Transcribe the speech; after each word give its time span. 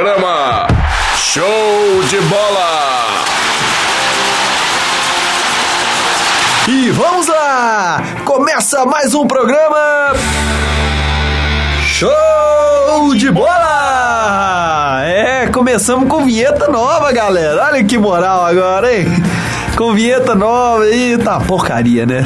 programa 0.00 0.66
Show 1.14 2.02
de 2.08 2.18
Bola! 2.22 3.06
E 6.66 6.90
vamos 6.90 7.26
lá! 7.28 8.02
Começa 8.24 8.86
mais 8.86 9.12
um 9.12 9.26
programa 9.26 10.14
Show 11.84 13.14
de 13.14 13.30
Bola! 13.30 15.02
É, 15.04 15.48
começamos 15.52 16.08
com 16.08 16.24
vinheta 16.24 16.66
nova, 16.66 17.12
galera. 17.12 17.66
Olha 17.66 17.84
que 17.84 17.98
moral 17.98 18.46
agora, 18.46 18.90
hein? 18.96 19.06
Com 19.76 19.92
vinheta 19.92 20.34
nova 20.34 20.84
aí, 20.84 21.18
tá 21.18 21.38
porcaria, 21.40 22.06
né? 22.06 22.24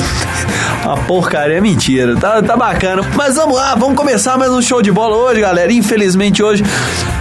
Uma 0.87 0.97
porcaria, 0.99 1.57
é 1.57 1.61
mentira. 1.61 2.15
Tá, 2.17 2.43
tá 2.43 2.57
bacana. 2.57 3.03
Mas 3.15 3.37
vamos 3.37 3.57
lá, 3.57 3.75
vamos 3.75 3.97
começar 3.97 4.37
mais 4.37 4.53
um 4.53 4.61
show 4.61 4.83
de 4.83 4.93
bola 4.93 5.17
hoje, 5.17 5.41
galera. 5.41 5.73
Infelizmente 5.73 6.43
hoje 6.43 6.63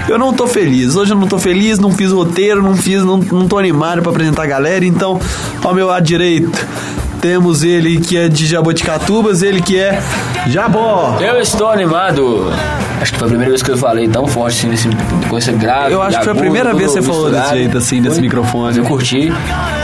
eu 0.07 0.17
não 0.17 0.33
tô 0.33 0.47
feliz. 0.47 0.95
Hoje 0.95 1.13
eu 1.13 1.17
não 1.17 1.27
tô 1.27 1.39
feliz, 1.39 1.79
não 1.79 1.91
fiz 1.91 2.11
roteiro, 2.11 2.61
não 2.61 2.75
fiz, 2.75 3.03
não, 3.03 3.17
não 3.17 3.47
tô 3.47 3.57
animado 3.57 4.01
pra 4.01 4.11
apresentar 4.11 4.43
a 4.43 4.47
galera. 4.47 4.85
Então, 4.85 5.19
ao 5.63 5.73
meu 5.73 5.87
lado 5.87 6.03
direito, 6.03 6.51
temos 7.21 7.63
ele 7.63 7.99
que 8.01 8.17
é 8.17 8.27
de 8.27 8.45
Jaboticatubas, 8.45 9.41
ele 9.41 9.61
que 9.61 9.79
é 9.79 10.01
Jabó. 10.47 11.17
Eu 11.21 11.39
estou 11.39 11.69
animado. 11.69 12.51
Acho 13.03 13.11
que 13.11 13.19
foi 13.19 13.27
a 13.27 13.29
primeira 13.31 13.49
vez 13.51 13.61
que 13.61 13.69
eu 13.69 13.77
falei 13.77 14.07
tão 14.07 14.25
forte 14.25 14.59
assim, 14.59 14.69
nesse, 14.69 14.89
com 15.27 15.37
esse 15.37 15.51
grave. 15.51 15.91
Eu 15.91 16.01
acho 16.01 16.19
que 16.19 16.23
foi 16.23 16.31
a 16.31 16.35
primeira 16.37 16.73
vez 16.73 16.93
que 16.93 17.01
você 17.01 17.05
falou 17.05 17.29
desse 17.29 17.49
jeito, 17.49 17.77
assim, 17.77 18.01
desse 18.01 18.21
microfone. 18.21 18.77
Eu 18.77 18.85
curti 18.85 19.29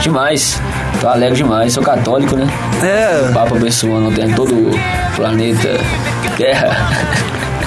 demais. 0.00 0.58
Tô 1.02 1.06
alegre 1.06 1.36
demais. 1.36 1.74
Sou 1.74 1.82
católico, 1.82 2.34
né? 2.34 2.48
É, 2.82 3.28
O 3.28 3.34
Papa 3.34 3.56
abençoando 3.56 4.10
tem 4.10 4.32
todo 4.32 4.54
o 4.54 4.70
planeta 5.16 5.68
Terra. 6.38 6.74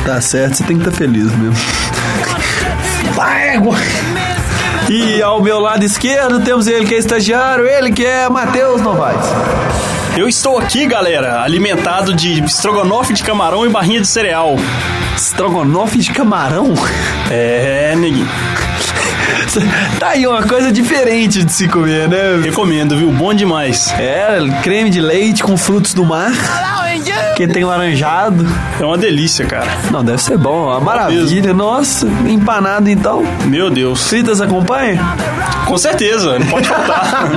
tá 0.04 0.20
certo, 0.20 0.56
você 0.56 0.64
tem 0.64 0.80
que 0.80 0.88
estar 0.88 0.98
feliz 0.98 1.32
mesmo. 1.36 1.56
Égua! 3.54 3.76
E 4.90 5.22
ao 5.22 5.40
meu 5.40 5.60
lado 5.60 5.84
esquerdo 5.86 6.40
temos 6.40 6.66
ele 6.66 6.88
que 6.88 6.96
é 6.96 6.98
estagiário, 6.98 7.68
ele 7.68 7.92
que 7.92 8.04
é 8.04 8.28
Matheus 8.28 8.82
Novaes. 8.82 9.24
Eu 10.16 10.28
estou 10.28 10.60
aqui, 10.60 10.86
galera, 10.86 11.42
alimentado 11.42 12.14
de 12.14 12.44
estrogonofe 12.44 13.14
de 13.14 13.24
camarão 13.24 13.66
e 13.66 13.70
barrinha 13.70 14.00
de 14.00 14.08
cereal. 14.08 14.56
Estrogonofe 15.16 15.98
de 15.98 16.12
camarão? 16.12 16.74
É, 17.32 17.96
neguinho. 17.96 18.28
Tá 20.00 20.10
aí 20.10 20.26
uma 20.26 20.42
coisa 20.44 20.72
diferente 20.72 21.44
de 21.44 21.52
se 21.52 21.68
comer, 21.68 22.08
né? 22.08 22.40
Recomendo, 22.44 22.98
viu? 22.98 23.12
Bom 23.12 23.34
demais. 23.34 23.94
É, 24.00 24.38
creme 24.64 24.90
de 24.90 25.00
leite 25.00 25.44
com 25.44 25.56
frutos 25.56 25.94
do 25.94 26.04
mar. 26.04 26.32
Que 27.36 27.48
tem 27.48 27.64
laranjado. 27.64 28.46
É 28.80 28.86
uma 28.86 28.98
delícia, 28.98 29.46
cara. 29.46 29.68
Não, 29.92 30.04
deve 30.04 30.22
ser 30.22 30.38
bom, 30.38 30.68
uma 30.68 30.80
maravilha. 30.80 31.54
Nossa, 31.54 32.08
empanado 32.28 32.90
então. 32.90 33.24
Meu 33.46 33.70
Deus. 33.70 34.08
Fritas 34.08 34.42
acompanha? 34.42 35.00
Com 35.66 35.78
certeza, 35.78 36.38
não 36.40 36.48
pode 36.48 36.68
faltar. 36.68 37.32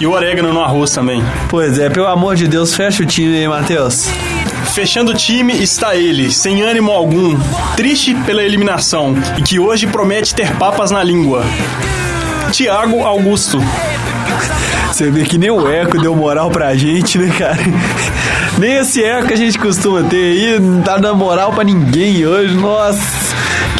e 0.00 0.06
o 0.06 0.12
orégano 0.12 0.52
no 0.52 0.60
arroz 0.60 0.90
também. 0.90 1.22
Pois 1.48 1.78
é, 1.78 1.88
pelo 1.88 2.06
amor 2.06 2.36
de 2.36 2.46
Deus, 2.46 2.74
fecha 2.74 3.02
o 3.02 3.06
time 3.06 3.36
aí, 3.36 3.48
Matheus. 3.48 4.08
Fechando 4.72 5.12
o 5.12 5.14
time 5.14 5.52
está 5.60 5.96
ele, 5.96 6.30
sem 6.30 6.62
ânimo 6.62 6.92
algum, 6.92 7.36
triste 7.76 8.14
pela 8.26 8.42
eliminação 8.42 9.14
e 9.36 9.42
que 9.42 9.58
hoje 9.58 9.86
promete 9.86 10.34
ter 10.34 10.54
papas 10.56 10.90
na 10.90 11.02
língua. 11.02 11.44
Tiago 12.52 13.02
Augusto. 13.02 13.58
Você 14.92 15.10
vê 15.10 15.24
que 15.24 15.38
nem 15.38 15.50
o 15.50 15.68
eco 15.68 15.98
deu 16.00 16.14
moral 16.14 16.50
pra 16.50 16.74
gente, 16.74 17.16
né, 17.18 17.32
cara? 17.36 17.58
Nem 18.58 18.74
esse 18.74 19.02
eco 19.02 19.28
que 19.28 19.34
a 19.34 19.36
gente 19.36 19.58
costuma 19.58 20.02
ter 20.02 20.16
aí, 20.16 20.60
não 20.60 20.82
tá 20.82 20.98
dando 20.98 21.16
moral 21.16 21.52
pra 21.52 21.64
ninguém 21.64 22.26
hoje. 22.26 22.54
Nossa, 22.54 23.29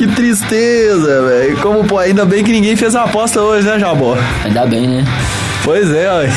que 0.01 0.07
tristeza, 0.07 1.23
velho. 1.29 1.59
Como, 1.59 1.85
pô, 1.85 1.99
ainda 1.99 2.25
bem 2.25 2.43
que 2.43 2.51
ninguém 2.53 2.75
fez 2.75 2.97
a 2.97 3.03
aposta 3.03 3.43
hoje, 3.43 3.67
né, 3.69 3.79
Jabó? 3.79 4.17
Ainda 4.43 4.65
bem, 4.65 4.89
né? 4.89 5.05
Pois 5.63 5.93
é, 5.93 6.11
ué. 6.11 6.31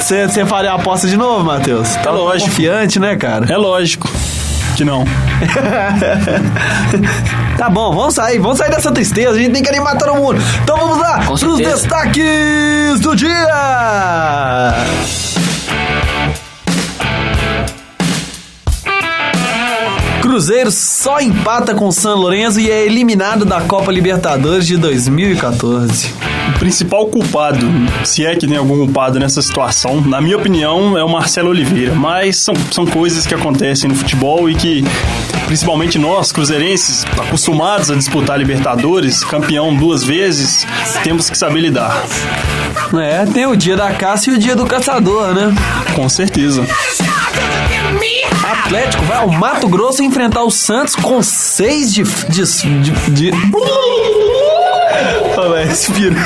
Você, 0.00 0.26
você 0.26 0.46
faria 0.46 0.72
a 0.72 0.76
aposta 0.76 1.06
de 1.06 1.14
novo, 1.18 1.44
Matheus? 1.44 1.94
Tá 1.96 2.10
lógico. 2.10 2.48
confiante, 2.48 2.98
né, 2.98 3.16
cara? 3.16 3.52
É 3.52 3.56
lógico 3.58 4.10
que 4.76 4.84
não. 4.84 5.04
Tá 7.58 7.68
bom, 7.70 7.94
vamos 7.94 8.14
sair, 8.14 8.38
vamos 8.40 8.58
sair 8.58 8.70
dessa 8.70 8.90
tristeza, 8.90 9.30
a 9.30 9.38
gente 9.38 9.52
tem 9.52 9.62
que 9.62 9.68
animar 9.68 9.96
todo 9.96 10.14
mundo. 10.14 10.40
Então 10.62 10.76
vamos 10.76 10.98
lá, 10.98 11.22
Com 11.24 11.34
os 11.34 11.40
certeza. 11.40 11.70
destaques 11.70 13.00
do 13.00 13.14
dia! 13.14 13.30
Cruzeiro 20.34 20.68
só 20.72 21.20
empata 21.20 21.76
com 21.76 21.86
o 21.86 21.92
San 21.92 22.16
Lorenzo 22.16 22.58
e 22.58 22.68
é 22.68 22.84
eliminado 22.84 23.44
da 23.44 23.60
Copa 23.60 23.92
Libertadores 23.92 24.66
de 24.66 24.76
2014. 24.76 26.12
O 26.48 26.58
principal 26.58 27.06
culpado, 27.06 27.64
se 28.02 28.26
é 28.26 28.34
que 28.34 28.44
tem 28.44 28.56
algum 28.56 28.76
culpado 28.78 29.20
nessa 29.20 29.40
situação, 29.40 30.00
na 30.00 30.20
minha 30.20 30.36
opinião, 30.36 30.98
é 30.98 31.04
o 31.04 31.08
Marcelo 31.08 31.50
Oliveira. 31.50 31.94
Mas 31.94 32.38
são, 32.38 32.52
são 32.72 32.84
coisas 32.84 33.28
que 33.28 33.32
acontecem 33.32 33.88
no 33.88 33.94
futebol 33.94 34.50
e 34.50 34.56
que, 34.56 34.82
principalmente 35.46 36.00
nós, 36.00 36.32
cruzeirenses, 36.32 37.06
acostumados 37.16 37.88
a 37.88 37.94
disputar 37.94 38.36
Libertadores, 38.36 39.22
campeão 39.22 39.72
duas 39.72 40.02
vezes, 40.02 40.66
temos 41.04 41.30
que 41.30 41.38
saber 41.38 41.60
lidar. 41.60 42.04
É, 43.00 43.24
tem 43.24 43.46
o 43.46 43.54
dia 43.54 43.76
da 43.76 43.92
caça 43.92 44.30
e 44.30 44.34
o 44.34 44.38
dia 44.38 44.56
do 44.56 44.66
caçador, 44.66 45.32
né? 45.32 45.54
Com 45.94 46.08
certeza. 46.08 46.66
Atlético 48.64 49.04
vai 49.04 49.18
ao 49.18 49.28
Mato 49.28 49.68
Grosso 49.68 50.02
enfrentar 50.02 50.42
o 50.42 50.50
Santos 50.50 50.96
com 50.96 51.22
seis 51.22 51.92
de. 51.92 52.02
de. 52.02 52.42
de. 52.80 53.10
de... 53.10 53.30
Respira. 55.68 56.16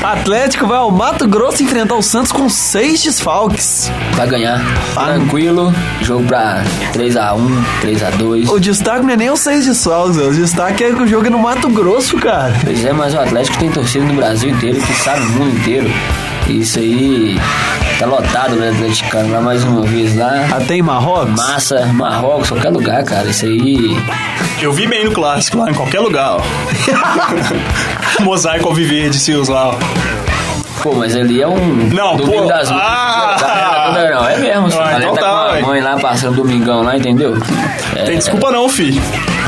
Atlético 0.00 0.66
vai 0.66 0.78
ao 0.78 0.92
Mato 0.92 1.26
Grosso 1.26 1.60
enfrentar 1.62 1.96
o 1.96 2.02
Santos 2.02 2.30
com 2.30 2.48
seis 2.48 3.02
desfalques. 3.02 3.90
Vai 4.14 4.28
ganhar. 4.28 4.60
Tranquilo. 4.94 5.74
Jogo 6.02 6.24
pra 6.24 6.62
3x1, 6.92 7.64
3x2. 7.82 8.48
O 8.48 8.60
destaque 8.60 9.02
não 9.04 9.10
é 9.10 9.16
nem 9.16 9.30
os 9.30 9.40
seis 9.40 9.66
desfalques, 9.66 10.18
o 10.18 10.30
destaque 10.30 10.84
é 10.84 10.92
que 10.92 11.02
o 11.02 11.06
jogo 11.06 11.26
é 11.26 11.30
no 11.30 11.38
Mato 11.38 11.68
Grosso, 11.68 12.16
cara. 12.18 12.54
Pois 12.62 12.84
é, 12.84 12.92
mas 12.92 13.12
o 13.14 13.18
Atlético 13.18 13.58
tem 13.58 13.72
torcida 13.72 14.04
no 14.04 14.14
Brasil 14.14 14.50
inteiro, 14.50 14.80
que 14.80 14.92
sabe 14.94 15.20
o 15.26 15.30
mundo 15.30 15.56
inteiro. 15.56 15.90
Isso 16.50 16.78
aí 16.78 17.38
tá 17.98 18.06
lotado 18.06 18.56
no 18.56 18.68
Atleticano 18.68 19.32
lá 19.32 19.40
mais 19.40 19.62
uma 19.62 19.82
vez 19.82 20.16
lá. 20.16 20.48
Até 20.52 20.76
em 20.76 20.82
Marrocos? 20.82 21.30
Massa, 21.30 21.86
Marrocos, 21.86 22.48
qualquer 22.48 22.70
lugar, 22.70 23.04
cara. 23.04 23.28
Isso 23.28 23.46
aí. 23.46 23.96
Eu 24.60 24.72
vi 24.72 24.86
bem 24.86 25.04
no 25.04 25.12
clássico 25.12 25.58
lá, 25.58 25.70
em 25.70 25.74
qualquer 25.74 26.00
lugar, 26.00 26.36
ó. 26.36 26.40
Mosaico 28.22 28.68
Alviverde, 28.68 29.18
seus 29.18 29.48
lá, 29.48 29.68
ó. 29.68 29.74
Pô, 30.82 30.94
mas 30.94 31.14
ali 31.14 31.42
é 31.42 31.46
um. 31.46 31.88
Não, 31.92 32.16
pô, 32.16 32.46
das 32.46 32.70
ah! 32.72 33.92
Não, 33.94 34.20
não, 34.20 34.28
é 34.28 34.38
mesmo. 34.38 34.80
Ah, 34.80 34.98
então 34.98 35.14
tá 35.14 35.49
mãe 35.62 35.80
lá 35.80 35.98
passando 35.98 36.36
domingão 36.36 36.82
lá, 36.82 36.96
entendeu? 36.96 37.36
É, 37.96 38.04
Tem 38.04 38.16
desculpa 38.18 38.50
não, 38.50 38.68
fi. 38.68 39.00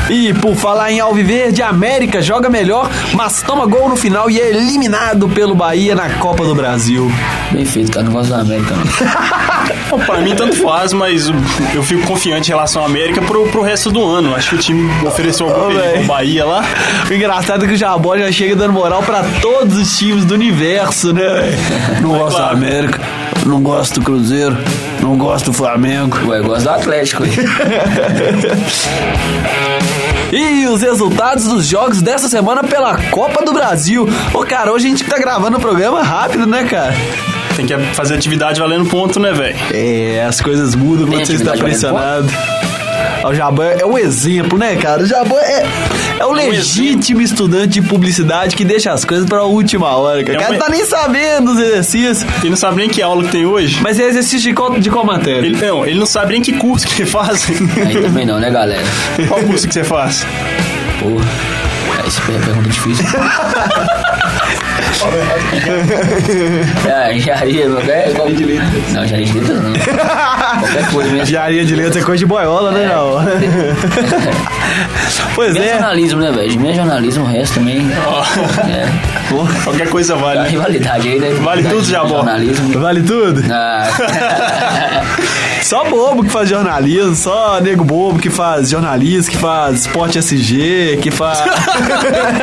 E 0.09 0.33
por 0.33 0.55
falar 0.55 0.91
em 0.91 0.99
Alviverde, 0.99 1.61
a 1.61 1.69
América 1.69 2.21
joga 2.21 2.49
melhor, 2.49 2.89
mas 3.13 3.41
toma 3.41 3.65
gol 3.65 3.87
no 3.87 3.95
final 3.95 4.29
e 4.29 4.39
é 4.39 4.49
eliminado 4.49 5.29
pelo 5.29 5.55
Bahia 5.55 5.95
na 5.95 6.09
Copa 6.15 6.43
do 6.43 6.53
Brasil. 6.53 7.09
Bem 7.51 7.63
feito, 7.63 7.91
cara. 7.91 8.05
Não 8.05 8.11
gosto 8.11 8.29
da 8.31 8.39
América, 8.39 8.73
não. 9.89 9.99
Pra 9.99 10.17
mim 10.19 10.35
tanto 10.35 10.55
faz, 10.57 10.91
mas 10.91 11.29
eu 11.73 11.83
fico 11.83 12.05
confiante 12.05 12.49
em 12.49 12.53
relação 12.53 12.83
à 12.83 12.85
América 12.85 13.21
pro, 13.21 13.47
pro 13.47 13.61
resto 13.61 13.91
do 13.91 14.03
ano. 14.03 14.35
Acho 14.35 14.49
que 14.49 14.55
o 14.55 14.59
time 14.59 14.91
ofereceu 15.05 15.47
algum 15.47 15.67
Ô, 15.67 15.79
perigo 15.79 15.93
pro 15.99 16.03
Bahia 16.03 16.45
lá. 16.45 16.63
O 17.09 17.13
engraçado 17.13 17.63
é 17.63 17.67
que 17.67 17.73
o 17.73 17.77
Jabó 17.77 18.17
já 18.17 18.31
chega 18.31 18.55
dando 18.55 18.73
moral 18.73 19.03
pra 19.03 19.23
todos 19.41 19.77
os 19.77 19.97
times 19.97 20.25
do 20.25 20.33
universo, 20.33 21.13
né? 21.13 21.23
Não 22.01 22.09
gosto 22.09 22.37
da. 22.37 22.53
América, 22.53 22.99
não 23.45 23.61
gosto 23.61 23.99
do 23.99 24.05
Cruzeiro, 24.05 24.57
não 25.01 25.17
gosto 25.17 25.47
do 25.47 25.53
Flamengo. 25.53 26.17
Ué, 26.27 26.39
eu 26.39 26.43
gosto 26.43 26.63
do 26.63 26.69
Atlético. 26.69 27.23
aí. 27.23 27.31
E 30.35 30.65
os 30.65 30.81
resultados 30.81 31.43
dos 31.43 31.67
jogos 31.67 32.01
dessa 32.01 32.27
semana 32.27 32.63
pela 32.63 32.97
Copa 33.11 33.45
do 33.45 33.53
Brasil. 33.53 34.09
Ô, 34.33 34.39
cara, 34.39 34.73
hoje 34.73 34.87
a 34.87 34.89
gente 34.89 35.03
tá 35.03 35.19
gravando 35.19 35.57
o 35.57 35.59
programa 35.59 36.01
rápido, 36.01 36.47
né, 36.47 36.63
cara? 36.63 36.91
Tem 37.55 37.67
que 37.67 37.77
fazer 37.93 38.15
atividade 38.15 38.59
valendo 38.59 38.89
ponto, 38.89 39.19
né, 39.19 39.31
velho? 39.31 39.55
É, 39.71 40.25
as 40.27 40.41
coisas 40.41 40.73
mudam 40.73 41.05
quando 41.05 41.17
Tem 41.17 41.25
você 41.27 41.33
está 41.33 41.51
atividade 41.51 41.61
valendo 41.61 42.25
pressionado. 42.25 42.62
O 43.23 43.33
Jabão 43.33 43.65
é 43.65 43.85
um 43.85 43.97
exemplo, 43.97 44.57
né, 44.57 44.75
cara? 44.75 45.01
O 45.03 45.05
Jabão 45.05 45.37
é, 45.39 45.65
é 46.19 46.25
o 46.25 46.31
legítimo 46.31 47.21
estudante 47.21 47.79
de 47.79 47.81
publicidade 47.81 48.55
que 48.55 48.65
deixa 48.65 48.91
as 48.91 49.05
coisas 49.05 49.25
pra 49.27 49.43
última 49.43 49.87
hora. 49.95 50.23
cara. 50.23 50.37
O 50.37 50.41
É 50.41 50.43
cara 50.45 50.55
um- 50.55 50.59
tá 50.59 50.69
nem 50.69 50.85
sabendo 50.85 51.53
dos 51.53 51.59
exercícios. 51.63 52.23
Ele 52.41 52.49
não 52.49 52.57
sabe 52.57 52.77
nem 52.77 52.89
que 52.89 53.01
aula 53.01 53.23
que 53.23 53.29
tem 53.31 53.45
hoje. 53.45 53.79
Mas 53.81 53.99
é 53.99 54.03
exercício 54.07 54.39
de 54.49 54.53
qual, 54.53 54.77
de 54.79 54.89
qual 54.89 55.05
matéria? 55.05 55.45
Ele, 55.47 55.57
não, 55.65 55.85
ele 55.85 55.97
não 55.99 56.05
sabe 56.05 56.33
nem 56.33 56.41
que 56.41 56.53
curso 56.53 56.85
que 56.87 57.01
ele 57.01 57.09
faz. 57.09 57.47
Aí 57.85 58.01
também 58.01 58.25
não, 58.25 58.39
né, 58.39 58.49
galera? 58.51 58.83
Qual 59.27 59.39
curso 59.41 59.67
que 59.67 59.73
você 59.73 59.83
faz? 59.83 60.25
Porra. 60.99 61.25
Você 62.03 62.19
pergunta 62.45 62.69
difícil. 62.69 63.05
É, 66.87 67.15
engenharia, 67.15 67.67
não 67.67 67.79
é 67.79 68.31
de 68.31 68.45
letra. 68.45 68.67
Não, 68.91 69.03
engenharia 69.03 69.25
de 69.25 69.39
letra 69.39 69.55
não. 69.55 69.73
Qualquer 69.73 70.91
coisa 70.91 71.09
mesmo. 71.09 71.23
Engenharia 71.23 71.65
de 71.65 71.75
letras 71.75 71.97
é 71.97 72.01
coisa 72.05 72.19
de 72.19 72.25
boiola, 72.25 72.71
né, 72.71 72.87
não? 72.93 73.23
pois 75.35 75.55
é. 75.55 75.71
jornalismo, 75.73 76.21
né, 76.21 76.31
velho? 76.31 76.59
Menos 76.59 76.75
jornalismo, 76.75 77.23
o 77.23 77.27
resto 77.27 77.55
também. 77.55 77.87
É. 78.69 78.87
Qualquer 79.63 79.89
coisa 79.89 80.13
A 80.15 80.17
vale. 80.17 80.49
rivalidade 80.49 81.07
aí, 81.07 81.19
né? 81.19 81.29
Vale 81.41 81.63
tudo, 81.63 81.83
Jabó. 81.83 82.17
Jornalismo. 82.17 82.79
Vale 82.79 83.01
tudo? 83.03 83.43
Ah, 83.51 83.89
Só 85.63 85.85
bobo 85.85 86.23
que 86.23 86.29
faz 86.29 86.49
jornalismo, 86.49 87.15
só 87.15 87.61
nego 87.61 87.85
bobo 87.85 88.19
que 88.19 88.29
faz 88.29 88.69
jornalismo, 88.69 89.31
que 89.31 89.37
faz 89.37 89.81
esporte 89.81 90.19
SG, 90.19 90.99
que 91.01 91.09
faz. 91.09 91.41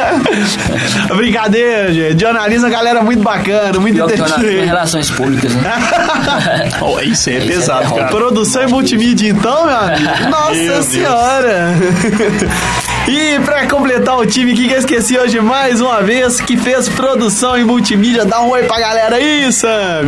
Brincadeira, 1.14 1.93
gente. 1.93 2.19
Jornalismo 2.19 2.40
é 2.49 2.59
uma 2.59 2.69
galera 2.71 3.03
muito 3.03 3.23
bacana, 3.23 3.79
muito 3.79 3.95
pior 3.95 4.09
jornalismo 4.09 4.35
é 4.35 4.47
inteligente. 4.49 4.67
relações 4.67 5.11
públicas, 5.11 5.55
né? 5.55 5.73
Oh, 6.81 7.01
isso 7.01 7.29
aí 7.31 7.37
é 7.37 7.39
Isso 7.39 7.49
é 7.51 7.55
pesado, 7.55 7.81
terror. 7.81 7.99
cara. 7.99 8.11
Produção 8.11 8.63
e 8.63 8.67
multimídia, 8.69 9.29
então, 9.29 9.67
meu 9.67 9.77
amigo? 9.77 10.05
Nossa 10.31 10.55
Meu 10.55 10.83
senhora! 10.83 11.75
E 13.09 13.41
pra 13.41 13.67
completar 13.67 14.17
o 14.19 14.27
time 14.27 14.55
que 14.55 14.71
eu 14.71 14.79
esqueci 14.79 15.19
hoje 15.19 15.41
mais 15.41 15.81
uma 15.81 16.01
vez, 16.03 16.41
que 16.41 16.57
fez 16.57 16.89
produção 16.89 17.59
e 17.59 17.65
multimídia, 17.65 18.25
dá 18.25 18.41
um 18.43 18.51
oi 18.51 18.63
pra 18.65 18.79
galera 18.79 19.17
aí, 19.17 19.51
Sam! 19.53 20.03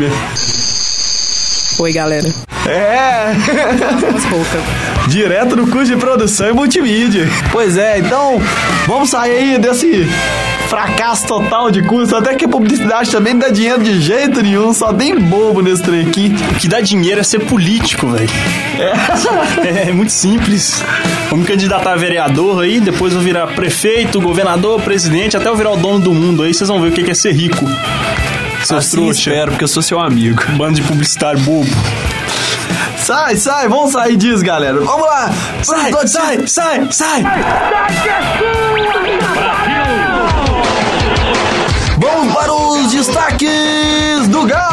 Oi, 1.81 1.93
galera. 1.93 2.29
É! 2.67 3.33
Direto 5.09 5.57
no 5.57 5.67
curso 5.67 5.93
de 5.93 5.97
produção 5.97 6.49
e 6.49 6.53
multimídia. 6.53 7.29
Pois 7.51 7.77
é, 7.77 7.99
então 7.99 8.41
vamos 8.87 9.11
sair 9.11 9.33
aí 9.33 9.59
desse 9.59 10.07
fracasso 10.69 11.27
total 11.27 11.71
de 11.71 11.83
curso. 11.83 12.17
Até 12.17 12.35
que 12.35 12.45
a 12.45 12.49
publicidade 12.49 13.11
também 13.11 13.35
não 13.35 13.41
dá 13.41 13.49
dinheiro 13.49 13.83
de 13.83 14.01
jeito 14.01 14.41
nenhum, 14.41 14.73
só 14.73 14.93
tem 14.93 15.19
bobo 15.19 15.61
nesse 15.61 15.83
trem 15.83 16.07
aqui. 16.07 16.35
O 16.53 16.55
que 16.55 16.69
dá 16.69 16.81
dinheiro 16.81 17.21
é 17.21 17.23
ser 17.23 17.41
político, 17.41 18.07
velho. 18.09 18.31
É. 18.79 19.89
é 19.91 19.93
muito 19.93 20.13
simples. 20.13 20.83
Vou 21.29 21.39
me 21.39 21.45
candidatar 21.45 21.93
a 21.93 21.97
vereador 21.97 22.63
aí, 22.63 22.81
depois 22.81 23.13
vou 23.13 23.23
virar 23.23 23.49
prefeito, 23.49 24.21
governador, 24.21 24.81
presidente, 24.81 25.37
até 25.37 25.49
eu 25.49 25.57
virar 25.57 25.73
o 25.73 25.77
dono 25.77 25.99
do 25.99 26.15
mundo 26.15 26.43
aí, 26.43 26.55
vocês 26.55 26.69
vão 26.69 26.81
ver 26.81 26.89
o 26.89 26.93
que 26.93 27.11
é 27.11 27.15
ser 27.15 27.33
rico. 27.33 27.67
Seus 28.65 28.87
Assim 28.87 28.97
trouxa. 28.97 29.31
espero, 29.31 29.51
porque 29.51 29.65
eu 29.65 29.69
sou 29.69 29.83
seu 29.83 29.99
amigo. 29.99 30.41
Bando 30.57 30.75
de 30.75 30.83
publicitário 30.83 31.41
bobo. 31.41 31.69
Sai, 32.97 33.37
sai, 33.37 33.69
vamos 33.69 33.93
sair 33.93 34.17
disso, 34.17 34.45
galera. 34.45 34.81
Vamos 34.81 35.07
lá! 35.07 35.31
Sai, 35.63 35.93
sai, 36.07 36.47
sai, 36.47 36.89
sai! 36.91 37.23
Vamos 41.99 42.35
para 42.35 42.53
os 42.53 42.91
destaques 42.93 44.29
do 44.29 44.45
Galo! 44.47 44.72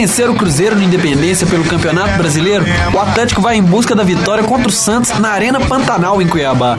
Vencer 0.00 0.30
o 0.30 0.34
Cruzeiro 0.34 0.74
no 0.76 0.82
Independência 0.82 1.46
pelo 1.46 1.62
Campeonato 1.62 2.16
Brasileiro, 2.16 2.64
o 2.94 2.98
Atlético 2.98 3.42
vai 3.42 3.56
em 3.56 3.62
busca 3.62 3.94
da 3.94 4.02
vitória 4.02 4.42
contra 4.42 4.66
o 4.68 4.72
Santos 4.72 5.18
na 5.18 5.28
Arena 5.28 5.60
Pantanal, 5.60 6.22
em 6.22 6.26
Cuiabá. 6.26 6.78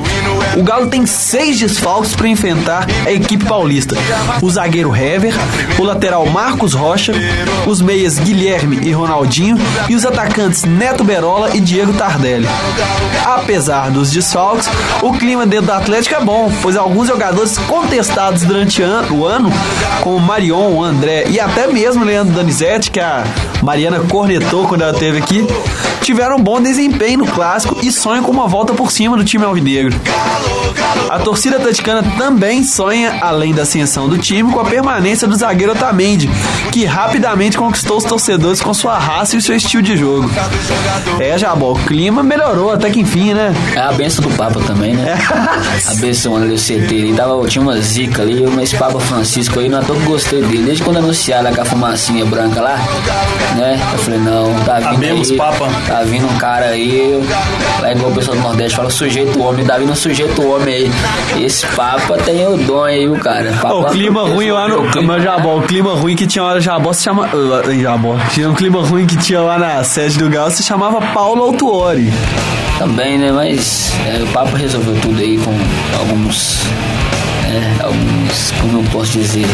O 0.58 0.64
Galo 0.64 0.88
tem 0.88 1.06
seis 1.06 1.60
desfalques 1.60 2.16
para 2.16 2.28
enfrentar 2.28 2.88
a 3.06 3.12
equipe 3.12 3.46
paulista: 3.46 3.96
o 4.42 4.50
zagueiro 4.50 4.96
Hever, 4.96 5.36
o 5.78 5.84
lateral 5.84 6.26
Marcos 6.26 6.74
Rocha, 6.74 7.14
os 7.68 7.80
meias 7.80 8.18
Guilherme 8.18 8.80
e 8.82 8.92
Ronaldinho 8.92 9.56
e 9.88 9.94
os 9.96 10.04
atacantes 10.04 10.64
Neto 10.64 11.04
Berola 11.04 11.56
e 11.56 11.60
Diego 11.60 11.94
Tardelli. 11.94 12.48
Apesar 13.24 13.92
dos 13.92 14.10
desfalques, 14.10 14.68
o 15.04 15.14
clima 15.14 15.46
dentro 15.46 15.68
do 15.68 15.74
Atlético 15.74 16.16
é 16.16 16.22
bom, 16.22 16.52
pois 16.64 16.76
alguns 16.76 17.08
jogadores 17.08 17.56
contestados 17.60 18.42
durante 18.42 18.82
an- 18.82 19.06
o 19.12 19.26
ano, 19.28 19.52
como 20.02 20.20
Marion, 20.20 20.82
André 20.82 21.26
e 21.30 21.40
até 21.40 21.68
mesmo 21.68 22.04
Leandro 22.04 22.34
Donizete, 22.34 22.90
que 22.90 23.00
a 23.12 23.64
Mariana 23.64 24.00
cornetou 24.00 24.68
quando 24.68 24.82
ela 24.82 24.94
esteve 24.94 25.18
aqui, 25.18 25.46
tiveram 26.02 26.38
um 26.38 26.42
bom 26.42 26.62
desempenho 26.62 27.20
no 27.20 27.28
clássico 27.28 27.78
e 27.84 27.92
sonham 27.92 28.24
com 28.24 28.32
uma 28.32 28.48
volta 28.48 28.74
por 28.74 28.92
cima 28.92 29.18
do 29.18 29.24
time 29.24 29.46
alvinegro. 29.46 30.00
A 31.10 31.20
torcida 31.20 31.58
atleticana 31.58 32.04
também 32.18 32.64
sonha, 32.64 33.20
além 33.22 33.54
da 33.54 33.64
ascensão 33.64 34.08
do 34.08 34.18
time, 34.18 34.52
com 34.52 34.60
a 34.60 34.66
permanência 34.66 35.28
do 35.28 35.36
zagueiro 35.36 35.74
Otamendi, 35.74 36.30
que 36.72 36.86
rapidamente 36.86 37.58
conquistou 37.58 37.98
os 37.98 38.04
torcedores 38.04 38.62
com 38.62 38.74
sua 38.74 38.98
raça 38.98 39.36
e 39.36 39.42
seu 39.42 39.56
estilo 39.56 39.84
de 39.84 39.98
jogo. 39.98 40.30
É, 41.20 41.38
Jabó, 41.38 41.74
o 41.74 41.80
clima 41.80 42.24
melhorou 42.24 42.72
até 42.72 42.90
que 42.90 43.02
enfim, 43.02 43.34
né? 43.34 43.54
É 43.76 43.80
a 43.80 43.92
benção 43.92 44.24
do 44.24 44.36
Papa 44.36 44.62
também, 44.62 44.94
né? 44.94 45.18
A 45.88 45.94
benção 45.96 46.40
do 46.40 46.56
CT 46.56 46.88
ali, 46.90 47.14
tava, 47.14 47.46
tinha 47.48 47.62
uma 47.62 47.80
zica 47.82 48.22
ali, 48.22 48.44
esse 48.62 48.76
Papa 48.76 49.00
Francisco 49.00 49.60
aí, 49.60 49.68
não 49.68 49.80
é 49.80 49.84
que 49.84 49.92
gostei 50.06 50.42
dele. 50.42 50.64
Desde 50.64 50.84
quando 50.84 50.98
anunciaram 50.98 51.50
aquela 51.50 51.66
fumacinha 51.66 52.26
branca 52.26 52.62
lá, 52.62 52.80
né? 53.56 53.80
Eu 53.94 54.00
falei, 54.00 54.20
não, 54.20 54.54
tá 54.66 54.76
vindo 54.80 54.84
Sabemos, 54.94 55.32
aí, 55.32 55.38
Papa. 55.38 55.70
tá 55.88 56.02
vindo 56.04 56.26
um 56.28 56.38
cara 56.38 56.66
aí, 56.68 57.22
lá 57.82 57.92
igual 57.92 58.12
o 58.12 58.16
pessoal 58.16 58.38
do 58.38 58.44
Nordeste 58.44 58.76
fala, 58.76 58.90
sujeito 58.90 59.42
homem, 59.42 59.66
tá 59.66 59.78
vindo 59.78 59.92
um 59.92 59.96
sujeito 59.96 60.42
homem 60.48 60.74
aí. 60.76 60.92
Esse 61.44 61.66
Papa 61.68 62.18
tem 62.18 62.46
o 62.48 62.58
dom 62.58 62.84
aí, 62.84 63.08
o 63.10 63.18
cara. 63.20 63.52
Papa, 63.62 63.74
o 63.76 63.86
clima 63.86 64.28
ruim 64.28 64.52
lá 64.52 64.68
no. 64.68 64.88
O 64.88 64.92
clima- 64.92 65.14
Mas 65.16 65.24
Jabó, 65.24 65.58
o 65.58 65.62
clima 65.64 65.94
ruim 65.96 66.16
que 66.16 66.26
tinha 66.28 66.44
lá 66.44 66.56
no 66.56 66.62
Jabó 66.62 66.94
se 66.94 67.04
chama. 67.04 67.30
uh, 67.36 67.82
Jabó. 67.82 68.16
Tinha 68.34 68.50
um 68.50 68.54
clima 68.54 68.82
ruim 68.82 69.06
que 69.06 69.18
tinha 69.18 69.42
lá 69.42 69.58
na 69.58 69.84
sede 69.84 70.18
do 70.18 70.30
Galo 70.30 70.52
se 70.52 70.64
chamava 70.64 71.02
Paulo 71.14 71.44
Autuori. 71.44 72.12
Também, 72.78 73.18
né? 73.18 73.32
Mas 73.32 73.92
é, 74.08 74.24
o 74.24 74.28
Papa 74.28 74.58
resolveu 74.58 74.96
tudo 75.02 75.20
aí 75.20 75.38
com 75.38 75.52
alguns. 76.00 76.62
É, 77.46 77.84
alguns. 77.84 78.52
Como 78.60 78.80
eu 78.80 78.84
posso 78.92 79.12
dizer? 79.12 79.46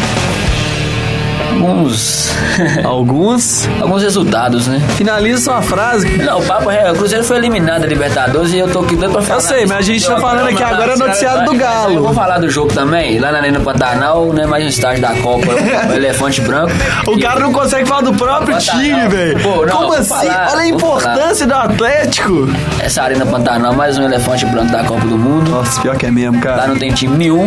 Alguns. 1.57 2.31
Alguns. 2.83 3.67
alguns 3.81 4.03
resultados, 4.03 4.67
né? 4.67 4.81
Finaliza 4.95 5.41
sua 5.41 5.61
frase. 5.61 6.07
Não, 6.17 6.39
o 6.39 6.43
Papa. 6.43 6.73
é, 6.73 6.91
O 6.91 6.95
Cruzeiro 6.95 7.23
foi 7.23 7.37
eliminado 7.37 7.81
da 7.81 7.87
Libertadores 7.87 8.51
e 8.53 8.57
eu 8.59 8.67
tô 8.69 8.79
aqui 8.79 8.95
doido 8.95 9.13
pra 9.13 9.21
falar. 9.21 9.39
sei, 9.41 9.57
disso. 9.61 9.67
mas 9.69 9.77
a 9.77 9.81
gente 9.81 10.05
tá 10.07 10.13
Eu- 10.13 10.19
falando 10.21 10.39
eu- 10.41 10.45
aqui 10.53 10.61
eu- 10.63 10.67
agora 10.67 10.91
eu- 10.93 10.97
noticiário 10.97 11.45
do 11.45 11.53
eu- 11.53 11.57
Galo. 11.59 11.93
Eu 11.93 12.03
vou 12.03 12.13
falar 12.13 12.37
do 12.39 12.49
jogo 12.49 12.73
também. 12.73 13.19
Lá 13.19 13.31
na 13.31 13.39
Arena 13.39 13.59
Pantanal, 13.59 14.33
né? 14.33 14.45
Mais 14.45 14.63
um 14.65 14.67
estágio 14.67 15.01
da 15.01 15.13
Copa, 15.15 15.47
o 15.89 15.93
Elefante 15.93 16.41
Branco. 16.41 16.71
O 17.07 17.19
cara 17.19 17.39
não 17.39 17.51
consegue 17.53 17.85
falar 17.85 18.01
do 18.01 18.13
próprio 18.13 18.57
time, 18.57 19.07
velho. 19.07 19.39
Como 19.69 19.93
assim? 19.93 20.09
falar, 20.09 20.49
Olha 20.51 20.61
a 20.61 20.67
importância 20.67 21.45
do 21.47 21.53
Atlético. 21.53 22.47
Essa 22.79 23.03
Arena 23.03 23.25
Pantanal, 23.25 23.73
mais 23.73 23.97
um 23.97 24.03
Elefante 24.03 24.45
Branco 24.45 24.71
da 24.71 24.83
Copa 24.83 25.05
do 25.07 25.17
Mundo. 25.17 25.49
Nossa, 25.51 25.81
pior 25.81 25.95
que 25.97 26.05
é 26.05 26.11
mesmo, 26.11 26.35
Lá 26.37 26.41
cara. 26.41 26.67
não 26.67 26.77
tem 26.77 26.91
time 26.91 27.15
nenhum, 27.17 27.45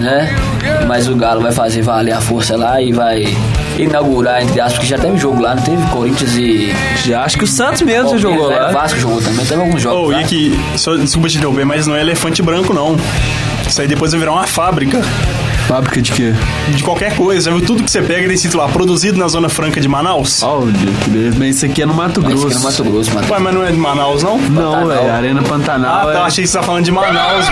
né? 0.00 0.34
Mas 0.86 1.08
o 1.08 1.14
Galo 1.16 1.40
vai 1.40 1.52
fazer 1.52 1.82
valer 1.82 2.12
a 2.12 2.20
força 2.20 2.56
lá 2.56 2.80
e 2.80 2.92
vai 2.92 3.24
inaugurar, 3.82 4.42
entre 4.42 4.60
aspas, 4.60 4.74
porque 4.74 4.86
já 4.86 4.98
teve 4.98 5.16
jogo 5.18 5.40
lá, 5.40 5.54
não 5.54 5.62
teve 5.62 5.82
Corinthians 5.88 6.34
e. 6.36 6.74
Já 7.04 7.22
acho 7.22 7.38
que 7.38 7.44
o 7.44 7.46
Santos 7.46 7.82
mesmo 7.82 8.10
já 8.10 8.18
jogou 8.18 8.50
né? 8.50 8.58
lá. 8.58 8.72
Vasco 8.72 8.98
jogou 8.98 9.20
também, 9.20 9.44
teve 9.44 9.60
alguns 9.60 9.82
jogos. 9.82 10.08
Oh, 10.08 10.10
lá. 10.10 10.20
e 10.20 10.24
aqui, 10.24 10.60
só, 10.76 10.96
desculpa 10.96 11.28
te 11.28 11.38
interromper, 11.38 11.64
mas 11.64 11.86
não 11.86 11.94
é 11.94 12.00
elefante 12.00 12.42
branco, 12.42 12.72
não. 12.72 12.96
Isso 13.66 13.80
aí 13.80 13.88
depois 13.88 14.12
vai 14.12 14.20
virar 14.20 14.32
uma 14.32 14.46
fábrica 14.46 15.02
Fábrica 15.68 16.00
de 16.00 16.12
quê? 16.12 16.32
de 16.68 16.82
qualquer 16.82 17.14
coisa. 17.14 17.50
Viu? 17.50 17.60
Tudo 17.60 17.82
que 17.82 17.90
você 17.90 18.00
pega 18.00 18.26
desse 18.26 18.48
lá, 18.56 18.66
produzido 18.68 19.18
na 19.18 19.28
Zona 19.28 19.48
Franca 19.50 19.80
de 19.80 19.86
Manaus. 19.88 20.42
Ó, 20.42 20.60
que 20.62 21.10
beleza. 21.10 21.36
Mas 21.38 21.56
isso 21.56 21.66
aqui 21.66 21.82
é 21.82 21.86
no 21.86 21.92
Mato 21.92 22.22
Grosso. 22.22 22.46
aqui 22.46 22.54
no 22.56 22.60
Mato 22.62 22.84
Grosso, 22.84 23.14
Mato 23.14 23.32
Ué, 23.32 23.38
mas 23.38 23.54
não 23.54 23.64
é 23.64 23.70
de 23.70 23.76
Manaus, 23.76 24.22
não? 24.22 24.38
Não, 24.38 24.86
velho. 24.86 25.12
Arena 25.12 25.42
Pantanal. 25.42 26.08
Ah, 26.08 26.12
tá, 26.12 26.18
é- 26.20 26.22
achei 26.22 26.44
que 26.44 26.50
você 26.50 26.58
tá 26.58 26.64
falando 26.64 26.84
de 26.84 26.90
Manaus, 26.92 27.46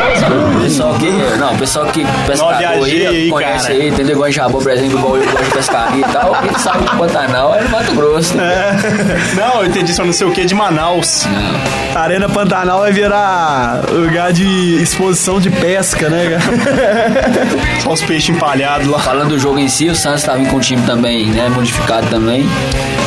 pessoal 0.63 0.95
que. 0.95 1.11
Não, 1.39 1.53
o 1.55 1.59
pessoal 1.59 1.87
que 1.87 2.05
pescador 2.27 2.57
viajei 2.59 3.07
aí, 3.07 3.29
conhece 3.31 3.67
cara. 3.69 3.79
aí, 3.81 3.89
entendeu? 3.89 4.15
Igual 4.15 4.29
em 4.29 4.33
Jabô, 4.33 4.59
por 4.59 4.71
exemplo, 4.73 4.99
igual 4.99 5.17
eu 5.17 5.25
gosto 5.25 5.45
de 5.45 5.51
pescaria 5.51 6.01
e 6.07 6.13
tal. 6.13 6.37
Quem 6.43 6.59
sabe 6.59 6.85
que 6.87 6.95
o 6.95 6.99
Pantanal 6.99 7.55
é 7.55 7.63
no 7.63 7.69
Mato 7.71 7.95
Grosso. 7.95 8.35
né? 8.37 8.77
Não, 9.37 9.61
eu 9.63 9.67
entendi 9.67 9.93
só 9.95 10.05
não 10.05 10.13
sei 10.13 10.27
o 10.27 10.31
que 10.31 10.45
de 10.45 10.55
Manaus. 10.55 11.27
Não. 11.27 12.01
Arena 12.01 12.29
Pantanal 12.29 12.81
vai 12.81 12.93
virar 12.93 13.83
lugar 13.91 14.33
de 14.33 14.83
exposição 14.83 15.41
de 15.41 15.51
pesca, 15.51 16.09
né, 16.09 16.39
cara? 16.39 17.57
Só 17.83 17.93
os 17.93 18.03
peixes 18.07 18.35
empalhados 18.35 18.87
lá. 18.87 18.99
Falando 18.99 19.31
do 19.31 19.39
jogo 19.39 19.59
em 19.59 19.69
si, 19.69 19.89
o 19.89 19.95
Santos 19.95 20.25
vindo 20.25 20.51
com 20.51 20.57
o 20.57 20.61
time 20.61 20.83
também, 20.83 21.27
né? 21.27 21.49
Modificado 21.49 22.07
também. 22.09 22.47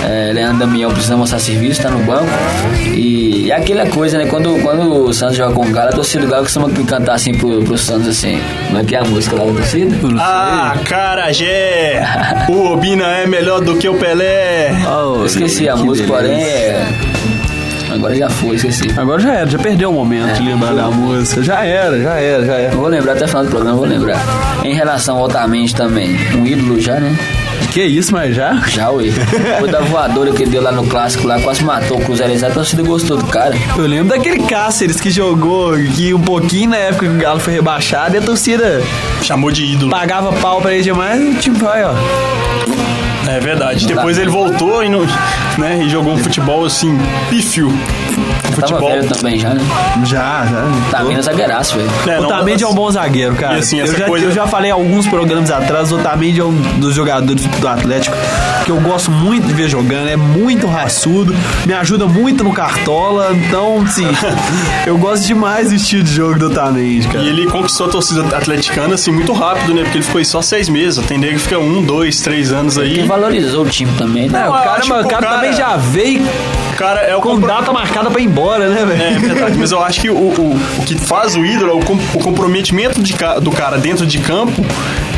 É, 0.05 0.31
Leandro 0.33 0.59
Damião 0.59 0.91
precisa 0.91 1.15
mostrar 1.15 1.39
serviço, 1.39 1.81
tá 1.81 1.89
no 1.89 1.99
banco. 1.99 2.29
E, 2.93 3.45
e 3.45 3.51
aquela 3.51 3.85
coisa, 3.87 4.17
né? 4.17 4.25
Quando, 4.25 4.61
quando 4.61 5.05
o 5.05 5.13
Santos 5.13 5.37
joga 5.37 5.53
com 5.53 5.65
o 5.65 5.71
Galo, 5.71 5.89
a 5.89 5.93
torcida 5.93 6.25
do 6.25 6.29
Galo 6.29 6.43
costuma 6.43 6.69
cantar 6.85 7.15
assim 7.15 7.33
pro, 7.33 7.63
pro 7.63 7.77
Santos 7.77 8.07
assim. 8.07 8.41
Como 8.67 8.79
é 8.79 8.83
que 8.83 8.95
é 8.95 8.99
a 8.99 9.03
música 9.03 9.35
lá 9.35 9.45
da 9.45 9.53
torcida? 9.53 9.95
Ah, 10.19 10.75
Carajé! 10.85 12.03
O 12.49 12.73
Obina 12.73 13.05
é 13.07 13.27
melhor 13.27 13.61
do 13.61 13.77
que 13.77 13.87
o 13.87 13.95
Pelé. 13.95 14.71
Oh, 14.87 15.25
esqueci 15.25 15.67
a 15.69 15.75
música, 15.75 16.07
porém 16.07 16.41
é. 16.43 16.87
Agora 17.91 18.15
já 18.15 18.29
foi, 18.29 18.55
esqueci. 18.55 18.87
Agora 18.97 19.19
já 19.19 19.33
era, 19.33 19.49
já 19.49 19.57
perdeu 19.59 19.89
o 19.89 19.93
momento 19.93 20.33
de 20.33 20.43
lembrar 20.43 20.73
da 20.73 20.89
música. 20.89 21.41
Já 21.43 21.63
era, 21.65 21.99
já 22.01 22.13
era, 22.19 22.45
já 22.45 22.53
era. 22.53 22.73
Eu 22.73 22.79
vou 22.79 22.87
lembrar 22.87 23.13
até 23.13 23.25
o 23.25 23.27
final 23.27 23.43
do 23.43 23.49
programa, 23.49 23.77
vou 23.77 23.85
lembrar. 23.87 24.19
Em 24.63 24.73
relação 24.73 25.17
ao 25.17 25.23
Otamendi 25.25 25.73
também, 25.75 26.15
um 26.35 26.45
ídolo 26.45 26.79
já, 26.79 26.99
né? 26.99 27.17
Que 27.71 27.83
isso, 27.83 28.11
mas 28.13 28.35
já? 28.35 28.55
Já, 28.67 28.89
ué. 28.89 29.05
Depois 29.09 29.71
da 29.71 29.81
voadora 29.81 30.31
que 30.31 30.41
ele 30.43 30.51
deu 30.51 30.61
lá 30.61 30.71
no 30.71 30.85
clássico, 30.87 31.27
lá 31.27 31.39
quase 31.39 31.63
matou 31.63 31.99
o 31.99 32.01
Cruzeiro. 32.03 32.45
A 32.45 32.49
torcida 32.49 32.81
gostou 32.81 33.17
do 33.17 33.25
cara. 33.27 33.55
Eu 33.77 33.85
lembro 33.85 34.09
daquele 34.09 34.39
Cáceres 34.43 34.99
que 34.99 35.11
jogou 35.11 35.73
aqui 35.75 36.13
um 36.13 36.21
pouquinho 36.21 36.71
na 36.71 36.77
época 36.77 37.05
que 37.07 37.11
o 37.13 37.17
Galo 37.17 37.39
foi 37.39 37.53
rebaixado 37.53 38.15
e 38.15 38.17
a 38.17 38.21
torcida 38.21 38.81
Chamou 39.21 39.51
de 39.51 39.65
ídolo. 39.65 39.91
pagava 39.91 40.31
pau 40.33 40.61
pra 40.61 40.73
ele 40.73 40.81
demais 40.83 41.21
e 41.21 41.25
o 41.25 41.35
time 41.35 41.57
vai, 41.57 41.83
ó. 41.83 41.93
É 43.35 43.39
verdade. 43.39 43.85
Depois 43.87 44.17
ele 44.17 44.29
voltou 44.29 44.83
e, 44.83 44.89
não, 44.89 45.01
né, 45.57 45.79
e 45.83 45.89
jogou 45.89 46.13
um 46.13 46.17
futebol 46.17 46.65
assim, 46.65 46.97
pífio. 47.29 47.71
Tava 48.41 48.55
Futebol. 48.67 48.89
velho 48.89 49.07
também 49.07 49.39
já, 49.39 49.53
né? 49.53 49.61
Já, 50.05 50.45
já. 50.45 50.63
Tá 50.91 51.03
vindo 51.03 51.21
zagueiraço, 51.21 51.77
velho. 51.77 51.89
É, 52.07 52.17
O 52.19 52.23
não, 52.23 52.29
Otamendi 52.29 52.63
é 52.63 52.67
um 52.67 52.73
bom 52.73 52.91
zagueiro, 52.91 53.35
cara. 53.35 53.55
E 53.55 53.59
assim, 53.59 53.79
eu, 53.79 53.87
já, 53.95 54.05
coisa- 54.05 54.25
eu 54.25 54.31
já 54.31 54.47
falei 54.47 54.69
alguns 54.71 55.07
programas 55.07 55.49
atrás, 55.49 55.91
o 55.91 55.97
Otamendi 55.97 56.41
é 56.41 56.43
um 56.43 56.51
dos 56.77 56.93
jogadores 56.93 57.45
do 57.45 57.67
Atlético 57.67 58.17
que 58.69 58.71
eu 58.71 58.79
gosto 58.81 59.09
muito 59.09 59.47
de 59.47 59.53
ver 59.53 59.67
jogando, 59.67 60.07
é 60.09 60.15
muito 60.15 60.67
raçudo, 60.67 61.35
me 61.65 61.73
ajuda 61.73 62.05
muito 62.05 62.43
no 62.43 62.53
cartola, 62.53 63.31
então, 63.33 63.83
sim, 63.87 64.05
eu 64.85 64.95
gosto 64.95 65.25
demais 65.25 65.69
do 65.69 65.75
estilo 65.75 66.03
de 66.03 66.13
jogo 66.13 66.37
do 66.37 66.45
Otamendi, 66.47 67.07
cara. 67.07 67.23
E 67.25 67.29
ele 67.29 67.47
conquistou 67.47 67.87
a 67.87 67.89
torcida 67.89 68.21
atleticana 68.37 68.93
assim 68.93 69.11
muito 69.11 69.33
rápido, 69.33 69.73
né? 69.73 69.81
Porque 69.81 69.97
ele 69.97 70.03
ficou 70.05 70.19
aí 70.19 70.25
só 70.25 70.39
seis 70.43 70.69
meses. 70.69 71.03
Tem 71.07 71.17
nego 71.17 71.33
que 71.33 71.39
fica 71.39 71.57
um, 71.57 71.81
dois, 71.81 72.21
três 72.21 72.51
anos 72.51 72.77
aí. 72.77 73.01
valorizou 73.07 73.65
o 73.65 73.69
time 73.69 73.91
também, 73.97 74.29
né? 74.29 74.43
É, 74.45 74.49
o 74.49 74.51
cara, 74.53 74.85
mas 74.87 75.05
o 75.05 75.07
cara, 75.07 75.23
cara- 75.23 75.35
também 75.37 75.53
já 75.53 75.75
veio 75.75 76.21
cara 76.77 77.01
é 77.01 77.15
o 77.15 77.21
com 77.21 77.31
compro- 77.31 77.47
data 77.47 77.73
marcada 77.73 78.09
pra 78.11 78.21
ir 78.21 78.25
embora, 78.25 78.69
né, 78.69 78.85
velho? 78.85 79.01
É 79.01 79.17
verdade, 79.19 79.57
mas 79.57 79.71
eu 79.71 79.83
acho 79.83 79.99
que 79.99 80.09
o, 80.09 80.15
o, 80.15 80.59
o 80.77 80.85
que 80.85 80.95
faz 80.95 81.35
o 81.35 81.43
ídolo 81.43 81.71
é 81.71 81.73
o, 81.73 81.79
com- 81.79 81.97
o 82.13 82.19
comprometimento 82.19 83.01
de 83.01 83.15
do 83.41 83.51
cara 83.51 83.77
dentro 83.79 84.05
de 84.05 84.19
campo 84.19 84.63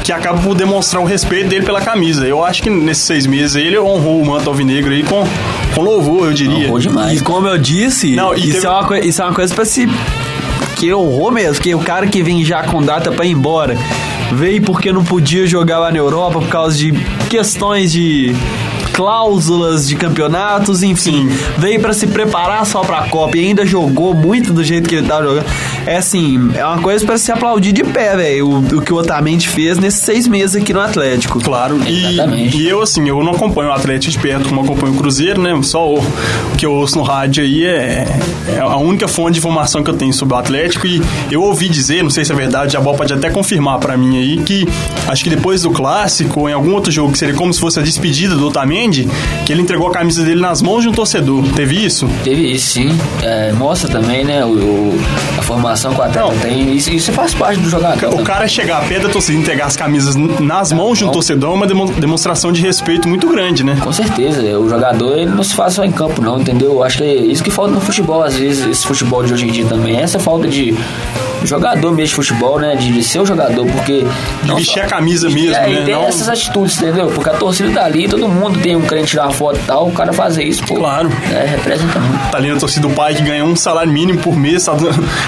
que 0.03 0.12
acaba 0.12 0.39
por 0.41 0.55
demonstrar 0.55 1.01
o 1.01 1.05
respeito 1.05 1.50
dele 1.50 1.65
pela 1.65 1.81
camisa. 1.81 2.25
Eu 2.27 2.43
acho 2.43 2.63
que 2.63 2.70
nesses 2.70 3.03
seis 3.03 3.25
meses 3.25 3.55
ele 3.55 3.77
honrou 3.79 4.22
o 4.22 4.25
manto 4.25 4.50
alvinegro 4.50 4.91
aí 4.91 5.03
com, 5.03 5.24
com 5.75 5.81
louvor, 5.81 6.27
eu 6.27 6.34
diria. 6.34 6.65
Honrou 6.67 6.79
demais. 6.79 7.20
E 7.20 7.24
como 7.24 7.48
eu 7.48 7.58
disse, 7.58 8.15
Não, 8.15 8.34
e 8.36 8.39
isso, 8.39 8.51
teve- 8.53 8.65
é 8.65 8.70
uma 8.70 9.00
isso 9.00 9.22
é 9.22 9.25
uma 9.25 9.34
coisa 9.34 9.53
pra 9.53 9.65
se. 9.65 9.88
Que 10.75 10.91
honrou 10.93 11.29
mesmo, 11.31 11.62
que 11.62 11.75
o 11.75 11.79
cara 11.79 12.08
que 12.08 12.24
vem 12.24 12.43
já 12.43 12.63
com 12.63 12.81
data 12.81 13.12
pra 13.12 13.24
ir 13.25 13.31
embora 13.31 13.77
veio 14.34 14.62
porque 14.63 14.91
não 14.91 15.03
podia 15.03 15.46
jogar 15.46 15.77
lá 15.77 15.91
na 15.91 15.98
Europa 16.00 16.39
por 16.39 16.48
causa 16.48 16.75
de 16.75 16.91
questões 17.29 17.91
de 17.91 18.34
cláusulas 18.94 19.88
de 19.88 19.96
campeonatos, 19.96 20.84
enfim, 20.84 21.30
Sim. 21.30 21.38
veio 21.58 21.80
pra 21.80 21.94
se 21.94 22.08
preparar 22.08 22.66
só 22.66 22.82
pra 22.82 23.04
Copa 23.10 23.38
e 23.38 23.46
ainda 23.48 23.66
jogou 23.66 24.14
muito 24.14 24.54
do 24.54 24.64
jeito 24.64 24.88
que 24.88 24.96
ele 24.96 25.08
tava 25.08 25.24
jogando. 25.24 25.46
É 25.86 25.98
assim, 25.98 26.52
é 26.56 26.66
uma 26.66 26.80
coisa 26.80 27.06
pra 27.06 27.18
se 27.18 27.32
aplaudir 27.32 27.72
de 27.72 27.84
pé, 27.84 28.16
velho, 28.16 28.48
o, 28.48 28.78
o 28.78 28.82
que 28.82 28.94
o 28.94 28.98
Otamendi 28.98 29.48
fez 29.48 29.78
nesses 29.78 30.02
seis 30.02 30.28
meses 30.28 30.56
aqui 30.56 30.74
no 30.74 30.80
Atlético. 30.82 31.40
Claro, 31.42 31.80
e, 31.88 32.14
Exatamente. 32.14 32.58
e 32.58 32.70
eu 32.70 32.82
assim, 32.82 33.08
eu 33.08 33.24
não 33.24 33.32
acompanho 33.32 33.70
o 33.70 33.74
Atlético 33.74 34.12
de 34.12 34.20
perto 34.20 34.50
como 34.50 34.62
acompanho 34.62 34.94
o 34.94 34.98
Cruzeiro, 34.98 35.42
né? 35.42 35.60
Só 35.64 35.88
o, 35.88 36.00
o 36.00 36.58
que 36.58 36.66
eu 36.66 36.74
ouço 36.74 36.98
no 36.98 37.04
rádio 37.04 37.44
aí 37.44 37.66
é, 37.66 38.06
é 38.56 38.60
a 38.60 38.78
única 38.78 39.08
fonte 39.08 39.34
de 39.34 39.40
informação 39.40 39.84
que 39.84 39.90
eu 39.90 39.96
tenho 39.96 40.14
sobre 40.14 40.36
o 40.36 40.38
Atlético 40.38 40.86
e 40.88 41.02
eu 41.32 41.42
ouvi 41.42 41.70
dizer, 41.70 42.04
não 42.04 42.10
sei 42.10 42.26
se 42.26 42.32
é 42.32 42.36
verdade, 42.36 42.76
a 42.78 42.82
Bola 42.82 42.98
pode 42.98 43.14
até 43.14 43.30
confirmar 43.30 43.80
pra 43.80 43.98
mim 43.98 44.18
aí, 44.18 44.38
que 44.44 44.68
acho 45.08 45.24
que 45.24 45.30
depois 45.30 45.62
do 45.62 45.72
Clássico 45.72 46.42
ou 46.42 46.50
em 46.50 46.54
algum 46.54 46.74
outro 46.74 46.92
jogo, 46.92 47.12
que 47.12 47.18
seria 47.18 47.36
como 47.36 47.54
se 47.54 47.60
fosse 47.60 47.80
a 47.80 47.82
despedida 47.84 48.36
do 48.36 48.48
Otamendi, 48.48 48.81
que 49.46 49.52
ele 49.54 49.62
entregou 49.62 49.88
a 49.88 49.92
camisa 49.92 50.24
dele 50.24 50.42
nas 50.42 50.62
mãos 50.62 50.82
de 50.84 50.90
um 50.90 50.92
torcedor. 50.92 51.44
Teve 51.56 51.86
isso? 51.86 52.08
Teve 52.24 52.52
isso, 52.54 52.72
sim. 52.74 52.98
É, 53.22 53.52
mostra 53.54 53.90
também, 53.90 54.24
né, 54.24 54.44
o, 54.46 54.50
o- 54.50 55.02
a 55.38 55.42
formação 55.42 55.94
que 55.94 56.00
o 56.00 56.04
atleta 56.04 56.34
tem. 56.42 56.76
Isso, 56.76 56.92
isso 56.92 57.12
faz 57.12 57.34
parte 57.34 57.60
do 57.60 57.70
jogador. 57.70 58.14
O 58.14 58.24
cara 58.24 58.48
chegar 58.48 58.84
perto 58.88 59.08
da 59.08 59.10
torcida 59.10 59.38
e 59.38 59.42
entregar 59.42 59.66
as 59.68 59.76
camisas 59.76 60.16
nas 60.16 60.72
mãos 60.72 60.98
de 60.98 61.06
um 61.06 61.10
torcedor 61.10 61.52
é 61.52 61.56
uma 61.56 61.68
demo- 61.68 61.92
demonstração 61.94 62.52
de 62.52 62.62
respeito 62.62 63.08
muito 63.08 63.28
grande, 63.30 63.64
né? 63.64 63.78
Com 63.82 63.92
certeza, 63.92 64.42
o 64.60 64.70
jogador 64.70 65.18
ele 65.18 65.32
não 65.32 65.44
se 65.44 65.54
faz 65.54 65.74
só 65.74 65.84
em 65.84 65.92
campo, 65.92 66.22
não, 66.22 66.40
entendeu? 66.40 66.72
Eu 66.74 66.84
Acho 66.84 66.98
que 66.98 67.04
é 67.04 67.16
isso 67.16 67.44
que 67.44 67.52
falta 67.52 67.72
no 67.72 67.82
futebol, 67.82 68.24
às 68.24 68.36
vezes, 68.36 68.66
esse 68.68 68.86
futebol 68.88 69.24
de 69.24 69.34
hoje 69.34 69.46
em 69.48 69.52
dia 69.52 69.66
também. 69.66 69.98
Essa 69.98 70.20
falta 70.20 70.48
de 70.48 70.76
jogador 71.44 71.90
mesmo 71.92 72.06
de 72.10 72.14
futebol, 72.16 72.60
né? 72.60 72.76
De, 72.76 72.92
de 72.92 73.04
ser 73.04 73.20
o 73.20 73.26
jogador, 73.26 73.66
porque. 73.66 74.06
não 74.46 74.56
vestir 74.56 74.80
só- 74.80 74.86
a 74.86 74.90
camisa 74.90 75.28
de- 75.28 75.36
mesmo, 75.36 75.56
é, 75.56 75.68
né? 75.68 75.82
E 75.82 75.86
ter 75.86 75.92
Não- 75.94 76.04
essas 76.08 76.30
atitudes, 76.30 76.82
entendeu? 76.82 77.08
Porque 77.08 77.30
a 77.30 77.34
torcida 77.34 77.72
tá 77.72 77.86
ali, 77.86 78.08
todo 78.08 78.28
mundo 78.28 78.60
tem 78.60 78.71
um 78.75 78.82
crente 78.82 79.08
tirar 79.12 79.24
uma 79.25 79.32
foto 79.34 79.58
e 79.60 79.63
tal, 79.63 79.88
o 79.88 79.92
cara 79.92 80.13
fazer 80.13 80.44
isso, 80.44 80.63
pô. 80.66 80.75
Claro. 80.75 81.10
É, 81.32 81.46
representa 81.46 82.00
muito. 82.00 82.32
Tá 82.32 82.38
ali 82.38 82.50
na 82.51 82.58
torcida 82.60 82.88
do 82.88 82.94
pai 82.94 83.13
que 83.16 83.22
ganha 83.24 83.44
um 83.46 83.56
salário 83.56 83.92
mínimo 83.92 84.20
por 84.20 84.36
mês, 84.36 84.66
tá 84.66 84.74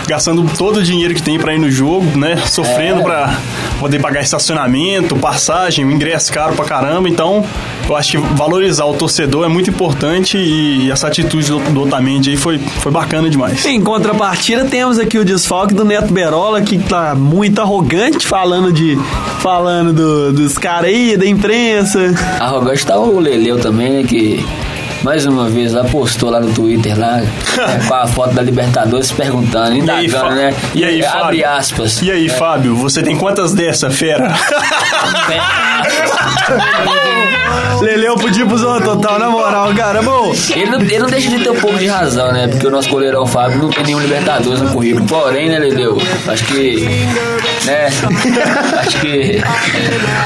gastando 0.08 0.44
todo 0.58 0.78
o 0.78 0.84
dinheiro 0.84 1.14
que 1.14 1.22
tem 1.22 1.38
pra 1.40 1.54
ir 1.54 1.60
no 1.60 1.70
jogo, 1.72 2.18
né? 2.18 2.38
Sofrendo 2.46 3.02
É. 3.02 3.04
pra 3.04 3.38
poder 3.80 4.00
pagar 4.00 4.22
estacionamento, 4.22 5.16
passagem, 5.16 5.86
ingresso 5.92 6.32
caro 6.32 6.54
pra 6.56 6.66
caramba. 6.66 7.10
Então, 7.10 7.44
eu 7.88 7.96
acho 7.96 8.12
que 8.12 8.18
valorizar 8.36 8.86
o 8.86 8.94
torcedor 8.94 9.46
é 9.46 9.48
muito 9.48 9.70
importante 9.70 10.38
e 10.38 10.90
essa 10.92 11.08
atitude 11.08 11.48
do, 11.50 11.60
do 11.60 11.82
Otamendi 11.84 12.30
aí 12.32 12.38
foi, 12.38 12.58
foi 12.60 12.92
bacana 12.92 13.30
demais. 13.30 13.66
Em 13.66 13.82
contrapartida, 13.82 14.66
temos 14.66 14.98
aqui 15.00 15.18
o 15.18 15.26
desfalque 15.26 15.74
do 15.74 15.84
Neto 15.84 16.14
Berola, 16.14 16.62
que 16.62 16.78
tá 16.78 17.14
muito 17.16 17.60
arrogante, 17.62 18.26
falando 18.26 18.72
de. 18.72 18.98
falando 19.40 19.94
do- 19.94 20.34
dos 20.34 20.58
caras 20.58 20.86
aí, 20.90 21.18
da 21.18 21.26
imprensa. 21.26 22.14
Arrogante 22.40 22.86
tá 22.86 22.98
o 22.98 23.20
Leleu 23.34 23.60
também, 23.60 23.90
né? 23.90 24.04
Que 24.04 24.46
mais 25.04 25.26
uma 25.26 25.50
vez 25.50 25.74
lá 25.74 25.84
postou 25.84 26.30
lá 26.30 26.40
no 26.40 26.54
Twitter 26.54 26.98
lá 26.98 27.20
é, 27.20 27.28
com 27.88 27.94
a 27.94 28.08
foto 28.08 28.34
da 28.36 28.42
Libertadores 28.42 29.12
perguntando, 29.12 29.72
E 29.76 29.90
aí, 29.90 30.06
indagando, 30.06 30.36
né? 30.36 30.54
e 30.76 30.84
aí, 30.86 31.02
Fábio? 31.02 31.24
Abre 31.24 31.44
aspas. 31.44 32.02
E 32.02 32.12
aí, 32.12 32.30
Fábio, 32.30 32.76
você 32.76 33.02
tem 33.02 33.18
quantas 33.18 33.54
dessa, 33.54 33.90
fera? 33.90 34.34
Leleu 37.82 38.16
podia 38.16 38.46
pros 38.46 38.64
outros, 38.64 38.86
total, 38.94 39.20
na 39.20 39.30
moral, 39.30 39.74
cara. 39.74 40.02
Bom, 40.02 40.32
Ele 40.56 40.70
não, 40.72 40.80
ele 40.80 41.00
não 41.00 41.08
deixa 41.10 41.30
de 41.30 41.44
ter 41.44 41.50
um 41.50 41.60
pouco 41.60 41.78
de 41.78 41.88
razão, 41.88 42.32
né? 42.32 42.48
Porque 42.48 42.66
o 42.66 42.72
nosso 42.72 42.88
goleirão 42.90 43.26
Fábio 43.26 43.58
não 43.58 43.70
tem 43.70 43.84
nenhum 43.84 44.00
Libertadores 44.00 44.62
no 44.62 44.70
currículo. 44.70 45.06
Porém, 45.06 45.50
né, 45.50 45.60
Leleu? 45.60 45.98
Acho 46.28 46.46
que. 46.46 46.88
Né? 47.66 47.88
Acho 48.80 49.00
que. 49.00 49.42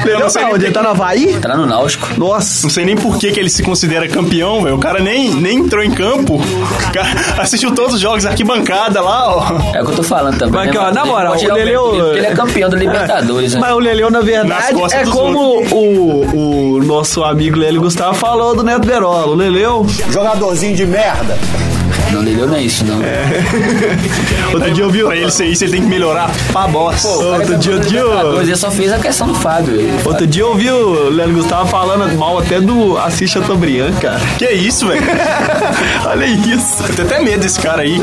Leleu 0.04 0.30
sei 0.30 0.42
tá 0.42 0.46
nem 0.46 0.54
onde? 0.54 0.64
Ele 0.66 0.72
tá 0.72 0.82
no 0.82 0.88
Havaí? 0.88 1.38
Tá 1.40 1.56
no 1.56 1.66
Náutico. 1.66 2.08
Nossa. 2.16 2.62
Não 2.64 2.70
sei 2.70 2.84
nem 2.84 2.96
por 2.96 3.18
que, 3.18 3.32
que 3.32 3.40
ele 3.40 3.50
se 3.50 3.62
considera 3.62 4.08
campeão, 4.08 4.62
velho. 4.62 4.76
O 4.76 4.78
cara 4.78 5.00
nem, 5.00 5.30
nem 5.34 5.58
entrou 5.58 5.82
em 5.82 5.90
campo. 5.90 6.36
O 6.36 6.92
cara 6.92 7.08
assistiu 7.42 7.72
todos 7.74 7.94
os 7.94 8.00
jogos, 8.00 8.26
arquibancada 8.26 9.00
lá, 9.00 9.36
ó. 9.36 9.76
É 9.76 9.82
o 9.82 9.84
que 9.84 9.92
eu 9.92 9.96
tô 9.96 10.02
falando 10.02 10.38
também. 10.38 10.66
Mas, 10.66 10.74
né, 10.74 10.80
ó, 10.80 10.92
na 10.92 11.04
moral, 11.04 11.36
o 11.36 11.54
Leleu. 11.54 12.16
Ele 12.16 12.26
é 12.26 12.34
campeão 12.34 12.68
da 12.68 12.76
Libertadores, 12.78 13.54
né? 13.54 13.60
Mas 13.60 13.72
o 13.72 13.78
Leleu, 13.78 14.10
na 14.10 14.20
verdade, 14.20 14.80
é 14.92 15.04
como 15.04 15.60
o, 15.72 16.76
o 16.76 16.82
nosso 16.82 17.22
amigo 17.24 17.58
Lélio 17.58 17.80
Gustavo 17.80 18.14
falou 18.14 18.56
do 18.56 18.62
Neto 18.62 18.86
Berola. 18.86 19.26
O 19.26 19.34
Leleu, 19.34 19.86
Jogadorzinho 20.10 20.74
de 20.74 20.86
merda. 20.86 21.38
Não, 22.12 22.22
Leleu 22.22 22.46
não 22.46 22.56
é 22.56 22.62
isso, 22.62 22.84
não. 22.84 22.98
outro 24.54 24.70
dia 24.70 24.84
eu 24.84 24.90
vi. 24.90 25.04
Pra 25.04 25.16
ele 25.16 25.30
ser 25.30 25.46
isso, 25.46 25.64
ele 25.64 25.72
tem 25.72 25.82
que 25.82 25.88
melhorar 25.88 26.30
pra 26.52 26.66
bosta. 26.66 27.08
Dia, 27.08 27.27
outro 27.32 27.56
dia, 27.58 27.72
Libertadores, 27.74 28.48
ele 28.48 28.56
só 28.56 28.70
fez 28.70 28.92
a 28.92 28.98
questão 28.98 29.26
do 29.28 29.34
Fábio. 29.34 29.74
Ele- 29.74 30.00
outro 30.04 30.26
dia 30.26 30.42
eu 30.42 30.54
vi 30.54 30.70
o 30.70 31.08
Lélio 31.10 31.34
Gustavo 31.34 31.68
falando 31.68 32.16
mal 32.18 32.38
até 32.38 32.60
do 32.60 32.96
Assis 32.98 33.30
Chateaubriand, 33.30 33.92
cara. 34.00 34.20
Que 34.38 34.46
isso, 34.50 34.86
velho? 34.86 35.02
Olha 36.06 36.24
isso. 36.26 36.82
Eu 36.88 36.94
tenho 36.94 37.08
até 37.08 37.20
medo 37.20 37.40
desse 37.40 37.58
cara 37.60 37.82
aí. 37.82 37.98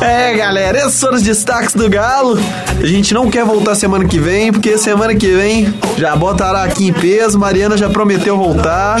É, 0.00 0.34
galera, 0.34 0.78
esses 0.78 1.00
foram 1.00 1.14
os 1.16 1.22
destaques 1.22 1.74
do 1.74 1.88
Galo. 1.88 2.38
A 2.80 2.86
gente 2.86 3.12
não 3.14 3.30
quer 3.30 3.44
voltar 3.44 3.74
semana 3.74 4.04
que 4.04 4.18
vem, 4.18 4.52
porque 4.52 4.76
semana 4.78 5.14
que 5.14 5.28
vem 5.28 5.72
já 5.96 6.14
botará 6.16 6.62
aqui 6.64 6.88
em 6.88 6.92
peso. 6.92 7.38
Mariana 7.38 7.76
já 7.76 7.88
prometeu 7.88 8.36
voltar. 8.36 8.96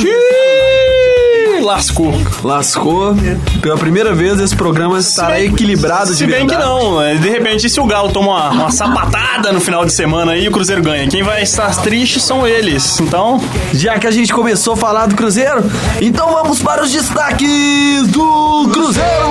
Lascou. 1.60 2.12
Lascou. 2.42 3.14
Pela 3.62 3.76
primeira 3.76 4.14
vez 4.14 4.40
esse 4.40 4.54
programa 4.56 4.98
estará 4.98 5.34
bem- 5.34 5.46
equilibrado 5.52 6.08
Se 6.14 6.16
de 6.16 6.26
bem 6.26 6.46
que 6.46 6.56
não, 6.56 7.00
né? 7.00 7.14
de 7.14 7.28
repente, 7.28 7.68
se 7.68 7.78
o 7.80 7.84
Galo 7.86 8.10
toma 8.10 8.28
uma, 8.28 8.50
uma 8.50 8.70
sapatada 8.70 9.52
no 9.52 9.60
final 9.60 9.84
de 9.84 9.92
semana 9.92 10.32
aí, 10.32 10.48
o 10.48 10.50
Cruzeiro 10.52 10.82
ganha. 10.82 11.08
Quem 11.08 11.22
vai 11.22 11.42
estar 11.42 11.74
triste 11.82 12.18
são 12.20 12.46
eles. 12.46 12.98
Então, 13.00 13.40
Já 13.72 13.98
que 13.98 14.06
a 14.06 14.10
gente 14.10 14.32
começou 14.32 14.74
a 14.74 14.76
falar 14.76 15.06
do 15.06 15.14
Cruzeiro, 15.14 15.62
então 16.00 16.30
vamos 16.32 16.60
para 16.60 16.82
os 16.82 16.90
destaques 16.90 18.06
do 18.08 18.68
Cruzeiro. 18.72 19.30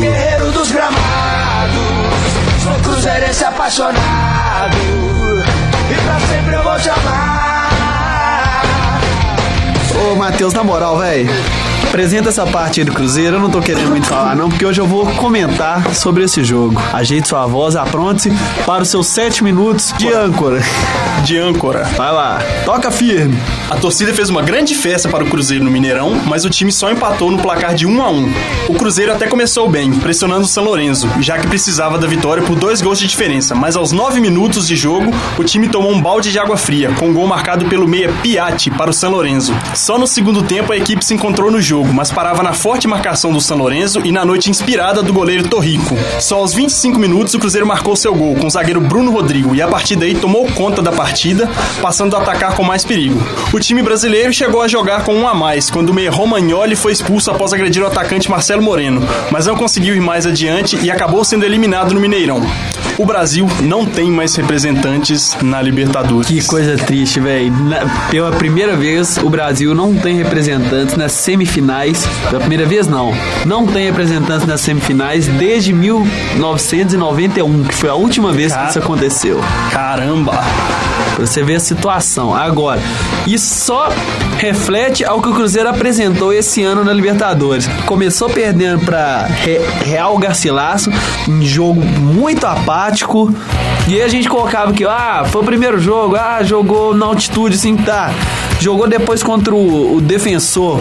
Guerreiro 0.00 0.52
dos 0.52 0.70
gramados. 0.70 1.02
Sou 2.62 2.72
cruzeirense 2.82 3.44
apaixonado. 3.44 4.76
E 5.90 5.94
pra 6.04 6.20
sempre 6.20 6.54
eu 6.56 6.62
vou 6.62 6.76
te 6.78 6.88
amar. 6.88 7.41
Matheus, 10.16 10.52
na 10.54 10.62
moral, 10.64 10.98
velho. 10.98 11.71
Apresenta 11.84 12.28
essa 12.28 12.46
parte 12.46 12.80
aí 12.80 12.84
do 12.84 12.92
Cruzeiro. 12.92 13.36
Eu 13.36 13.40
não 13.40 13.50
tô 13.50 13.60
querendo 13.60 13.90
muito 13.90 14.06
falar, 14.06 14.34
não, 14.34 14.48
porque 14.48 14.64
hoje 14.64 14.80
eu 14.80 14.86
vou 14.86 15.06
comentar 15.14 15.94
sobre 15.94 16.24
esse 16.24 16.42
jogo. 16.44 16.80
Ajeite 16.92 17.28
sua 17.28 17.46
voz, 17.46 17.76
apronte-se 17.76 18.32
para 18.64 18.82
os 18.82 18.88
seus 18.88 19.06
sete 19.06 19.44
minutos 19.44 19.92
de 19.98 20.12
âncora. 20.12 20.62
De 21.24 21.38
âncora. 21.38 21.84
Vai 21.96 22.12
lá, 22.12 22.40
toca 22.64 22.90
firme. 22.90 23.38
A 23.70 23.76
torcida 23.76 24.12
fez 24.12 24.28
uma 24.28 24.42
grande 24.42 24.74
festa 24.74 25.08
para 25.08 25.24
o 25.24 25.28
Cruzeiro 25.28 25.64
no 25.64 25.70
Mineirão, 25.70 26.20
mas 26.26 26.44
o 26.44 26.50
time 26.50 26.72
só 26.72 26.90
empatou 26.90 27.30
no 27.30 27.38
placar 27.38 27.74
de 27.74 27.86
1 27.86 28.02
a 28.02 28.10
1. 28.10 28.34
O 28.68 28.74
Cruzeiro 28.74 29.12
até 29.12 29.26
começou 29.26 29.68
bem, 29.68 29.92
pressionando 29.92 30.42
o 30.42 30.48
São 30.48 30.64
Lourenço, 30.64 31.08
já 31.20 31.38
que 31.38 31.46
precisava 31.46 31.98
da 31.98 32.06
vitória 32.06 32.42
por 32.42 32.56
dois 32.56 32.80
gols 32.80 32.98
de 32.98 33.06
diferença, 33.06 33.54
mas 33.54 33.76
aos 33.76 33.92
9 33.92 34.20
minutos 34.20 34.66
de 34.66 34.76
jogo, 34.76 35.10
o 35.38 35.44
time 35.44 35.68
tomou 35.68 35.92
um 35.92 36.00
balde 36.00 36.32
de 36.32 36.38
água 36.38 36.56
fria, 36.56 36.90
com 36.98 37.08
um 37.08 37.14
gol 37.14 37.26
marcado 37.26 37.66
pelo 37.66 37.88
meia 37.88 38.10
Piatti 38.22 38.70
para 38.70 38.90
o 38.90 38.92
São 38.92 39.10
Lourenço. 39.10 39.54
Só 39.74 39.98
no 39.98 40.06
segundo 40.06 40.42
tempo 40.42 40.72
a 40.72 40.76
equipe 40.76 41.04
se 41.04 41.14
encontrou 41.14 41.50
no 41.50 41.60
jogo, 41.60 41.71
mas 41.80 42.10
parava 42.10 42.42
na 42.42 42.52
forte 42.52 42.86
marcação 42.86 43.32
do 43.32 43.40
São 43.40 43.56
Lourenço 43.56 44.00
e 44.04 44.12
na 44.12 44.24
noite 44.24 44.50
inspirada 44.50 45.02
do 45.02 45.12
goleiro 45.12 45.48
Torrico. 45.48 45.96
Só 46.20 46.36
aos 46.36 46.52
25 46.52 46.98
minutos 46.98 47.32
o 47.32 47.38
Cruzeiro 47.38 47.66
marcou 47.66 47.96
seu 47.96 48.14
gol 48.14 48.36
com 48.36 48.46
o 48.46 48.50
zagueiro 48.50 48.80
Bruno 48.80 49.10
Rodrigo 49.10 49.54
e 49.54 49.62
a 49.62 49.68
partir 49.68 49.96
daí 49.96 50.14
tomou 50.14 50.46
conta 50.52 50.82
da 50.82 50.92
partida, 50.92 51.48
passando 51.80 52.14
a 52.14 52.20
atacar 52.20 52.54
com 52.54 52.62
mais 52.62 52.84
perigo. 52.84 53.20
O 53.52 53.58
time 53.58 53.82
brasileiro 53.82 54.32
chegou 54.32 54.60
a 54.60 54.68
jogar 54.68 55.04
com 55.04 55.14
um 55.14 55.26
a 55.26 55.34
mais 55.34 55.70
quando 55.70 55.88
o 55.88 55.94
meia 55.94 56.10
Romagnoli 56.10 56.76
foi 56.76 56.92
expulso 56.92 57.30
após 57.30 57.52
agredir 57.52 57.82
o 57.82 57.86
atacante 57.86 58.30
Marcelo 58.30 58.62
Moreno, 58.62 59.00
mas 59.30 59.46
não 59.46 59.56
conseguiu 59.56 59.96
ir 59.96 60.00
mais 60.00 60.26
adiante 60.26 60.78
e 60.82 60.90
acabou 60.90 61.24
sendo 61.24 61.46
eliminado 61.46 61.94
no 61.94 62.00
Mineirão. 62.00 62.42
O 62.98 63.06
Brasil 63.06 63.46
não 63.62 63.86
tem 63.86 64.10
mais 64.10 64.34
representantes 64.36 65.36
na 65.42 65.62
Libertadores. 65.62 66.28
Que 66.28 66.46
coisa 66.46 66.76
triste, 66.76 67.18
velho. 67.20 67.52
Pela 68.10 68.30
primeira 68.32 68.76
vez, 68.76 69.16
o 69.16 69.30
Brasil 69.30 69.74
não 69.74 69.94
tem 69.94 70.16
representantes 70.16 70.94
nas 70.94 71.12
semifinais. 71.66 72.06
Pela 72.28 72.40
primeira 72.40 72.66
vez, 72.66 72.86
não. 72.88 73.12
Não 73.46 73.66
tem 73.66 73.86
representantes 73.86 74.46
nas 74.46 74.60
semifinais 74.60 75.26
desde 75.26 75.72
1991, 75.72 77.64
que 77.64 77.74
foi 77.74 77.88
a 77.88 77.94
última 77.94 78.32
vez 78.32 78.54
que 78.54 78.68
isso 78.68 78.78
aconteceu. 78.78 79.40
Caramba! 79.70 80.32
Pra 81.16 81.26
você 81.26 81.42
ver 81.42 81.56
a 81.56 81.60
situação. 81.60 82.34
Agora, 82.34 82.80
isso 83.26 83.64
só 83.66 83.88
reflete 84.38 85.04
ao 85.04 85.20
que 85.20 85.28
o 85.28 85.34
Cruzeiro 85.34 85.68
apresentou 85.68 86.32
esse 86.32 86.62
ano 86.62 86.84
na 86.84 86.92
Libertadores. 86.92 87.68
Começou 87.86 88.30
perdendo 88.30 88.84
pra 88.84 89.26
Re- 89.26 89.60
Real 89.84 90.16
Garcilaso, 90.18 90.90
em 91.28 91.44
jogo 91.44 91.80
muito 91.82 92.46
apático. 92.46 93.32
E 93.86 93.94
aí 93.96 94.02
a 94.02 94.08
gente 94.08 94.28
colocava 94.28 94.72
que, 94.72 94.84
ah, 94.84 95.24
foi 95.30 95.42
o 95.42 95.44
primeiro 95.44 95.78
jogo, 95.78 96.16
ah, 96.16 96.42
jogou 96.42 96.94
na 96.94 97.06
altitude, 97.06 97.56
assim, 97.56 97.76
tá. 97.76 98.10
Jogou 98.58 98.88
depois 98.88 99.22
contra 99.22 99.54
o, 99.54 99.96
o 99.96 100.00
defensor. 100.00 100.80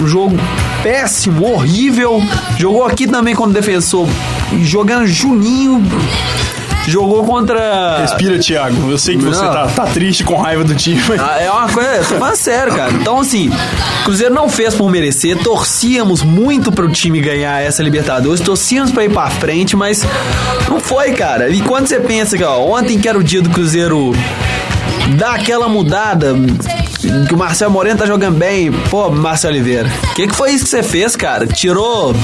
Um 0.00 0.06
jogo 0.06 0.36
péssimo, 0.82 1.52
horrível. 1.52 2.22
Jogou 2.56 2.84
aqui 2.84 3.06
também 3.06 3.34
contra 3.34 3.50
o 3.50 3.54
defensor, 3.54 4.06
jogando 4.62 5.06
Juninho. 5.06 5.82
Jogou 6.86 7.22
contra. 7.24 7.98
Respira, 8.00 8.38
Thiago. 8.38 8.90
Eu 8.90 8.96
sei 8.96 9.18
que 9.18 9.22
você 9.24 9.42
Não. 9.44 9.52
tá, 9.52 9.66
tá 9.66 9.84
triste 9.84 10.24
com 10.24 10.36
raiva 10.36 10.64
do 10.64 10.74
time. 10.74 10.98
mas- 11.06 11.20
Ah, 11.20 11.36
É 11.38 11.50
uma 11.50 11.68
coisa, 11.68 11.98
tô 11.98 12.14
falando 12.14 12.34
sério, 12.36 12.74
cara. 12.74 12.90
Então, 12.92 13.20
assim, 13.20 13.50
Cruzeiro 14.04 14.32
não 14.32 14.48
fez 14.48 14.74
por 14.74 14.90
merecer. 14.90 15.36
Torcíamos 15.42 16.22
muito 16.22 16.72
pro 16.72 16.88
time 16.90 17.20
ganhar 17.20 17.60
essa 17.60 17.82
Libertadores, 17.82 18.40
torcíamos 18.40 18.90
pra 18.90 19.04
ir 19.04 19.10
pra 19.10 19.28
frente, 19.28 19.76
mas 19.76 20.02
não 20.66 20.80
foi, 20.80 21.12
cara. 21.12 21.50
E 21.50 21.60
quando 21.60 21.86
você 21.88 22.00
pensa 22.00 22.38
que, 22.38 22.44
ó, 22.44 22.58
ontem 22.64 22.98
que 22.98 23.06
era 23.06 23.18
o 23.18 23.22
dia 23.22 23.42
do 23.42 23.50
Cruzeiro 23.50 24.12
dar 25.18 25.34
aquela 25.34 25.68
mudada, 25.68 26.34
que 27.26 27.34
o 27.34 27.38
Marcelo 27.38 27.70
Moreno 27.72 27.98
tá 27.98 28.06
jogando 28.06 28.36
bem, 28.38 28.72
pô, 28.90 29.10
Marcelo 29.10 29.54
Oliveira, 29.54 29.88
o 30.10 30.14
que, 30.14 30.26
que 30.26 30.34
foi 30.34 30.50
isso 30.52 30.64
que 30.64 30.70
você 30.70 30.82
fez, 30.82 31.14
cara? 31.16 31.46
Tirou. 31.46 32.14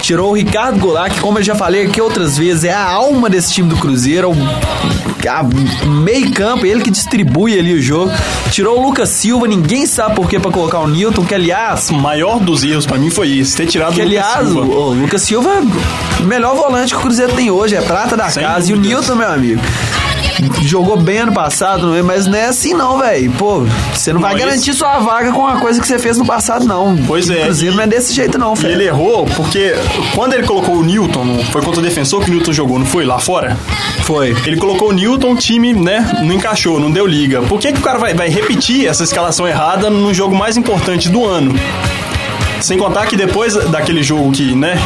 Tirou 0.00 0.32
o 0.32 0.34
Ricardo 0.34 0.80
Goulart, 0.80 1.12
que 1.14 1.20
como 1.20 1.38
eu 1.38 1.44
já 1.44 1.54
falei 1.54 1.86
aqui 1.86 2.00
outras 2.00 2.36
vezes, 2.36 2.64
é 2.64 2.72
a 2.74 2.82
alma 2.90 3.30
desse 3.30 3.52
time 3.52 3.68
do 3.68 3.76
Cruzeiro, 3.76 4.32
é 4.32 5.28
o 5.28 5.28
a- 5.30 5.86
meio 5.86 6.32
campo, 6.32 6.66
ele 6.66 6.82
que 6.82 6.90
distribui 6.90 7.56
ali 7.56 7.72
o 7.74 7.80
jogo. 7.80 8.10
Tirou 8.50 8.80
o 8.80 8.82
Lucas 8.84 9.10
Silva, 9.10 9.46
ninguém 9.46 9.86
sabe 9.86 10.16
por 10.16 10.28
que 10.28 10.40
pra 10.40 10.50
colocar 10.50 10.80
o 10.80 10.88
Newton, 10.88 11.24
que 11.24 11.32
aliás, 11.36 11.88
O 11.90 11.94
maior 11.94 12.40
dos 12.40 12.64
erros 12.64 12.84
pra 12.84 12.98
mim 12.98 13.10
foi 13.10 13.28
isso, 13.28 13.56
ter 13.56 13.66
tirado 13.66 13.94
que 13.94 14.00
o 14.00 14.04
Lucas 14.04 14.24
aliás, 14.26 14.48
o, 14.48 14.52
Silva. 14.54 14.74
o 14.74 14.92
Lucas 14.94 15.22
Silva 15.22 15.50
é 15.50 16.22
o 16.22 16.26
melhor 16.26 16.56
volante 16.56 16.92
que 16.92 16.98
o 16.98 17.02
Cruzeiro 17.02 17.32
tem 17.34 17.52
hoje, 17.52 17.76
é 17.76 17.80
prata 17.82 18.16
da 18.16 18.28
Sem 18.28 18.42
casa. 18.42 18.68
E 18.68 18.72
o 18.72 18.76
dúvidas. 18.76 18.98
Newton, 18.98 19.14
meu 19.14 19.30
amigo, 19.30 19.60
jogou 20.62 20.96
bem 20.96 21.18
ano 21.18 21.32
passado, 21.32 21.86
não 21.86 21.94
é? 21.96 22.02
mas 22.02 22.26
não 22.26 22.36
é 22.36 22.46
assim 22.46 22.74
não, 22.74 22.98
velho. 22.98 23.30
Pô, 23.32 23.66
você 23.94 24.12
não, 24.12 24.20
vai 24.20 24.36
garantir 24.36 24.72
sua 24.74 24.98
vaga 24.98 25.32
com 25.32 25.46
a 25.46 25.58
coisa 25.58 25.80
que 25.80 25.86
você 25.86 25.98
fez 25.98 26.18
no 26.18 26.24
passado, 26.24 26.64
não. 26.66 26.96
Pois 27.06 27.28
é, 27.30 27.44
Cruzeiro 27.44 27.74
e- 27.74 27.76
não 27.76 27.84
é 27.84 27.86
desse 27.86 28.12
jeito 28.12 28.38
não, 28.38 28.54
velho. 28.54 28.74
ele 28.74 28.84
errou 28.84 29.26
porque 29.36 29.74
quando 30.14 30.34
ele 30.34 30.44
colocou 30.44 30.76
o 30.76 30.82
Newton, 30.82 31.44
foi 31.50 31.62
contra 31.62 31.80
o 31.80 31.82
defensor 31.82 32.22
que 32.24 32.30
o 32.30 32.34
Newton 32.34 32.52
jogou, 32.52 32.78
não 32.78 32.86
foi? 32.86 33.04
Lá 33.04 33.18
fora? 33.18 33.56
Foi. 34.04 34.34
Ele 34.46 34.56
colocou 34.56 34.88
o 34.88 34.92
Newton, 34.92 35.32
o 35.32 35.36
time, 35.36 35.72
né, 35.72 36.20
não 36.22 36.32
encaixou, 36.32 36.78
não 36.80 36.90
deu 36.90 37.06
liga. 37.06 37.42
Por 37.42 37.58
que, 37.60 37.72
que 37.72 37.78
o 37.78 37.82
cara 37.82 37.98
vai, 37.98 38.14
vai 38.14 38.28
repetir 38.28 38.86
essa 38.86 39.04
escalação 39.04 39.46
errada 39.46 39.90
no 39.90 40.12
jogo 40.12 40.34
mais 40.34 40.56
importante 40.56 41.08
do 41.08 41.24
ano? 41.26 41.54
Sem 42.60 42.78
contar 42.78 43.06
que 43.06 43.16
depois 43.16 43.54
daquele 43.70 44.02
jogo 44.02 44.30
que, 44.30 44.54
né, 44.54 44.78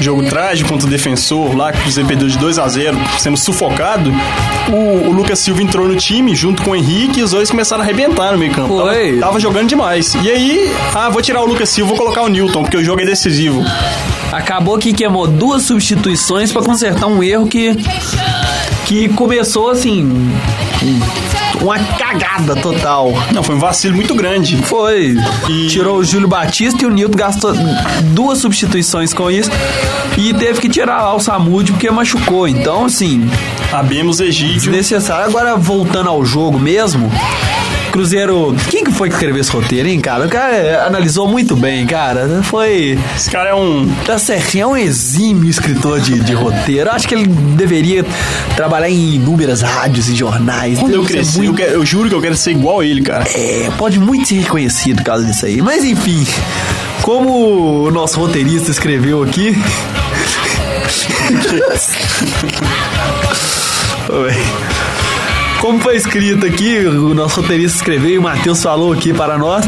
jogo 0.00 0.22
trágico 0.24 0.68
contra 0.68 0.86
o 0.86 0.90
defensor 0.90 1.56
lá, 1.56 1.72
que 1.72 1.78
o 1.78 1.82
Cruzeiro 1.82 2.08
perdeu 2.08 2.28
de 2.28 2.38
2 2.38 2.58
a 2.58 2.68
0 2.68 2.98
sendo 3.18 3.36
sufocado, 3.36 4.12
o, 4.68 5.08
o 5.08 5.12
Lucas 5.12 5.38
Silva 5.38 5.62
entrou 5.62 5.86
no 5.88 5.96
time 5.96 6.34
junto 6.34 6.62
com 6.62 6.70
o 6.70 6.76
Henrique 6.76 7.20
e 7.20 7.22
os 7.22 7.30
dois 7.30 7.50
começaram 7.50 7.82
a 7.82 7.84
arrebentar 7.84 8.32
no 8.32 8.38
meio 8.38 8.52
campo. 8.52 8.76
Tava, 8.76 8.94
tava 9.20 9.40
jogando 9.40 9.68
demais. 9.68 10.14
E 10.22 10.30
aí, 10.30 10.72
ah, 10.94 11.08
vou 11.08 11.22
tirar 11.22 11.40
o 11.42 11.46
Lucas 11.46 11.68
Silva, 11.68 11.90
vou 11.90 11.98
colocar 11.98 12.22
o 12.22 12.28
Newton, 12.28 12.62
porque 12.62 12.76
o 12.76 12.84
jogo 12.84 13.00
é 13.00 13.04
decisivo. 13.04 13.62
Acabou 14.32 14.78
que 14.78 14.92
queimou 14.92 15.26
duas 15.26 15.62
substituições 15.62 16.52
pra 16.52 16.62
consertar 16.62 17.06
um 17.06 17.22
erro 17.22 17.46
que 17.46 17.76
que 18.86 19.08
começou 19.08 19.68
assim 19.68 20.30
uma 21.60 21.78
cagada 21.78 22.54
total. 22.56 23.12
Não, 23.32 23.42
foi 23.42 23.54
um 23.54 23.58
vacilo 23.58 23.94
muito 23.96 24.14
grande. 24.14 24.56
Foi. 24.58 25.16
E- 25.48 25.66
Tirou 25.68 25.98
o 25.98 26.04
Júlio 26.04 26.28
Batista 26.28 26.82
e 26.84 26.86
o 26.86 26.90
Nilton 26.90 27.16
gastou 27.16 27.52
duas 28.12 28.38
substituições 28.38 29.12
com 29.14 29.30
isso. 29.30 29.50
E 30.16 30.32
teve 30.34 30.60
que 30.60 30.68
tirar 30.68 31.02
lá 31.02 31.14
o 31.14 31.20
Samúdio 31.20 31.74
porque 31.74 31.90
machucou. 31.90 32.46
Então, 32.48 32.84
assim, 32.86 33.28
Abemos 33.72 34.20
Egídio. 34.20 34.70
desnecessário. 34.70 35.26
Agora, 35.26 35.56
voltando 35.56 36.08
ao 36.08 36.24
jogo 36.24 36.58
mesmo. 36.58 37.10
Cruzeiro. 37.96 38.54
Quem 38.70 38.84
que 38.84 38.92
foi 38.92 39.08
que 39.08 39.14
escreveu 39.14 39.40
esse 39.40 39.50
roteiro, 39.50 39.88
hein, 39.88 39.98
cara? 40.00 40.26
O 40.26 40.28
cara 40.28 40.84
analisou 40.86 41.26
muito 41.26 41.56
bem, 41.56 41.86
cara. 41.86 42.42
Foi. 42.42 42.98
Esse 43.16 43.30
cara 43.30 43.48
é 43.50 43.54
um. 43.54 43.88
Tá 44.04 44.18
certinho, 44.18 44.64
é 44.64 44.66
um 44.66 44.76
exímio 44.76 45.48
escritor 45.48 45.98
de, 46.00 46.20
de 46.20 46.34
roteiro. 46.34 46.90
Acho 46.90 47.08
que 47.08 47.14
ele 47.14 47.26
deveria 47.26 48.04
trabalhar 48.54 48.90
em 48.90 49.14
inúmeras 49.14 49.62
rádios 49.62 50.10
e 50.10 50.14
jornais. 50.14 50.78
Quando 50.78 50.92
eu 50.92 51.00
Deve 51.02 51.12
ser 51.12 51.18
cresci, 51.20 51.38
muito- 51.38 51.50
eu, 51.52 51.54
quero- 51.54 51.72
eu 51.72 51.86
juro 51.86 52.08
que 52.10 52.14
eu 52.14 52.20
quero 52.20 52.36
ser 52.36 52.50
igual 52.50 52.80
a 52.80 52.84
ele, 52.84 53.00
cara. 53.00 53.24
É, 53.34 53.70
pode 53.78 53.98
muito 53.98 54.28
ser 54.28 54.40
reconhecido 54.40 54.96
por 54.98 55.04
causa 55.04 55.24
disso 55.24 55.46
aí. 55.46 55.62
Mas 55.62 55.82
enfim, 55.82 56.26
como 57.00 57.84
o 57.84 57.90
nosso 57.90 58.20
roteirista 58.20 58.70
escreveu 58.70 59.22
aqui. 59.22 59.56
Oi. 64.10 64.75
Como 65.60 65.80
foi 65.80 65.96
escrito 65.96 66.46
aqui, 66.46 66.78
o 66.86 67.14
nosso 67.14 67.40
roteirista 67.40 67.78
escreveu 67.78 68.10
e 68.10 68.18
o 68.18 68.22
Matheus 68.22 68.62
falou 68.62 68.92
aqui 68.92 69.12
para 69.12 69.38
nós. 69.38 69.64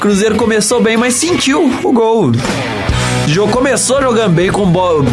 Cruzeiro 0.00 0.36
começou 0.36 0.80
bem, 0.82 0.96
mas 0.96 1.14
sentiu 1.14 1.70
o 1.82 1.92
gol. 1.92 2.32
O 3.26 3.28
jogo 3.28 3.52
começou 3.52 4.00
jogando 4.02 4.32
bem, 4.32 4.50
com 4.50 4.64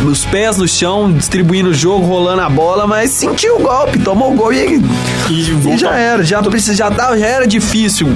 os 0.07 0.25
pés 0.25 0.57
no 0.57 0.67
chão, 0.67 1.11
distribuindo 1.11 1.69
o 1.69 1.73
jogo, 1.73 2.05
rolando 2.05 2.41
a 2.41 2.49
bola, 2.49 2.87
mas 2.87 3.11
sentiu 3.11 3.57
o 3.57 3.59
golpe, 3.59 3.99
tomou 3.99 4.31
o 4.31 4.35
gol 4.35 4.53
e, 4.53 4.81
E, 5.29 5.73
e 5.73 5.77
já 5.77 5.95
era. 5.95 6.23
Já, 6.23 6.41
precisa, 6.41 6.73
já, 6.73 6.89
tava, 6.89 7.17
já 7.17 7.27
era 7.27 7.47
difícil 7.47 8.07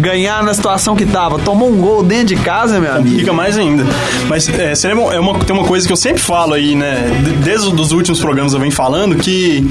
ganhar 0.00 0.42
na 0.42 0.52
situação 0.54 0.94
que 0.96 1.06
tava. 1.06 1.38
Tomou 1.38 1.70
um 1.70 1.76
gol 1.80 2.02
dentro 2.02 2.26
de 2.26 2.36
casa, 2.36 2.80
meu 2.80 2.92
amigo. 2.94 3.18
Fica 3.18 3.32
mais 3.32 3.56
ainda. 3.56 3.84
Mas 4.28 4.48
é, 4.48 4.72
é 4.90 5.20
uma, 5.20 5.38
tem 5.40 5.54
uma 5.56 5.64
coisa 5.66 5.86
que 5.86 5.92
eu 5.92 5.96
sempre 5.96 6.20
falo 6.20 6.54
aí, 6.54 6.74
né? 6.74 7.04
de- 7.22 7.32
Desde 7.42 7.68
os 7.68 7.92
últimos 7.92 8.20
programas 8.20 8.52
eu 8.52 8.60
venho 8.60 8.72
falando 8.72 9.16
que 9.16 9.66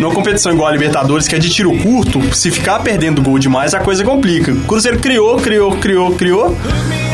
numa 0.00 0.12
competição 0.14 0.52
igual 0.52 0.68
a 0.68 0.72
Libertadores, 0.72 1.26
que 1.28 1.34
é 1.34 1.38
de 1.38 1.48
tiro 1.50 1.76
curto, 1.78 2.20
se 2.34 2.50
ficar 2.50 2.80
perdendo 2.80 3.22
gol 3.22 3.38
demais, 3.38 3.74
a 3.74 3.80
coisa 3.80 4.04
complica. 4.04 4.52
O 4.52 4.60
Cruzeiro 4.66 4.98
criou, 4.98 5.36
criou, 5.36 5.72
criou, 5.76 6.12
criou. 6.12 6.56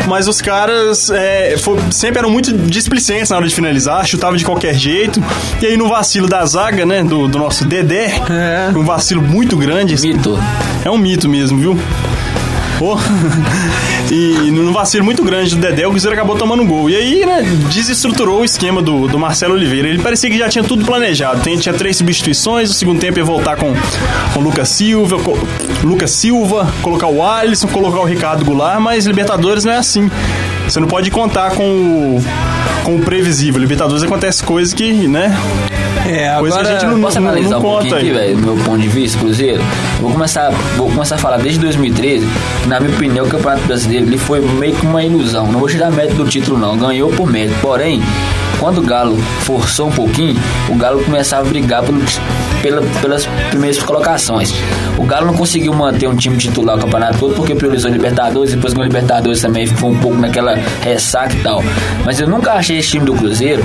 Mas 0.09 0.27
os 0.27 0.41
caras 0.41 1.11
é, 1.11 1.57
foi- 1.59 1.79
sempre 1.91 2.19
eram 2.19 2.31
muito 2.31 2.53
displicentes 2.53 3.31
na 3.31 3.37
hora 3.37 3.47
de 3.47 3.55
finalizar, 3.55 4.07
chutava 4.07 4.37
de 4.37 4.45
qualquer 4.45 4.75
jeito. 4.75 5.23
E 5.61 5.67
aí 5.67 5.77
no 5.77 5.87
vacilo 5.89 6.27
da 6.27 6.45
zaga, 6.47 6.85
né? 6.87 7.03
Do, 7.05 7.29
do 7.29 7.39
nosso 7.39 7.65
Dedé, 7.65 8.21
É. 8.31 8.71
um 8.77 8.85
vacilo 8.85 9.21
muito 9.23 9.57
grande. 9.57 9.95
Mito. 10.01 10.39
É 10.85 10.91
um 10.91 10.97
mito 10.99 11.29
mesmo, 11.29 11.59
viu? 11.59 11.79
Pô. 12.79 12.97
e 14.11 14.51
num 14.51 14.73
vacilo 14.73 15.05
muito 15.05 15.25
grande 15.25 15.55
do 15.55 15.61
Dedé, 15.61 15.87
o 15.87 15.91
Cruzeiro 15.91 16.15
acabou 16.15 16.37
tomando 16.37 16.63
um 16.63 16.67
gol. 16.67 16.89
E 16.89 16.97
aí, 16.97 17.27
né, 17.27 17.43
desestruturou 17.73 18.41
o 18.41 18.45
esquema 18.45 18.81
do, 18.81 19.09
do 19.09 19.19
Marcelo 19.19 19.55
Oliveira. 19.55 19.89
Ele 19.89 20.01
parecia 20.01 20.31
que 20.31 20.39
já 20.39 20.49
tinha 20.49 20.63
tudo 20.63 20.85
planejado. 20.85 21.41
Tem, 21.41 21.57
tinha 21.57 21.75
três 21.75 21.97
substituições, 21.97 22.69
no 22.69 22.75
segundo 22.75 23.01
tempo 23.01 23.19
ia 23.19 23.25
voltar 23.25 23.57
com 23.57 23.75
o 24.37 24.41
Lucas 24.41 24.69
Silva, 24.69 25.19
co, 25.19 25.37
Lucas 25.83 26.11
Silva, 26.13 26.73
colocar 26.83 27.09
o 27.09 27.25
Alisson, 27.25 27.69
colocar 27.69 28.01
o 28.01 28.05
Ricardo 28.05 28.45
Goulart, 28.45 28.81
mas 28.81 29.07
Libertadores 29.07 29.65
não 29.65 29.73
é 29.73 29.77
assim. 29.77 30.11
Você 30.69 30.79
não 30.81 30.89
pode 30.89 31.11
contar 31.11 31.53
com 31.53 31.65
o, 31.65 32.25
com 32.85 32.97
o 32.97 33.01
previsível. 33.01 33.61
Libertadores 33.61 34.03
acontece 34.03 34.43
coisas 34.43 34.73
que, 34.75 35.09
né? 35.09 35.37
É, 36.07 36.39
Coisa 36.39 36.61
que 36.61 36.67
a 36.67 36.73
gente 36.73 36.87
não, 36.87 37.01
Posso 37.01 37.21
não, 37.21 37.29
analisar 37.29 37.51
não 37.51 37.59
um 37.59 37.63
pouquinho 37.63 37.91
conta 37.91 37.97
aqui, 37.97 38.07
aí. 38.07 38.15
velho, 38.15 38.37
do 38.37 38.43
meu 38.55 38.65
ponto 38.65 38.79
de 38.79 38.89
vista, 38.89 39.19
Cruzeiro? 39.19 39.63
Vou 40.01 40.11
começar, 40.11 40.51
vou 40.77 40.89
começar 40.89 41.17
a 41.17 41.19
falar 41.19 41.37
desde 41.37 41.61
2013, 41.61 42.27
que, 42.63 42.68
na 42.69 42.79
minha 42.81 42.95
opinião, 42.95 43.27
o 43.27 43.29
Campeonato 43.29 43.67
Brasileiro 43.67 44.07
ele 44.07 44.19
foi 44.19 44.41
meio 44.41 44.75
que 44.77 44.87
uma 44.87 45.03
ilusão. 45.03 45.51
Não 45.51 45.59
vou 45.59 45.69
tirar 45.69 45.91
mérito 45.91 46.17
do 46.23 46.29
título, 46.29 46.59
não. 46.59 46.77
Ganhou 46.77 47.11
por 47.11 47.27
mérito. 47.31 47.59
Porém, 47.61 48.01
quando 48.61 48.79
o 48.79 48.83
Galo 48.83 49.17
forçou 49.43 49.89
um 49.89 49.93
pouquinho, 49.93 50.37
o 50.69 50.75
Galo 50.75 51.03
começava 51.05 51.47
a 51.47 51.49
brigar 51.49 51.83
pelo, 51.83 52.01
pela- 52.63 52.83
pelas 53.01 53.27
primeiras 53.51 53.83
colocações. 53.83 54.53
O 54.99 55.05
Galo 55.05 55.27
não 55.27 55.35
conseguiu 55.35 55.73
manter 55.73 56.09
um 56.09 56.17
time 56.17 56.37
titular 56.37 56.77
o 56.77 56.81
campeonato 56.81 57.19
todo 57.19 57.35
porque 57.35 57.55
priorizou 57.55 57.91
Libertadores, 57.91 58.53
depois 58.53 58.73
ganhou 58.75 58.87
Libertadores 58.89 59.41
também 59.41 59.67
ficou 59.67 59.91
um 59.91 59.99
pouco 59.99 60.17
naquela 60.19 60.55
ressaca 60.83 61.35
e 61.35 61.41
tal. 61.41 61.63
Mas 62.05 62.19
eu 62.21 62.27
nunca 62.29 62.53
achei 62.53 62.79
esse 62.79 62.91
time 62.91 63.07
do 63.07 63.15
Cruzeiro 63.15 63.65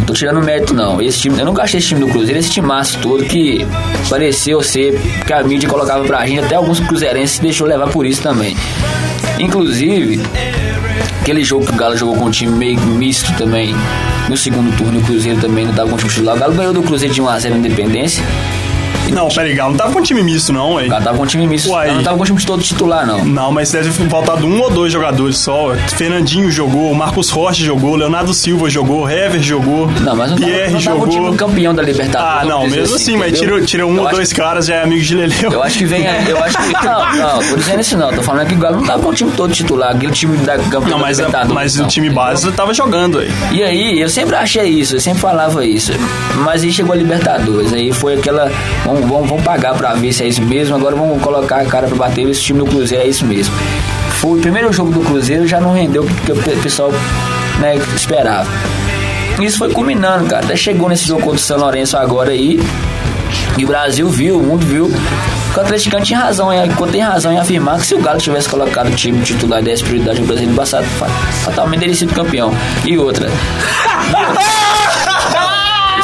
não 0.00 0.06
tô 0.06 0.14
tirando 0.14 0.42
mérito, 0.42 0.74
não. 0.74 1.00
Esse 1.00 1.20
time, 1.20 1.38
eu 1.38 1.44
nunca 1.44 1.62
achei 1.62 1.78
esse 1.78 1.88
time 1.88 2.00
do 2.00 2.08
Cruzeiro, 2.08 2.38
esse 2.38 2.50
timaço 2.50 2.98
todo 3.00 3.24
que 3.24 3.66
pareceu 4.08 4.62
ser 4.62 4.98
que 5.26 5.32
a 5.32 5.42
mídia 5.42 5.68
colocava 5.68 6.02
pra 6.04 6.26
gente, 6.26 6.40
até 6.40 6.54
alguns 6.54 6.80
cruzeirenses 6.80 7.36
se 7.36 7.42
deixou 7.42 7.66
levar 7.66 7.88
por 7.88 8.06
isso 8.06 8.22
também. 8.22 8.56
Inclusive, 9.38 10.20
aquele 11.20 11.44
jogo 11.44 11.66
que 11.66 11.72
o 11.72 11.76
Galo 11.76 11.96
jogou 11.96 12.16
com 12.16 12.24
um 12.24 12.30
time 12.30 12.52
meio 12.52 12.80
misto 12.80 13.32
também, 13.36 13.74
no 14.28 14.36
segundo 14.36 14.74
turno, 14.76 15.00
o 15.00 15.02
Cruzeiro 15.02 15.40
também 15.40 15.66
não 15.66 15.74
tava 15.74 15.88
com 15.90 15.96
o 15.96 15.98
time 15.98 16.10
titular. 16.10 16.36
O 16.36 16.38
Galo 16.38 16.54
ganhou 16.54 16.72
do 16.72 16.82
Cruzeiro 16.82 17.14
de 17.14 17.20
1x0 17.20 17.50
na 17.50 17.56
Independência. 17.56 18.24
Não, 19.12 19.28
peraí, 19.28 19.54
Galo 19.54 19.70
não 19.72 19.78
tava 19.78 19.92
com 19.92 19.98
um 19.98 20.02
time 20.02 20.22
misto, 20.22 20.52
não, 20.52 20.72
O 20.72 20.74
ué. 20.74 20.88
Galo 20.88 21.04
tava 21.04 21.16
com 21.16 21.22
o 21.24 21.26
time 21.26 21.46
misto, 21.46 21.70
Uai. 21.70 21.92
não 21.94 22.02
tava 22.02 22.16
com 22.16 22.22
o 22.22 22.26
time 22.26 22.40
todo 22.44 22.62
titular, 22.62 23.06
não. 23.06 23.24
Não, 23.24 23.52
mas 23.52 23.70
deve 23.70 23.90
ter 23.90 24.08
faltado 24.08 24.46
um 24.46 24.60
ou 24.60 24.70
dois 24.70 24.92
jogadores 24.92 25.38
só. 25.38 25.74
Fernandinho 25.96 26.50
jogou, 26.50 26.94
Marcos 26.94 27.30
Rocha 27.30 27.62
jogou, 27.62 27.96
Leonardo 27.96 28.32
Silva 28.34 28.68
jogou, 28.70 29.08
Hever 29.08 29.40
jogou, 29.42 29.86
Não, 30.00 30.16
mas 30.16 30.30
não 30.30 30.38
tava, 30.38 30.50
Pierre 30.50 30.72
não 30.72 30.80
tava 30.80 30.96
o 30.96 31.00
jogou. 31.00 31.08
time 31.26 31.36
campeão 31.36 31.74
da 31.74 31.82
Libertadores. 31.82 32.42
Ah, 32.42 32.44
não, 32.44 32.66
mesmo 32.68 32.96
assim, 32.96 33.16
mas 33.16 33.32
entendeu? 33.32 33.56
tira, 33.56 33.66
tira 33.66 33.86
um 33.86 33.96
Eu 33.96 34.02
ou 34.04 34.10
dois 34.10 34.32
caras, 34.32 34.66
já 34.66 34.76
é 34.76 34.82
amigo 34.82 35.02
de 35.02 35.14
Leleu. 35.14 35.52
Eu 35.52 35.62
acho 35.62 35.78
que 35.78 35.84
vem. 35.84 36.04
Eu 36.28 36.38
acho 36.42 36.56
que. 36.56 36.70
Não, 36.90 37.16
não, 37.16 37.38
tô 37.50 37.56
dizendo 37.56 37.80
isso 37.80 37.96
não. 37.96 38.12
Tô 38.12 38.22
falando 38.22 38.46
que 38.48 38.54
o 38.54 38.58
Galo 38.58 38.76
não 38.76 38.84
tava 38.84 39.02
com 39.02 39.08
o 39.10 39.14
time 39.14 39.30
todo 39.32 39.52
titular, 39.52 39.94
aquele 39.94 40.12
time 40.12 40.36
da 40.38 40.56
campeão 40.58 40.82
Não, 40.90 40.98
mas, 40.98 41.18
da 41.18 41.24
Libertadores. 41.26 41.54
mas 41.54 41.76
não, 41.76 41.84
o 41.84 41.88
time 41.88 42.06
entendeu? 42.06 42.24
base 42.24 42.52
tava 42.52 42.72
jogando 42.74 43.18
aí. 43.18 43.30
E 43.52 43.62
aí, 43.62 44.00
eu 44.00 44.08
sempre 44.08 44.34
achei 44.36 44.64
isso, 44.68 44.96
eu 44.96 45.00
sempre 45.00 45.20
falava 45.20 45.64
isso. 45.64 45.92
Mas 46.44 46.62
aí 46.62 46.72
chegou 46.72 46.92
a 46.92 46.96
Libertadores, 46.96 47.72
aí 47.72 47.92
foi 47.92 48.14
aquela. 48.14 48.50
Vamos, 49.02 49.28
vamos, 49.28 49.44
pagar 49.44 49.74
pra 49.74 49.94
ver 49.94 50.12
se 50.12 50.22
é 50.22 50.28
isso 50.28 50.42
mesmo, 50.42 50.74
agora 50.76 50.94
vamos 50.94 51.20
colocar 51.22 51.56
a 51.60 51.64
cara 51.64 51.86
pra 51.86 51.96
bater 51.96 52.28
esse 52.28 52.42
time 52.42 52.58
do 52.60 52.66
Cruzeiro, 52.66 53.04
é 53.04 53.08
isso 53.08 53.24
mesmo. 53.26 53.54
Foi 54.20 54.38
o 54.38 54.40
primeiro 54.40 54.72
jogo 54.72 54.90
do 54.90 55.00
Cruzeiro, 55.00 55.46
já 55.46 55.60
não 55.60 55.72
rendeu 55.72 56.02
o 56.02 56.06
que, 56.06 56.32
o 56.32 56.36
pessoal 56.62 56.92
né, 57.58 57.76
esperava. 57.96 58.48
Isso 59.40 59.58
foi 59.58 59.70
culminando, 59.72 60.26
cara. 60.26 60.44
Até 60.44 60.54
chegou 60.56 60.88
nesse 60.88 61.06
jogo 61.06 61.22
contra 61.22 61.36
o 61.38 61.42
São 61.42 61.58
Lourenço 61.58 61.96
agora 61.96 62.30
aí. 62.30 62.60
E 63.56 63.64
o 63.64 63.68
Brasil 63.68 64.08
viu, 64.08 64.38
o 64.38 64.42
mundo 64.42 64.66
viu. 64.66 64.86
O 65.56 65.60
atleticano 65.60 66.04
tinha 66.04 66.18
razão, 66.20 66.52
em- 66.52 66.68
tem 66.92 67.00
razão 67.00 67.32
em 67.32 67.38
afirmar 67.38 67.78
que 67.78 67.86
se 67.86 67.94
o 67.94 67.98
Galo 67.98 68.18
tivesse 68.18 68.48
colocado 68.48 68.88
o 68.88 68.94
time 68.94 69.20
titular 69.22 69.60
e 69.60 69.64
desse 69.64 69.82
prioridade 69.82 70.20
no 70.20 70.26
Brasil 70.26 70.48
passado, 70.54 70.84
fa- 70.98 71.06
fatalmente 71.44 71.80
teria 71.80 71.94
sido 71.94 72.12
campeão. 72.14 72.52
E 72.84 72.96
outra. 72.98 73.28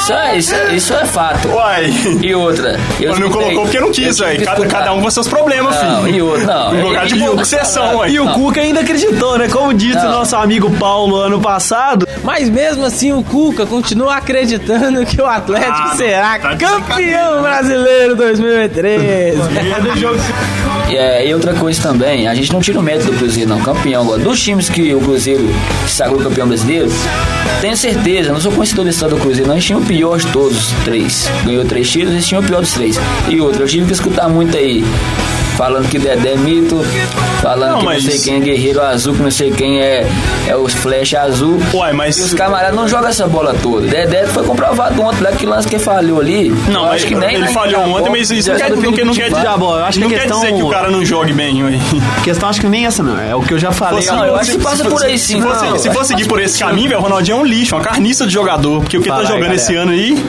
Isso 0.06 0.12
é, 0.12 0.38
isso 0.38 0.54
é, 0.54 0.74
isso 0.74 0.94
é 0.94 1.04
fato. 1.04 1.48
Uai. 1.48 1.92
E 2.22 2.32
outra. 2.34 2.78
Eu 3.00 3.10
Mas 3.10 3.18
não 3.18 3.26
escutei- 3.26 3.30
colocou 3.54 3.62
porque 3.64 3.80
não 3.80 3.90
quis, 3.90 4.18
velho. 4.18 4.44
Cada, 4.44 4.66
cada 4.66 4.92
um 4.94 5.00
com 5.02 5.10
seus 5.10 5.26
problemas, 5.26 5.74
Não, 5.82 6.04
filho. 6.04 6.16
e 6.16 6.22
outra, 6.22 6.46
não. 6.46 6.80
Colocar 6.80 7.06
de 7.06 7.28
obsessão, 7.28 7.96
ué. 7.98 8.10
E 8.10 8.20
o. 8.20 8.26
Cuca 8.32 8.60
ainda 8.60 8.80
acreditou, 8.80 9.36
né? 9.38 9.48
Como 9.48 9.74
disse 9.74 9.96
Não. 9.98 10.06
o 10.08 10.12
nosso 10.12 10.36
amigo 10.36 10.70
Paulo 10.78 11.16
ano 11.16 11.40
passado. 11.40 12.06
Mas 12.22 12.48
mesmo 12.48 12.84
assim 12.84 13.12
o 13.12 13.22
Cuca 13.24 13.66
continua 13.66 14.16
acreditando 14.16 15.04
que 15.04 15.20
o 15.20 15.26
Atlético 15.26 15.72
Ah, 15.72 15.94
será 15.96 16.38
Tá 16.38 16.56
campeão 16.56 17.42
brasileiro 17.42 18.14
2013. 18.14 19.38
E, 19.38 20.75
é, 20.94 21.26
e 21.26 21.34
outra 21.34 21.54
coisa 21.54 21.82
também, 21.82 22.28
a 22.28 22.34
gente 22.34 22.52
não 22.52 22.60
tira 22.60 22.78
o 22.78 22.82
mérito 22.82 23.10
do 23.10 23.18
Cruzeiro, 23.18 23.50
não, 23.50 23.60
campeão 23.60 24.02
agora. 24.02 24.22
Dos 24.22 24.40
times 24.40 24.68
que 24.68 24.94
o 24.94 25.00
Cruzeiro 25.00 25.44
sagrou 25.88 26.20
campeão 26.20 26.46
brasileiro, 26.46 26.88
tenho 27.60 27.76
certeza, 27.76 28.32
não 28.32 28.40
sou 28.40 28.52
conhecedor 28.52 28.84
da 28.84 28.90
história 28.90 29.16
do 29.16 29.20
Cruzeiro, 29.20 29.48
não, 29.48 29.54
eles 29.54 29.64
tinham 29.64 29.80
o 29.80 29.84
pior 29.84 30.18
de 30.18 30.26
todos 30.28 30.72
os 30.72 30.84
três. 30.84 31.28
Ganhou 31.44 31.64
três 31.64 31.90
títulos, 31.90 32.14
eles 32.14 32.26
tinham 32.26 32.42
o 32.42 32.44
pior 32.46 32.60
dos 32.60 32.72
três. 32.72 32.98
E 33.28 33.40
outra, 33.40 33.62
eu 33.62 33.68
tive 33.68 33.86
que 33.86 33.92
escutar 33.92 34.28
muito 34.28 34.56
aí. 34.56 34.84
Falando 35.56 35.88
que 35.88 35.98
Dedé 35.98 36.32
é 36.32 36.36
mito, 36.36 36.84
falando 37.40 37.70
Não, 37.72 37.78
que 37.78 37.84
mas- 37.86 38.04
não 38.04 38.10
sei 38.10 38.20
quem 38.20 38.34
é 38.34 38.40
guerreiro 38.40 38.82
azul, 38.82 39.14
que 39.14 39.22
não 39.22 39.30
sei 39.30 39.50
quem 39.50 39.80
é, 39.80 40.06
é 40.46 40.56
os 40.56 40.74
flash 40.74 41.14
azul. 41.14 41.58
Uai, 41.72 41.92
mas- 41.94 42.18
E 42.18 42.22
os 42.22 42.34
camaradas 42.34 42.74
não 42.76 42.86
jogam 42.86 43.08
essa 43.08 43.26
bola 43.26 43.54
toda. 43.62 43.86
Dedé 43.86 44.26
foi 44.26 44.44
comprovado 44.44 45.00
ontem, 45.02 45.22
lá 45.22 45.32
que 45.32 45.46
lance 45.46 45.66
que 45.66 45.78
falhou 45.78 46.20
ali. 46.20 46.50
Não, 46.68 46.80
eu 46.80 46.86
mas 46.88 46.94
acho 46.96 47.06
que 47.06 47.14
nem 47.14 47.36
ele 47.36 47.48
falhou 47.48 47.80
ontem, 47.82 47.92
bola, 48.00 48.10
mas 48.10 48.30
isso 48.30 48.46
já 48.48 48.52
não 48.52 48.58
quer, 48.60 48.68
sabe 48.68 48.74
não 48.86 48.92
quer, 48.92 49.04
não 49.06 49.14
quer, 49.14 49.26
acho 49.26 49.32
que 49.32 50.00
não 50.00 50.06
a 50.06 50.10
quer 50.10 50.18
questão- 50.20 50.40
dizer 50.40 50.54
que 50.54 50.62
o 50.62 50.68
cara 50.68 50.90
não 50.90 51.04
jogue 51.04 51.32
bem, 51.32 51.62
ué. 51.64 51.78
A 52.18 52.20
questão 52.20 52.48
acho 52.50 52.60
que 52.60 52.66
nem 52.66 52.84
essa, 52.86 53.02
não. 53.02 53.18
É 53.18 53.34
o 53.34 53.40
que 53.40 53.54
eu 53.54 53.58
já 53.58 53.72
falei. 53.72 54.02
Fosse- 54.02 54.14
Não, 54.14 54.26
eu 54.26 54.36
acho 54.36 54.52
que 54.52 54.58
passa 54.58 54.84
por 54.84 55.02
aí 55.02 55.18
sim. 55.18 55.34
Se 55.34 55.40
não, 55.40 55.78
se 55.78 55.88
acho 55.88 56.04
seguir 56.04 56.26
por 56.26 56.40
esse 56.40 56.58
caminho, 56.58 56.88
velho, 56.90 57.00
o 57.00 57.02
Ronaldinho 57.02 57.38
é 57.38 57.40
um 57.40 57.44
lixo, 57.44 57.74
uma 57.74 57.82
carniça 57.82 58.26
de 58.26 58.32
jogador. 58.32 58.80
Porque 58.80 58.98
o 58.98 59.02
que 59.02 59.08
tá 59.08 59.24
jogando 59.24 59.54
esse 59.54 59.74
ano 59.74 59.92
aí. 59.92 60.22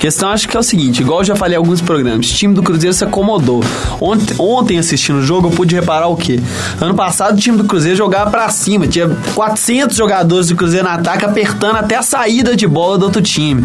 Questão 0.00 0.30
acho 0.30 0.48
que 0.48 0.56
é 0.56 0.60
o 0.60 0.62
seguinte, 0.62 1.00
igual 1.00 1.20
eu 1.20 1.24
já 1.24 1.36
falei 1.36 1.54
em 1.54 1.58
alguns 1.58 1.80
programas, 1.80 2.30
o 2.30 2.34
time 2.34 2.54
do 2.54 2.62
Cruzeiro 2.62 2.94
se 2.94 3.04
acomodou. 3.04 3.64
Ontem, 4.00 4.34
ontem 4.38 4.78
assistindo 4.78 5.18
o 5.18 5.22
jogo, 5.22 5.48
eu 5.48 5.52
pude 5.52 5.74
reparar 5.74 6.08
o 6.08 6.16
quê? 6.16 6.38
Ano 6.80 6.94
passado 6.94 7.34
o 7.34 7.40
time 7.40 7.56
do 7.56 7.64
Cruzeiro 7.64 7.96
jogava 7.96 8.30
pra 8.30 8.48
cima, 8.50 8.86
tinha 8.86 9.08
400 9.34 9.96
jogadores 9.96 10.48
do 10.48 10.56
Cruzeiro 10.56 10.86
no 10.86 10.92
ataque 10.92 11.24
apertando 11.24 11.76
até 11.76 11.96
a 11.96 12.02
saída 12.02 12.54
de 12.54 12.66
bola 12.66 12.98
do 12.98 13.04
outro 13.06 13.22
time. 13.22 13.64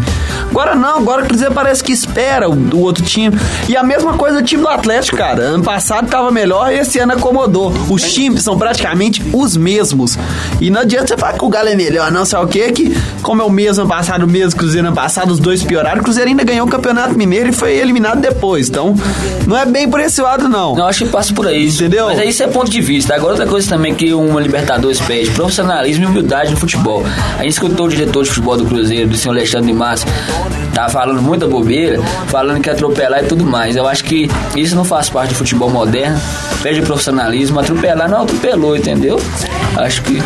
Agora 0.50 0.74
não, 0.74 0.98
agora 0.98 1.22
o 1.22 1.26
Cruzeiro 1.26 1.54
parece 1.54 1.82
que 1.82 1.92
espera 1.92 2.48
o, 2.48 2.52
o 2.52 2.80
outro 2.80 3.02
time. 3.02 3.34
E 3.68 3.76
a 3.76 3.82
mesma 3.82 4.14
coisa 4.14 4.40
do 4.40 4.46
time 4.46 4.62
do 4.62 4.68
Atlético, 4.68 5.16
cara. 5.16 5.42
Ano 5.42 5.64
passado 5.64 6.08
tava 6.08 6.30
melhor 6.30 6.72
e 6.72 6.78
esse 6.78 6.98
ano 6.98 7.12
acomodou. 7.12 7.72
Os 7.88 8.12
times 8.12 8.42
são 8.42 8.58
praticamente 8.58 9.22
os 9.32 9.56
mesmos. 9.56 10.18
E 10.60 10.70
não 10.70 10.82
adianta 10.82 11.08
você 11.08 11.16
falar 11.16 11.34
que 11.34 11.44
o 11.44 11.48
Galo 11.48 11.68
é 11.68 11.74
melhor, 11.74 12.10
não 12.12 12.24
sei 12.24 12.38
o 12.38 12.46
quê, 12.46 12.70
que 12.70 12.94
como 13.22 13.40
é 13.40 13.44
o 13.44 13.50
mesmo 13.50 13.82
ano 13.82 13.88
passado, 13.88 14.24
o 14.24 14.28
mesmo 14.28 14.58
Cruzeiro 14.58 14.86
ano 14.86 14.94
passado, 14.94 15.30
os 15.30 15.38
dois 15.38 15.62
pioraram. 15.62 16.00
O 16.00 16.04
Cruzeiro 16.04 16.21
ainda 16.28 16.44
ganhou 16.44 16.66
o 16.66 16.70
Campeonato 16.70 17.16
Mineiro 17.16 17.48
e 17.48 17.52
foi 17.52 17.76
eliminado 17.76 18.20
depois. 18.20 18.68
Então, 18.68 18.94
não 19.46 19.56
é 19.56 19.64
bem 19.64 19.88
por 19.88 20.00
esse 20.00 20.20
lado, 20.20 20.48
não. 20.48 20.74
Não, 20.74 20.86
acho 20.86 21.04
que 21.04 21.10
passa 21.10 21.34
por 21.34 21.46
aí. 21.46 21.68
Entendeu? 21.68 22.06
Mas 22.06 22.28
isso 22.28 22.42
é 22.42 22.46
ponto 22.46 22.70
de 22.70 22.80
vista. 22.80 23.14
Agora 23.14 23.32
outra 23.32 23.46
coisa 23.46 23.68
também 23.68 23.94
que 23.94 24.12
uma 24.12 24.40
Libertadores 24.40 25.00
pede, 25.00 25.30
profissionalismo 25.30 26.04
e 26.04 26.06
humildade 26.06 26.50
no 26.50 26.56
futebol. 26.56 27.04
A 27.38 27.42
gente 27.42 27.52
escutou 27.52 27.86
o 27.86 27.88
diretor 27.88 28.24
de 28.24 28.30
futebol 28.30 28.56
do 28.56 28.64
Cruzeiro, 28.64 29.08
do 29.08 29.16
senhor 29.16 29.34
Alexandre 29.34 29.72
Matos, 29.72 30.04
tá 30.74 30.88
falando 30.88 31.22
muita 31.22 31.46
bobeira, 31.46 32.00
falando 32.28 32.60
que 32.60 32.70
atropelar 32.70 33.24
e 33.24 33.26
tudo 33.26 33.44
mais. 33.44 33.76
Eu 33.76 33.86
acho 33.86 34.04
que 34.04 34.28
isso 34.56 34.74
não 34.74 34.84
faz 34.84 35.08
parte 35.08 35.30
do 35.30 35.34
futebol 35.34 35.70
moderno. 35.70 36.20
Pede 36.62 36.82
profissionalismo, 36.82 37.58
atropelar 37.60 38.08
não 38.08 38.22
atropelou, 38.22 38.76
entendeu? 38.76 39.20
Acho 39.76 40.02
que. 40.02 40.22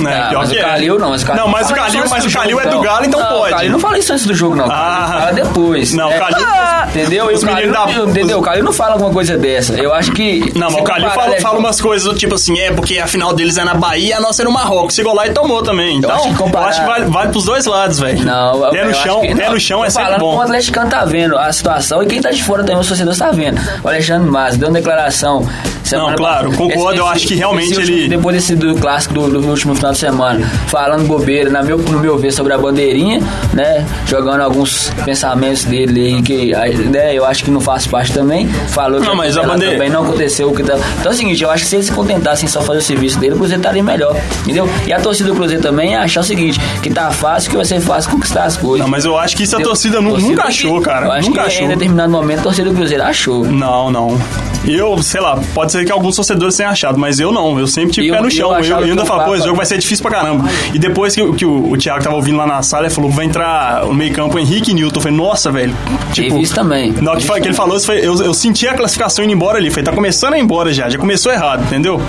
Né, 0.00 0.12
Ah, 0.14 0.30
mas 0.34 0.50
o 0.50 0.54
é. 0.54 0.60
Calil 0.60 0.98
não, 0.98 1.10
mas 1.10 1.22
o 1.22 1.26
Calil 1.26 1.42
Não, 1.42 1.48
mas 1.48 1.70
o 1.70 1.74
Calil, 1.74 2.04
mas 2.10 2.24
o 2.26 2.30
Calil 2.32 2.60
é 2.60 2.64
do 2.66 2.70
não. 2.76 2.82
Galo, 2.82 3.04
então 3.06 3.20
não, 3.20 3.26
pode. 3.28 3.52
O 3.52 3.56
Calil 3.56 3.70
não 3.72 3.78
fala 3.78 3.98
isso 3.98 4.12
antes 4.12 4.26
do 4.26 4.34
jogo, 4.34 4.56
não. 4.56 4.66
O 4.66 4.68
Calil 4.68 4.82
Ah. 4.84 5.06
fala 5.20 5.32
depois. 5.32 5.92
Não, 5.94 6.08
o 6.08 6.12
É, 6.12 6.18
Calil- 6.18 6.46
Entendeu? 6.88 7.26
Os 7.26 7.42
o 7.42 7.46
Calil, 7.46 7.70
meninos 7.72 7.94
da- 7.96 8.10
entendeu? 8.10 8.38
O 8.38 8.42
Calil 8.42 8.64
não 8.64 8.72
fala 8.72 8.92
alguma 8.92 9.10
coisa 9.12 9.36
dessa. 9.36 9.74
Eu 9.74 9.92
acho 9.94 10.12
que. 10.12 10.52
Não, 10.56 10.70
mas 10.70 10.80
o 10.80 10.84
Calil 10.84 11.10
fala, 11.10 11.28
né, 11.30 11.40
fala 11.40 11.58
umas 11.58 11.80
coisas 11.80 12.06
do 12.06 12.14
tipo 12.14 12.34
assim, 12.34 12.58
é 12.58 12.70
porque 12.72 12.98
a 12.98 13.06
final 13.06 13.32
deles 13.32 13.56
é 13.56 13.64
na 13.64 13.74
Bahia 13.74 14.16
a 14.18 14.20
nossa 14.20 14.42
é 14.42 14.44
no 14.44 14.50
Marrocos. 14.52 14.94
Chegou 14.94 15.14
lá 15.14 15.26
e 15.26 15.30
tomou 15.30 15.62
também. 15.62 15.96
Então, 15.98 16.10
acho 16.10 16.28
que 16.28 16.34
comparar- 16.34 16.64
eu 16.66 16.70
acho 16.70 16.80
que 16.80 16.86
vale, 16.86 17.04
vale 17.06 17.28
pros 17.30 17.44
dois 17.44 17.64
lados, 17.66 17.98
velho. 18.00 18.24
Não, 18.24 18.64
eu- 18.64 18.70
pé 18.70 18.84
no 18.84 18.90
eu 18.90 18.94
chão, 18.94 19.20
pé 19.20 19.34
não, 19.34 19.52
no 19.54 19.60
chão 19.60 19.84
é 19.84 19.90
sempre 19.90 20.04
falando 20.04 20.20
bom. 20.20 20.36
O 20.36 20.40
atleticano 20.40 20.90
tá 20.90 21.04
vendo 21.04 21.36
a 21.38 21.52
situação 21.52 22.02
e 22.02 22.06
quem 22.06 22.20
tá 22.20 22.30
de 22.30 22.42
fora 22.42 22.62
também, 22.62 22.80
a 22.80 22.84
sociedade 22.84 23.18
tá 23.18 23.30
vendo. 23.30 23.60
O 23.82 23.88
Alexandre 23.88 24.30
Mas 24.30 24.56
deu 24.56 24.68
uma 24.68 24.74
declaração. 24.74 25.46
Não, 25.92 26.14
claro, 26.16 26.50
concordo, 26.56 26.98
eu 27.00 27.06
acho 27.06 27.26
que 27.26 27.34
realmente 27.34 27.72
ele- 27.80 28.08
Depois 28.08 28.34
desse 28.36 28.56
do 28.56 28.74
clássico 28.76 29.14
do, 29.14 29.28
do 29.40 29.48
último 29.48 29.74
final 29.84 29.92
de 29.92 29.98
semana 29.98 30.46
falando 30.68 31.06
bobeira, 31.06 31.50
na 31.50 31.62
meu, 31.62 31.76
no 31.78 31.98
meu 31.98 32.16
ver, 32.18 32.32
sobre 32.32 32.52
a 32.52 32.58
bandeirinha, 32.58 33.20
né? 33.52 33.86
Jogando 34.06 34.40
alguns 34.40 34.90
pensamentos 35.04 35.64
dele 35.64 36.06
aí 36.14 36.22
que 36.22 36.52
né, 36.88 37.14
eu 37.14 37.24
acho 37.24 37.44
que 37.44 37.50
não 37.50 37.60
faz 37.60 37.86
parte 37.86 38.12
também. 38.12 38.48
Falou 38.68 39.00
que 39.00 39.06
Não, 39.06 39.14
mas 39.16 39.36
a 39.36 39.42
bandeira- 39.42 39.74
também 39.74 39.90
não 39.90 40.02
aconteceu 40.04 40.48
o 40.50 40.54
que 40.54 40.62
tá. 40.62 40.74
Então 41.00 41.12
é 41.12 41.14
o 41.14 41.16
seguinte, 41.18 41.42
eu 41.42 41.50
acho 41.50 41.64
que 41.64 41.68
se 41.70 41.76
eles 41.76 41.86
se 41.86 41.92
contentassem 41.92 42.48
só 42.48 42.62
fazer 42.62 42.78
o 42.78 42.82
serviço 42.82 43.18
dele, 43.18 43.34
o 43.34 43.36
Cruzeiro 43.38 43.60
estaria 43.60 43.82
melhor. 43.82 44.16
Entendeu? 44.42 44.68
E 44.86 44.92
a 44.92 45.00
torcida 45.00 45.28
do 45.30 45.34
Cruzeiro 45.36 45.62
também 45.62 45.94
é 45.94 45.98
achar 45.98 46.20
o 46.20 46.24
seguinte, 46.24 46.58
que 46.82 46.90
tá 46.90 47.10
fácil, 47.10 47.50
que 47.50 47.56
vai 47.56 47.64
ser 47.64 47.80
fácil 47.80 48.10
conquistar 48.10 48.44
as 48.44 48.56
coisas. 48.56 48.80
Não, 48.80 48.88
mas 48.90 49.04
eu 49.04 49.18
acho 49.18 49.36
que 49.36 49.42
isso 49.42 49.56
a 49.56 49.60
torcida 49.60 50.00
nu- 50.00 50.16
nunca 50.18 50.42
que- 50.42 50.48
achou, 50.48 50.76
Eu 50.76 50.82
cara. 50.82 51.12
acho 51.12 51.28
Nunca 51.28 51.42
que 51.42 51.48
achou. 51.48 51.64
em 51.66 51.68
determinado 51.68 52.10
momento 52.10 52.40
a 52.40 52.42
torcida 52.42 52.70
do 52.70 52.74
Cruzeiro 52.76 53.02
achou. 53.02 53.44
Não, 53.44 53.90
não. 53.90 54.18
Eu, 54.66 55.02
sei 55.02 55.20
lá, 55.20 55.38
pode 55.54 55.72
ser 55.72 55.84
que 55.84 55.92
alguns 55.92 56.16
torcedores 56.16 56.56
tenham 56.56 56.72
achado, 56.72 56.98
mas 56.98 57.20
eu 57.20 57.30
não. 57.30 57.58
Eu 57.58 57.66
sempre 57.66 57.92
tive 57.92 58.10
pé 58.10 58.16
eu- 58.16 58.22
no 58.22 58.28
eu 58.28 58.30
chão. 58.30 58.52
Eu, 58.52 58.64
eu 58.64 58.78
que 58.78 58.84
ainda 58.90 59.04
falo, 59.04 59.24
pô, 59.24 59.34
esse 59.34 59.44
jogo 59.44 59.56
vai 59.58 59.66
ser 59.66 59.73
difícil 59.78 60.02
pra 60.02 60.18
caramba. 60.18 60.48
E 60.72 60.78
depois 60.78 61.14
que, 61.14 61.32
que 61.32 61.46
o, 61.46 61.72
o 61.72 61.76
Thiago 61.76 62.02
tava 62.02 62.16
ouvindo 62.16 62.36
lá 62.38 62.46
na 62.46 62.62
sala, 62.62 62.86
ele 62.86 62.94
falou: 62.94 63.10
vai 63.10 63.24
entrar 63.24 63.84
no 63.84 63.94
meio-campo 63.94 64.38
Henrique 64.38 64.70
e 64.70 64.74
Newton. 64.74 64.98
Eu 64.98 65.02
falei, 65.02 65.16
nossa, 65.16 65.50
velho. 65.50 65.74
Tipo, 66.12 66.38
isso 66.38 66.54
também. 66.54 66.92
Na 66.92 67.12
hora 67.12 67.20
que, 67.20 67.26
que 67.26 67.48
ele 67.48 67.54
falou 67.54 67.76
eu, 67.88 68.22
eu 68.22 68.34
senti 68.34 68.66
a 68.66 68.74
classificação 68.74 69.24
indo 69.24 69.32
embora 69.32 69.58
ali. 69.58 69.70
Falei, 69.70 69.84
tá 69.84 69.92
começando 69.92 70.34
a 70.34 70.38
ir 70.38 70.42
embora 70.42 70.72
já. 70.72 70.88
Já 70.88 70.98
começou 70.98 71.32
errado, 71.32 71.64
entendeu? 71.64 72.00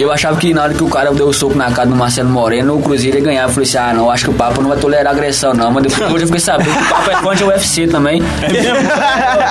Eu 0.00 0.12
achava 0.12 0.36
que 0.38 0.52
na 0.52 0.62
hora 0.62 0.74
que 0.74 0.82
o 0.82 0.88
cara 0.88 1.12
deu 1.12 1.28
o 1.28 1.32
soco 1.32 1.54
na 1.54 1.70
cara 1.70 1.88
do 1.88 1.96
Marcelo 1.96 2.28
Moreno, 2.28 2.76
o 2.76 2.82
Cruzeiro 2.82 3.18
ia 3.18 3.24
ganhar. 3.24 3.42
Eu 3.44 3.48
falei 3.48 3.68
assim, 3.68 3.78
ah, 3.78 3.94
não, 3.94 4.10
acho 4.10 4.24
que 4.24 4.30
o 4.30 4.34
Papa 4.34 4.60
não 4.60 4.68
vai 4.68 4.78
tolerar 4.78 5.12
agressão, 5.12 5.54
não. 5.54 5.70
Mas 5.70 5.84
depois 5.84 6.20
eu 6.20 6.26
fiquei 6.26 6.40
sabendo 6.40 6.72
que 6.72 6.82
o 6.82 6.88
Papa 6.88 7.12
é 7.12 7.16
fã 7.16 7.34
de 7.34 7.44
UFC 7.44 7.86
também. 7.86 8.22
É 8.42 8.52
mesmo? 8.52 8.76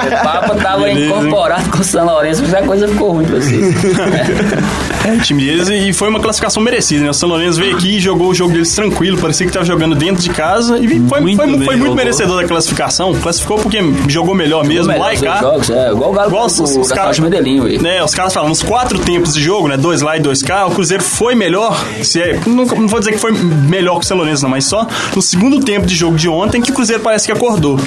O 0.06 0.24
Papa 0.24 0.56
tava 0.56 0.84
Beleza, 0.84 1.00
hein? 1.00 1.08
incorporado 1.08 1.70
com 1.70 1.80
o 1.80 1.84
São 1.84 2.06
Lourenço, 2.06 2.42
mas 2.44 2.54
a 2.54 2.62
coisa 2.62 2.88
ficou 2.88 3.12
ruim 3.12 3.26
pra 3.26 3.38
vocês. 3.38 3.76
É, 5.06 5.12
o 5.14 5.20
time 5.22 5.46
deles 5.46 5.70
e 5.70 5.94
foi 5.94 6.10
uma 6.10 6.20
classificação 6.20 6.64
merecida, 6.64 7.04
né? 7.04 7.10
O 7.12 7.14
São 7.14 7.30
Lourenço 7.36 7.60
veio 7.60 7.76
aqui 7.76 7.98
e 7.98 8.00
jogou 8.00 8.30
o 8.30 8.34
jogo 8.34 8.52
deles 8.54 8.74
tranquilo, 8.74 9.18
parecia 9.18 9.46
que 9.46 9.52
tava 9.54 9.66
jogando 9.66 9.96
dentro 9.96 10.22
de 10.22 10.30
casa 10.30 10.78
e 10.78 10.88
foi, 11.08 11.20
Muito 11.22 11.36
foi, 11.38 11.46
bem 11.48 11.56
foi 11.58 11.76
muito 11.76 11.80
jogou. 11.80 11.96
merecedor 11.96 12.42
da 12.42 12.48
classificação. 12.48 13.14
Classificou 13.16 13.58
porque 13.60 13.80
jogou 14.08 14.34
melhor 14.36 14.64
mesmo, 14.66 14.92
Melhor 14.92 15.06
lá 15.06 15.14
e 15.14 15.18
cá. 15.20 15.38
jogos, 15.40 15.70
é, 15.70 15.92
igual 15.92 16.12
o 16.12 16.14
Galo 16.14 16.30
Igual 16.30 16.46
os, 16.48 16.60
os 16.60 16.88
da 16.90 16.96
caras. 16.96 17.16
Saúde 17.18 17.22
Medellín. 17.32 17.78
Né, 17.80 18.04
os 18.04 18.14
caras 18.14 18.34
falam, 18.34 18.50
nos 18.50 18.62
quatro 18.64 19.00
tempos 19.00 19.34
de 19.34 19.42
jogo, 19.42 19.68
né? 19.68 19.78
Dois 19.78 20.02
lá 20.02 20.18
e 20.18 20.20
dois 20.20 20.42
cá, 20.42 20.66
o 20.66 20.72
Cruzeiro 20.72 21.04
foi 21.04 21.36
melhor. 21.36 21.78
Se 22.04 22.22
é, 22.22 22.40
não, 22.46 22.66
não 22.66 22.88
vou 22.88 23.00
dizer 23.00 23.12
que 23.14 23.18
foi 23.20 23.32
melhor 23.32 24.00
que 24.00 24.06
o 24.06 24.08
São 24.08 24.18
Lourenço, 24.18 24.44
não, 24.44 24.50
mas 24.50 24.66
só 24.66 24.88
no 25.16 25.22
segundo 25.22 25.60
tempo 25.60 25.86
de 25.86 25.96
jogo 25.96 26.16
de 26.18 26.28
ontem 26.30 26.62
que 26.62 26.72
o 26.72 26.74
Cruzeiro 26.74 27.02
parece 27.04 27.26
que 27.26 27.32
acordou. 27.32 27.80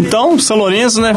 Então, 0.00 0.34
o 0.34 0.40
São 0.40 0.56
Lourenço, 0.56 1.00
né? 1.00 1.14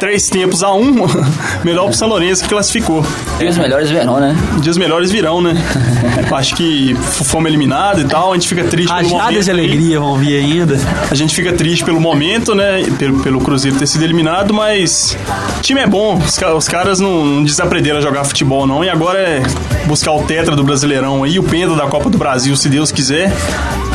Três 0.00 0.28
tempos 0.28 0.62
a 0.62 0.72
um, 0.72 0.94
melhor 1.64 1.86
pro 1.86 1.94
São 1.96 2.08
Lourenço 2.08 2.42
que 2.44 2.48
classificou. 2.48 3.04
Os 3.48 3.58
melhores 3.58 3.90
verão, 3.90 4.20
né? 4.20 4.36
Dias 4.60 4.78
melhores 4.78 5.10
virão, 5.10 5.40
né? 5.40 5.54
Acho 6.30 6.54
que 6.54 6.94
fomos 6.94 7.48
eliminados 7.48 8.02
e 8.02 8.06
tal, 8.06 8.32
a 8.32 8.34
gente 8.34 8.48
fica 8.48 8.64
triste 8.64 8.92
pelo 8.94 9.08
momento. 9.08 9.44
De 9.44 9.50
alegria 9.50 10.00
vão 10.00 10.16
vir 10.16 10.36
ainda. 10.36 10.78
A 11.10 11.14
gente 11.14 11.34
fica 11.34 11.52
triste 11.52 11.84
pelo 11.84 12.00
momento, 12.00 12.54
né? 12.54 12.84
Pelo, 12.98 13.20
pelo 13.20 13.40
Cruzeiro 13.40 13.78
ter 13.78 13.86
sido 13.86 14.04
eliminado, 14.04 14.52
mas 14.52 15.16
o 15.58 15.62
time 15.62 15.80
é 15.80 15.86
bom. 15.86 16.18
Os, 16.18 16.38
os 16.38 16.68
caras 16.68 17.00
não, 17.00 17.24
não 17.24 17.44
desaprenderam 17.44 17.98
a 17.98 18.02
jogar 18.02 18.24
futebol, 18.24 18.66
não. 18.66 18.84
E 18.84 18.88
agora 18.88 19.18
é 19.18 19.42
buscar 19.86 20.12
o 20.12 20.22
tetra 20.22 20.54
do 20.54 20.62
Brasileirão 20.62 21.24
aí, 21.24 21.38
o 21.38 21.42
penta 21.42 21.74
da 21.74 21.86
Copa 21.86 22.10
do 22.10 22.18
Brasil, 22.18 22.54
se 22.56 22.68
Deus 22.68 22.92
quiser. 22.92 23.32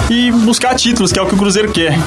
E 0.10 0.32
buscar 0.32 0.76
títulos, 0.76 1.12
que 1.12 1.20
é 1.20 1.22
o 1.22 1.26
que 1.26 1.36
o 1.36 1.38
Cruzeiro 1.38 1.72
quer. 1.72 1.98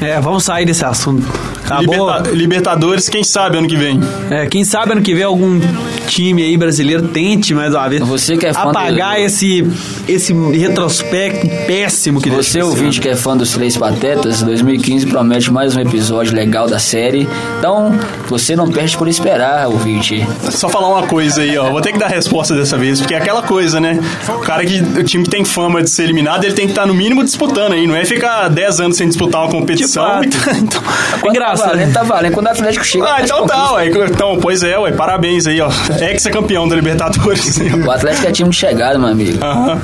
É, 0.00 0.20
vamos 0.20 0.44
sair 0.44 0.64
desse 0.64 0.84
assunto. 0.84 1.53
Acabou. 1.64 2.06
Liberta- 2.06 2.30
Libertadores, 2.30 3.08
quem 3.08 3.24
sabe 3.24 3.56
ano 3.58 3.66
que 3.68 3.76
vem. 3.76 3.98
É, 4.30 4.46
quem 4.46 4.64
sabe 4.64 4.92
ano 4.92 5.02
que 5.02 5.14
vem 5.14 5.22
algum 5.24 5.60
time 6.06 6.42
aí 6.42 6.56
brasileiro 6.56 7.08
tente 7.08 7.54
mais 7.54 7.72
uma 7.74 7.88
vez 7.88 8.02
Você 8.02 8.36
que 8.36 8.44
é 8.46 8.52
fã 8.52 8.70
apagar 8.70 9.14
do- 9.16 9.20
esse, 9.22 9.66
esse 10.06 10.32
retrospecto 10.32 11.46
péssimo 11.66 12.20
que 12.20 12.28
Você, 12.30 12.62
ouvinte 12.62 13.00
que 13.00 13.08
é 13.08 13.16
fã 13.16 13.36
dos 13.36 13.52
Três 13.52 13.76
Patetas, 13.76 14.42
2015 14.42 15.06
promete 15.06 15.50
mais 15.50 15.74
um 15.76 15.80
episódio 15.80 16.34
legal 16.34 16.68
da 16.68 16.78
série. 16.78 17.26
Então, 17.58 17.98
você 18.28 18.54
não 18.54 18.70
perde 18.70 18.96
por 18.96 19.08
esperar, 19.08 19.66
ouvinte. 19.68 20.26
Só 20.50 20.68
falar 20.68 20.88
uma 20.88 21.06
coisa 21.06 21.40
aí, 21.42 21.56
ó. 21.56 21.70
Vou 21.70 21.80
ter 21.80 21.92
que 21.92 21.98
dar 21.98 22.08
resposta 22.08 22.54
dessa 22.54 22.76
vez, 22.76 23.00
porque 23.00 23.14
é 23.14 23.18
aquela 23.18 23.42
coisa, 23.42 23.80
né? 23.80 23.98
O 24.28 24.38
cara 24.40 24.64
que. 24.64 24.80
O 24.80 25.02
time 25.04 25.24
que 25.24 25.30
tem 25.30 25.44
fama 25.44 25.82
de 25.82 25.88
ser 25.90 26.04
eliminado, 26.04 26.44
ele 26.44 26.54
tem 26.54 26.66
que 26.66 26.72
estar 26.72 26.86
no 26.86 26.94
mínimo 26.94 27.24
disputando 27.24 27.72
aí, 27.72 27.86
não 27.86 27.96
é 27.96 28.04
ficar 28.04 28.48
10 28.48 28.80
anos 28.80 28.96
sem 28.96 29.08
disputar 29.08 29.42
uma 29.42 29.50
competição. 29.50 30.04
Fato. 30.04 30.26
então, 30.60 30.82
Quando 31.20 31.34
Engraçado. 31.34 31.53
Tá 31.56 31.66
valendo, 31.66 31.92
tá 31.92 32.02
valendo. 32.02 32.32
Quando 32.32 32.46
o 32.46 32.50
Atlético 32.50 32.84
chega. 32.84 33.04
ah, 33.14 33.20
então 33.22 33.46
tá, 33.46 33.72
ué. 33.74 33.86
Então, 33.88 34.38
pois 34.40 34.62
é, 34.62 34.78
ué. 34.78 34.92
Parabéns 34.92 35.46
aí, 35.46 35.60
ó. 35.60 35.70
Ex-campeão 36.00 36.68
da 36.68 36.76
Libertadores. 36.76 37.58
O 37.86 37.90
Atlético 37.90 38.26
é 38.26 38.32
time 38.32 38.50
de 38.50 38.56
chegada, 38.56 38.98
meu 38.98 39.08
amigo. 39.08 39.44
Aham. 39.44 39.80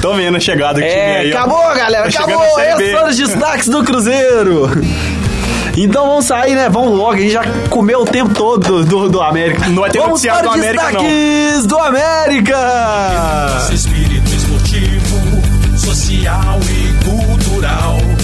Tô 0.00 0.12
vendo 0.14 0.36
a 0.36 0.40
chegada 0.40 0.80
que 0.82 0.86
time 0.86 1.00
É, 1.00 1.16
aí, 1.18 1.32
ó. 1.32 1.36
acabou, 1.38 1.74
galera, 1.74 2.10
Tá 2.12 2.18
acabou. 2.24 2.60
Esses 2.60 2.90
foram 2.92 3.08
os 3.08 3.16
destaques 3.16 3.68
do 3.68 3.82
Cruzeiro. 3.84 4.70
Então 5.76 6.06
vamos 6.06 6.26
sair, 6.26 6.54
né? 6.54 6.68
Vamos 6.68 6.96
logo, 6.96 7.14
a 7.14 7.16
gente 7.16 7.32
já 7.32 7.42
comeu 7.68 8.00
o 8.02 8.04
tempo 8.04 8.32
todo 8.32 8.62
do, 8.62 8.84
do, 8.84 9.08
do 9.08 9.20
América. 9.20 9.66
Não 9.68 9.80
vai 9.82 9.90
ter 9.90 9.98
vamos 9.98 10.22
noticiário 10.22 10.48
para 10.48 10.52
do 10.52 10.58
os 10.60 10.64
América, 10.64 10.92
não. 10.92 11.02
destaques 11.02 11.66
do 11.66 11.78
América. 11.78 12.58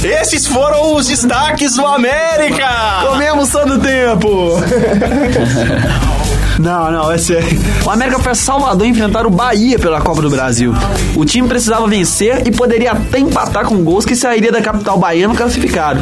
Esses 0.02 0.46
foram 0.46 0.94
os 0.94 1.08
destaques 1.08 1.76
do 1.76 1.86
América! 1.86 2.66
Comemos 3.06 3.50
todo 3.50 3.78
tempo. 3.78 4.54
Não, 6.60 6.92
não, 6.92 7.10
é 7.10 7.16
sério. 7.16 7.58
O 7.86 7.90
América 7.90 8.18
foi 8.18 8.32
a 8.32 8.34
Salvador 8.34 8.86
enfrentar 8.86 9.26
o 9.26 9.30
Bahia 9.30 9.78
pela 9.78 9.98
Copa 10.02 10.20
do 10.20 10.28
Brasil. 10.28 10.74
O 11.16 11.24
time 11.24 11.48
precisava 11.48 11.86
vencer 11.86 12.46
e 12.46 12.52
poderia 12.52 12.92
até 12.92 13.18
empatar 13.18 13.64
com 13.64 13.82
gols 13.82 14.04
que 14.04 14.14
sairia 14.14 14.52
da 14.52 14.60
capital 14.60 14.98
baiana 14.98 15.34
classificado. 15.34 16.00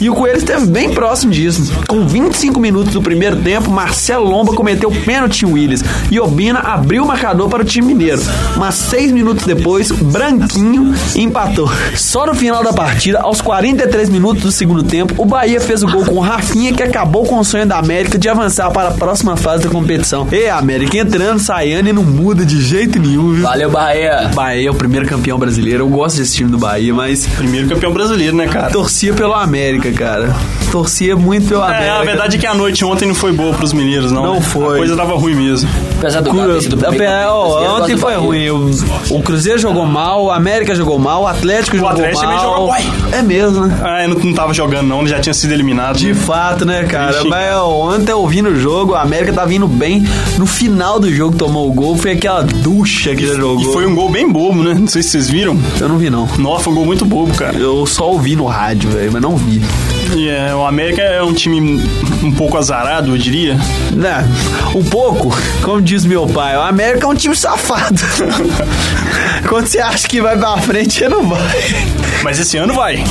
E 0.00 0.10
o 0.10 0.14
Coelho 0.14 0.38
esteve 0.38 0.66
bem 0.66 0.90
próximo 0.90 1.30
disso. 1.30 1.72
Com 1.86 2.08
25 2.08 2.58
minutos 2.58 2.92
do 2.92 3.00
primeiro 3.00 3.36
tempo, 3.36 3.70
Marcelo 3.70 4.28
Lomba 4.28 4.52
cometeu 4.52 4.90
pênalti 4.90 5.42
em 5.42 5.52
Willis 5.52 5.84
e 6.10 6.18
Obina 6.18 6.58
abriu 6.58 7.04
o 7.04 7.06
marcador 7.06 7.48
para 7.48 7.62
o 7.62 7.64
time 7.64 7.94
mineiro. 7.94 8.20
Mas 8.56 8.74
seis 8.74 9.12
minutos 9.12 9.46
depois, 9.46 9.92
Branquinho 9.92 10.92
empatou. 11.14 11.70
Só 11.94 12.26
no 12.26 12.34
final 12.34 12.64
da 12.64 12.72
partida, 12.72 13.20
aos 13.20 13.40
43 13.40 14.08
minutos 14.08 14.42
do 14.42 14.50
segundo 14.50 14.82
tempo, 14.82 15.14
o 15.16 15.24
Bahia 15.24 15.60
fez 15.60 15.84
o 15.84 15.86
gol 15.86 16.04
com 16.04 16.16
o 16.16 16.20
Rafinha, 16.20 16.72
que 16.72 16.82
acabou 16.82 17.24
com 17.24 17.38
o 17.38 17.44
sonho 17.44 17.66
da 17.66 17.78
América 17.78 18.18
de 18.18 18.28
avançar 18.28 18.72
para 18.72 18.88
a 18.88 18.92
próxima 18.92 19.36
fase 19.36 19.62
da 19.62 19.70
competição. 19.70 19.99
E 20.32 20.46
a 20.48 20.56
América 20.58 20.98
entrando, 20.98 21.38
saindo 21.38 21.88
e 21.88 21.92
não 21.92 22.02
muda 22.02 22.44
de 22.44 22.60
jeito 22.60 22.98
nenhum, 22.98 23.32
viu? 23.34 23.42
Valeu, 23.44 23.70
Bahia. 23.70 24.30
Bahia 24.34 24.68
é 24.68 24.70
o 24.70 24.74
primeiro 24.74 25.06
campeão 25.06 25.38
brasileiro. 25.38 25.84
Eu 25.84 25.88
gosto 25.88 26.16
desse 26.18 26.36
time 26.36 26.50
do 26.50 26.58
Bahia, 26.58 26.92
mas 26.94 27.26
Primeiro 27.26 27.68
campeão 27.68 27.92
brasileiro, 27.92 28.36
né, 28.36 28.46
cara? 28.48 28.70
torcia 28.70 29.12
pelo 29.12 29.34
América, 29.34 29.90
cara. 29.92 30.34
Torcia 30.70 31.16
muito 31.16 31.48
pelo 31.48 31.62
É, 31.62 31.66
América. 31.66 31.92
a 32.00 32.04
verdade 32.04 32.36
é 32.36 32.40
que 32.40 32.46
a 32.46 32.54
noite 32.54 32.84
ontem 32.84 33.06
não 33.06 33.14
foi 33.14 33.32
boa 33.32 33.52
pros 33.54 33.72
mineiros, 33.72 34.10
não. 34.12 34.22
Não 34.24 34.34
né? 34.34 34.40
foi. 34.40 34.74
A 34.76 34.78
coisa 34.78 34.96
tava 34.96 35.16
ruim 35.16 35.34
mesmo. 35.34 35.68
Apesar 35.98 36.20
do 36.20 36.32
Galo 36.32 36.54
ter 36.54 36.62
sido 36.62 36.74
o 36.74 36.78
primeiro 36.78 37.04
Apesar- 37.04 37.26
campeão 37.26 37.36
ó, 37.36 37.80
ontem 37.82 37.94
do 37.94 38.00
foi 38.00 38.12
Bahia. 38.14 38.26
ruim. 38.26 38.50
O, 38.50 39.16
o 39.18 39.22
Cruzeiro 39.22 39.58
jogou 39.58 39.84
mal, 39.86 40.24
o 40.24 40.30
América 40.30 40.74
jogou 40.74 40.98
mal, 40.98 41.22
o 41.22 41.26
Atlético 41.26 41.76
jogou 41.76 41.90
Atlético 41.90 42.20
também 42.20 42.36
mal. 42.36 42.44
jogou- 42.50 42.68
uai. 42.68 42.82
É 43.12 43.22
mesmo, 43.22 43.66
né? 43.66 43.78
Ah, 43.82 44.02
eu 44.04 44.10
não, 44.10 44.16
não 44.18 44.32
tava 44.32 44.54
jogando, 44.54 44.86
não, 44.86 45.06
já 45.06 45.18
tinha 45.20 45.34
sido 45.34 45.52
eliminado. 45.52 45.96
De 45.96 46.14
fato, 46.14 46.64
né, 46.64 46.84
cara? 46.84 47.24
Mas 47.24 47.54
ó, 47.56 47.68
ontem 47.94 48.12
eu 48.12 48.26
vi 48.26 48.40
no 48.40 48.54
jogo, 48.56 48.94
a 48.94 49.02
América 49.02 49.32
tá 49.32 49.44
vindo 49.44 49.66
bem. 49.66 49.89
No 50.38 50.46
final 50.46 51.00
do 51.00 51.12
jogo 51.12 51.36
tomou 51.36 51.68
o 51.68 51.72
gol, 51.72 51.96
foi 51.96 52.12
aquela 52.12 52.42
ducha 52.42 53.14
que 53.14 53.26
já 53.26 53.34
jogou. 53.34 53.60
E 53.60 53.72
foi 53.72 53.86
um 53.86 53.94
gol 53.94 54.10
bem 54.10 54.30
bobo, 54.30 54.62
né? 54.62 54.74
Não 54.74 54.86
sei 54.86 55.02
se 55.02 55.10
vocês 55.10 55.28
viram. 55.28 55.58
Eu 55.80 55.88
não 55.88 55.98
vi, 55.98 56.10
não. 56.10 56.28
Nossa, 56.38 56.64
foi 56.64 56.72
um 56.72 56.76
gol 56.76 56.86
muito 56.86 57.04
bobo, 57.04 57.34
cara. 57.34 57.56
Eu 57.58 57.86
só 57.86 58.10
ouvi 58.10 58.36
no 58.36 58.46
rádio, 58.46 58.90
velho, 58.90 59.10
mas 59.12 59.22
não 59.22 59.36
vi. 59.36 59.60
É, 60.16 60.54
o 60.54 60.64
América 60.66 61.02
é 61.02 61.22
um 61.22 61.32
time 61.32 61.80
um 62.22 62.32
pouco 62.32 62.58
azarado, 62.58 63.12
eu 63.12 63.18
diria. 63.18 63.56
Né? 63.92 64.26
Um 64.74 64.82
pouco, 64.82 65.36
como 65.62 65.80
diz 65.80 66.04
meu 66.04 66.26
pai, 66.26 66.56
o 66.56 66.60
América 66.60 67.06
é 67.06 67.08
um 67.08 67.14
time 67.14 67.34
safado. 67.36 68.00
Quando 69.48 69.66
você 69.66 69.78
acha 69.80 70.06
que 70.08 70.20
vai 70.20 70.36
pra 70.36 70.56
frente, 70.58 70.94
você 70.94 71.08
não 71.08 71.26
vai. 71.26 71.40
Mas 72.22 72.38
esse 72.38 72.56
ano 72.56 72.74
vai. 72.74 73.02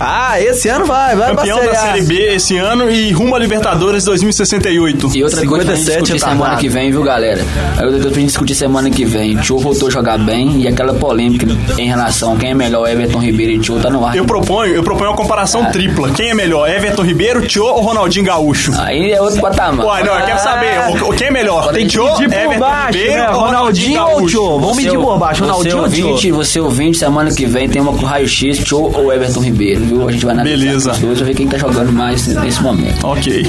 Ah, 0.00 0.40
esse 0.40 0.68
ano 0.68 0.86
vai, 0.86 1.14
vai 1.14 1.34
Campeão 1.34 1.58
pra 1.58 1.72
da 1.72 1.78
Série 1.78 2.02
B 2.02 2.34
esse 2.34 2.56
ano 2.56 2.90
e 2.90 3.12
rumo 3.12 3.34
a 3.34 3.38
Libertadores 3.38 4.04
2068. 4.04 5.10
E 5.14 5.22
outra 5.22 5.46
coisa 5.46 5.64
pra 5.66 5.74
gente 5.74 5.84
57 5.84 6.02
discutir 6.02 6.20
tá 6.20 6.30
semana 6.30 6.56
que 6.56 6.68
vem, 6.68 6.90
viu, 6.90 7.02
galera? 7.02 7.44
Eu 7.80 7.92
tô 8.00 8.08
pra 8.08 8.20
gente 8.20 8.28
discutir 8.28 8.54
semana 8.54 8.90
que 8.90 9.04
vem. 9.04 9.36
Tio 9.36 9.58
voltou 9.58 9.88
a 9.88 9.90
jogar 9.90 10.18
bem 10.18 10.62
e 10.62 10.68
aquela 10.68 10.94
polêmica 10.94 11.46
em 11.78 11.86
relação 11.86 12.34
a 12.34 12.36
quem 12.36 12.50
é 12.50 12.54
melhor, 12.54 12.88
Everton 12.88 13.18
Ribeiro 13.18 13.52
e 13.52 13.58
Tio, 13.58 13.78
tá 13.78 13.90
no 13.90 14.04
ar. 14.06 14.16
Eu 14.16 14.24
proponho, 14.24 14.74
eu 14.74 14.82
proponho 14.82 15.10
uma 15.10 15.16
comparação 15.16 15.62
Ah. 15.64 15.70
tripla. 15.70 16.10
Quem 16.10 16.30
é 16.30 16.34
melhor, 16.34 16.43
Everton 16.44 17.02
Ribeiro, 17.02 17.46
Tio 17.46 17.64
ou 17.64 17.80
Ronaldinho 17.80 18.24
Gaúcho? 18.26 18.72
Aí 18.78 19.12
é 19.12 19.20
outro 19.20 19.40
patamar. 19.40 19.86
Uai, 19.86 20.02
não, 20.04 20.18
eu 20.18 20.26
quero 20.26 20.38
saber, 20.40 20.78
o, 20.90 21.08
o- 21.10 21.14
quem 21.14 21.28
é 21.28 21.30
melhor? 21.30 21.72
Tem 21.72 21.86
Tio, 21.86 22.06
Everton 22.22 22.58
baixo, 22.58 22.86
Ribeiro 22.98 23.22
né? 23.22 23.30
ou 23.30 23.40
Ronaldinho 23.40 24.00
ou 24.02 24.06
Gaúcho? 24.08 24.26
Tio? 24.28 24.60
Vamos 24.60 24.76
medir 24.76 24.96
ou- 24.98 25.04
por 25.04 25.18
baixo, 25.18 25.44
você 25.44 25.50
Ronaldinho 25.50 25.78
ouvinte, 25.82 26.30
você 26.32 26.60
ouvinte, 26.60 26.98
semana 26.98 27.30
que 27.30 27.46
vem 27.46 27.68
tem 27.68 27.80
uma 27.80 27.92
com 27.92 28.04
raio-x, 28.04 28.58
Tio 28.58 28.90
ou 28.94 29.12
Everton 29.12 29.40
Ribeiro, 29.40 29.80
viu? 29.80 30.08
A 30.08 30.12
gente 30.12 30.24
vai 30.24 30.34
analisar 30.34 30.56
Beleza. 30.66 30.92
os 30.92 30.98
dois 30.98 31.18
pra 31.18 31.26
ver 31.26 31.34
quem 31.34 31.48
tá 31.48 31.58
jogando 31.58 31.92
mais 31.92 32.26
nesse 32.26 32.62
momento. 32.62 33.06
Ok. 33.06 33.46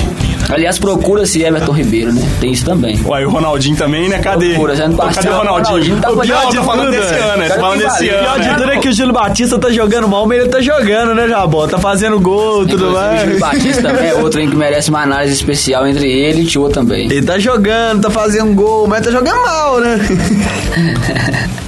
Aliás, 0.49 0.77
procura-se 0.77 1.41
Everton 1.43 1.71
Ribeiro, 1.71 2.13
né? 2.13 2.21
Tem 2.39 2.51
isso 2.51 2.63
também. 2.65 2.99
Uai, 3.05 3.25
o 3.25 3.29
Ronaldinho 3.29 3.75
também, 3.75 4.07
né? 4.07 4.19
Cadê? 4.19 4.49
Procura, 4.49 4.75
já 4.75 4.87
no 4.87 4.95
Cadê 4.95 5.15
passado, 5.15 5.33
o 5.33 5.37
Ronaldinho? 5.37 5.65
Ronaldinho 5.65 6.01
tá 6.01 6.11
o 6.11 6.19
pior 6.19 6.39
de 6.45 6.55
tudo, 6.55 6.63
falando 6.65 6.91
desse 6.91 7.13
ano, 7.15 7.37
né? 7.37 7.43
Tá 7.47 7.55
Cara, 7.55 7.61
falando 7.61 7.79
que 7.79 7.85
desse 7.85 8.07
valeu. 8.07 8.15
O 8.15 8.19
pior 8.23 8.33
ano. 8.35 8.43
de 8.43 8.49
né? 8.49 8.55
tudo 8.55 8.71
é 8.71 8.77
que 8.77 8.89
o 8.89 8.93
Júlio 8.93 9.13
Batista 9.13 9.59
tá 9.59 9.69
jogando 9.71 10.07
mal, 10.07 10.27
mas 10.27 10.39
ele 10.39 10.49
tá 10.49 10.61
jogando, 10.61 11.15
né, 11.15 11.27
Jabó? 11.27 11.67
Tá 11.67 11.77
fazendo 11.79 12.19
gol 12.19 12.63
e 12.63 12.67
tudo 12.67 12.84
O 12.89 13.17
Júlio. 13.17 13.39
Batista 13.39 13.81
também 13.81 14.09
é 14.09 14.13
outro 14.15 14.39
hein, 14.39 14.49
que 14.49 14.55
merece 14.55 14.89
uma 14.89 15.01
análise 15.01 15.33
especial 15.33 15.87
entre 15.87 16.09
ele 16.09 16.41
e 16.41 16.45
Tio 16.45 16.69
também. 16.69 17.05
Ele 17.05 17.25
tá 17.25 17.37
jogando, 17.39 18.01
tá 18.01 18.09
fazendo 18.09 18.53
gol, 18.53 18.87
mas 18.87 19.03
tá 19.05 19.11
jogando 19.11 19.41
mal, 19.41 19.79
né? 19.79 19.99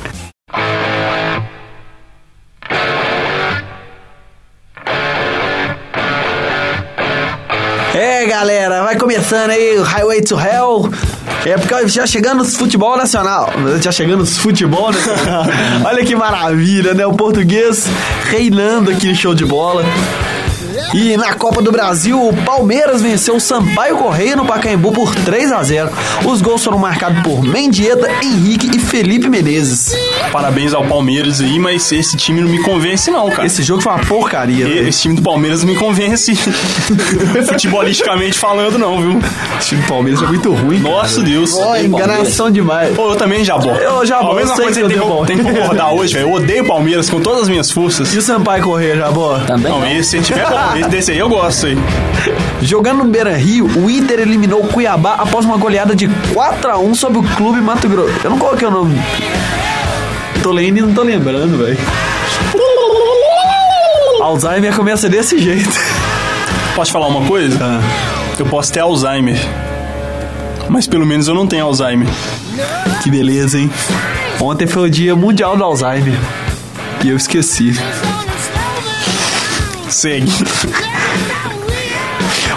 É, 7.99 8.27
galera, 8.27 8.83
vai 8.83 8.95
começando 8.95 9.49
aí 9.49 9.75
o 9.79 9.81
Highway 9.81 10.21
to 10.21 10.35
Hell. 10.39 10.91
É 11.43 11.57
porque 11.57 11.87
já 11.87 12.05
chegando 12.05 12.45
futebol 12.45 12.95
nacional. 12.95 13.49
Já 13.81 13.91
chegando 13.91 14.23
futebol 14.23 14.91
nacional. 14.91 15.45
Olha 15.83 16.05
que 16.05 16.15
maravilha, 16.15 16.93
né? 16.93 17.07
O 17.07 17.13
português 17.13 17.87
reinando 18.25 18.91
aqui 18.91 19.07
no 19.07 19.15
show 19.15 19.33
de 19.33 19.45
bola. 19.45 19.83
E 20.93 21.17
na 21.17 21.33
Copa 21.33 21.61
do 21.61 21.71
Brasil, 21.71 22.21
o 22.27 22.35
Palmeiras 22.43 23.01
venceu 23.01 23.35
o 23.35 23.39
Sampaio 23.39 23.97
Correia 23.97 24.35
no 24.35 24.45
Pacaembu 24.45 24.91
por 24.91 25.13
3 25.15 25.51
a 25.51 25.63
0. 25.63 25.89
Os 26.25 26.41
gols 26.41 26.63
foram 26.63 26.77
marcados 26.77 27.21
por 27.23 27.43
Mendieta, 27.43 28.09
Henrique 28.23 28.75
e 28.75 28.79
Felipe 28.79 29.29
Menezes. 29.29 29.93
Parabéns 30.31 30.73
ao 30.73 30.83
Palmeiras 30.85 31.41
aí, 31.41 31.57
mas 31.59 31.91
esse 31.91 32.15
time 32.17 32.41
não 32.41 32.49
me 32.49 32.61
convence 32.63 33.09
não, 33.11 33.29
cara. 33.29 33.45
Esse 33.45 33.63
jogo 33.63 33.81
foi 33.81 33.91
uma 33.91 33.99
porcaria, 34.03 34.65
E- 34.65 34.73
velho. 34.73 34.87
Esse 34.87 35.01
time 35.03 35.15
do 35.15 35.21
Palmeiras 35.21 35.63
não 35.63 35.71
me 35.73 35.75
convence 35.79 36.33
futebolisticamente 37.47 38.37
falando 38.37 38.77
não, 38.77 38.99
viu? 39.01 39.19
Esse 39.59 39.69
time 39.69 39.81
do 39.81 39.87
Palmeiras 39.87 40.21
é 40.21 40.25
muito 40.27 40.53
ruim. 40.53 40.79
Nossa 40.79 41.21
Deus. 41.21 41.55
Ó, 41.57 41.75
enganação 41.77 42.49
demais. 42.51 42.95
Pô, 42.95 43.11
eu 43.11 43.15
também, 43.15 43.43
Jabó. 43.43 43.75
Eu, 43.75 44.05
Jabó, 44.05 44.31
A 44.31 44.35
mesma 44.35 44.51
eu 44.51 44.55
sei 44.55 44.65
coisa 44.65 44.81
que 44.81 44.87
tem, 44.87 44.99
odeio 44.99 45.21
que- 45.21 45.27
tem 45.27 45.37
que 45.37 45.43
concordar 45.43 45.91
hoje, 45.91 46.13
velho. 46.13 46.27
Eu 46.27 46.33
odeio 46.33 46.63
o 46.63 46.67
Palmeiras 46.67 47.09
com 47.09 47.19
todas 47.21 47.43
as 47.43 47.49
minhas 47.49 47.71
forças. 47.71 48.13
E 48.13 48.17
o 48.17 48.21
Sampaio 48.21 48.63
Correia, 48.63 48.95
Jabó? 48.97 49.39
Também 49.39 49.71
Não, 49.71 49.79
não. 49.81 49.87
esse 49.87 50.07
se 50.17 50.21
tiver 50.21 50.47
bom, 50.49 50.55
esse 50.75 50.89
desse 50.89 51.11
aí 51.11 51.19
eu 51.19 51.29
gosto 51.29 51.67
aí. 51.67 51.77
Jogando 52.61 53.03
no 53.03 53.09
Beira 53.09 53.35
Rio, 53.35 53.67
o 53.77 53.89
Inter 53.89 54.19
eliminou 54.19 54.63
o 54.63 54.67
Cuiabá 54.67 55.15
após 55.15 55.45
uma 55.45 55.57
goleada 55.57 55.95
de 55.95 56.07
4 56.33 56.71
a 56.71 56.77
1 56.77 56.95
sobre 56.95 57.19
o 57.19 57.23
Clube 57.23 57.61
Mato 57.61 57.87
Grosso. 57.87 58.13
Eu 58.23 58.29
não 58.29 58.39
coloquei 58.39 58.67
o 58.67 58.71
nome. 58.71 58.99
Tô 60.41 60.51
lendo 60.51 60.77
e 60.77 60.81
não 60.81 60.93
tô 60.93 61.03
lembrando, 61.03 61.57
velho. 61.57 61.77
Alzheimer 64.21 64.75
começa 64.75 65.07
desse 65.07 65.37
jeito. 65.37 65.69
Posso 66.75 66.89
te 66.89 66.93
falar 66.93 67.07
uma 67.07 67.25
coisa? 67.25 67.57
Ah. 67.61 67.81
Eu 68.37 68.45
posso 68.45 68.71
ter 68.71 68.79
Alzheimer. 68.79 69.37
Mas 70.69 70.85
pelo 70.85 71.05
menos 71.05 71.27
eu 71.27 71.33
não 71.33 71.47
tenho 71.47 71.65
Alzheimer. 71.65 72.07
Que 73.03 73.09
beleza, 73.09 73.59
hein? 73.59 73.71
Ontem 74.39 74.67
foi 74.67 74.87
o 74.87 74.89
dia 74.89 75.15
mundial 75.15 75.55
do 75.55 75.63
Alzheimer. 75.63 76.13
E 77.03 77.09
eu 77.09 77.15
esqueci. 77.15 77.73
Segue. 79.97 80.31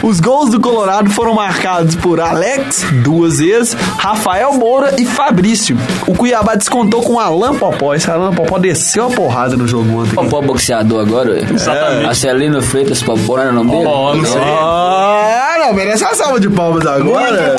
Os 0.03 0.21
gols 0.21 0.51
do 0.51 0.61
Colorado 0.61 1.09
foram 1.09 1.33
marcados 1.33 1.95
por 1.95 2.21
Alex, 2.21 2.85
duas 3.03 3.39
vezes, 3.39 3.73
Rafael 3.97 4.53
Moura 4.53 4.95
e 4.99 5.07
Fabrício. 5.07 5.75
O 6.07 6.15
Cuiabá 6.15 6.55
descontou 6.55 7.03
com 7.03 7.19
Alan 7.19 7.55
Popó. 7.55 7.95
Esse 7.95 8.11
Alan 8.11 8.35
Popó 8.35 8.59
desceu 8.59 9.07
a 9.07 9.11
porrada 9.11 9.57
no 9.57 9.67
jogo 9.67 10.03
ontem. 10.03 10.15
Popó 10.15 10.43
boxeador 10.43 11.01
agora, 11.01 11.33
velho. 11.33 11.55
Exatamente. 11.55 12.11
Acelino 12.11 12.61
Freitas 12.61 13.03
Popó, 13.03 13.37
não 13.37 13.43
era 13.43 13.51
o 13.53 13.55
nome 13.55 13.71
dele? 13.71 13.87
Ó, 13.87 14.15
não 14.15 14.25
sei. 14.27 14.43
Ah, 14.43 15.57
não, 15.61 15.73
merece 15.73 16.05
uma 16.05 16.15
salva 16.15 16.39
de 16.41 16.51
palmas 16.51 16.85
agora. 16.85 17.57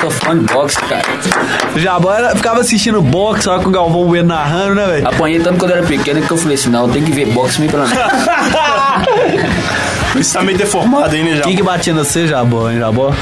Tô 0.00 0.10
fã 0.10 0.36
de 0.36 0.52
boxe, 0.52 0.78
cara. 0.80 1.04
O 1.76 1.78
Jabó 1.78 2.12
era- 2.14 2.34
ficava 2.34 2.60
assistindo 2.60 3.02
boxe, 3.02 3.42
só 3.44 3.58
com 3.60 3.68
o 3.68 3.70
Galvão 3.70 4.06
Bueno 4.06 4.28
narrando, 4.28 4.76
né, 4.76 4.86
velho? 4.86 5.08
Apanhei 5.08 5.38
tanto 5.38 5.58
quando 5.58 5.72
eu 5.72 5.76
era 5.76 5.86
pequeno 5.86 6.22
que 6.22 6.30
eu 6.30 6.36
falei 6.38 6.54
assim, 6.54 6.70
não, 6.70 6.88
tem 6.88 7.04
que 7.04 7.12
ver 7.12 7.26
boxe 7.26 7.60
me 7.60 7.68
pelo 7.68 7.86
menos. 7.86 8.02
Isso 10.18 10.32
tá 10.32 10.42
meio 10.42 10.56
deformado 10.56 11.14
aí, 11.14 11.22
né, 11.22 11.32
Jabó? 11.32 11.42
Quem 11.44 11.56
que 11.56 11.62
batia 11.62 11.92
no 11.92 12.02
você, 12.04 12.26
Jabó, 12.26 12.70
hein, 12.70 12.78
Jabó? 12.78 13.12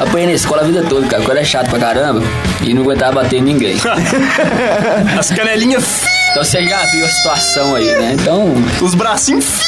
Apanhei 0.00 0.28
na 0.28 0.32
escola 0.34 0.62
a 0.62 0.64
vida 0.64 0.84
toda, 0.88 1.06
cara. 1.08 1.22
Quando 1.24 1.36
era 1.38 1.44
chato 1.44 1.68
pra 1.68 1.78
caramba 1.78 2.22
e 2.62 2.72
não 2.72 2.82
aguentava 2.82 3.14
bater 3.22 3.40
em 3.40 3.42
ninguém. 3.42 3.76
As 5.18 5.30
canelinhas, 5.30 6.04
Então 6.30 6.44
você 6.44 6.64
já 6.64 6.78
viu 6.86 7.04
a 7.04 7.08
situação 7.08 7.74
aí, 7.74 7.84
né? 7.96 8.16
Então, 8.18 8.54
os 8.80 8.94
bracinhos. 8.94 9.60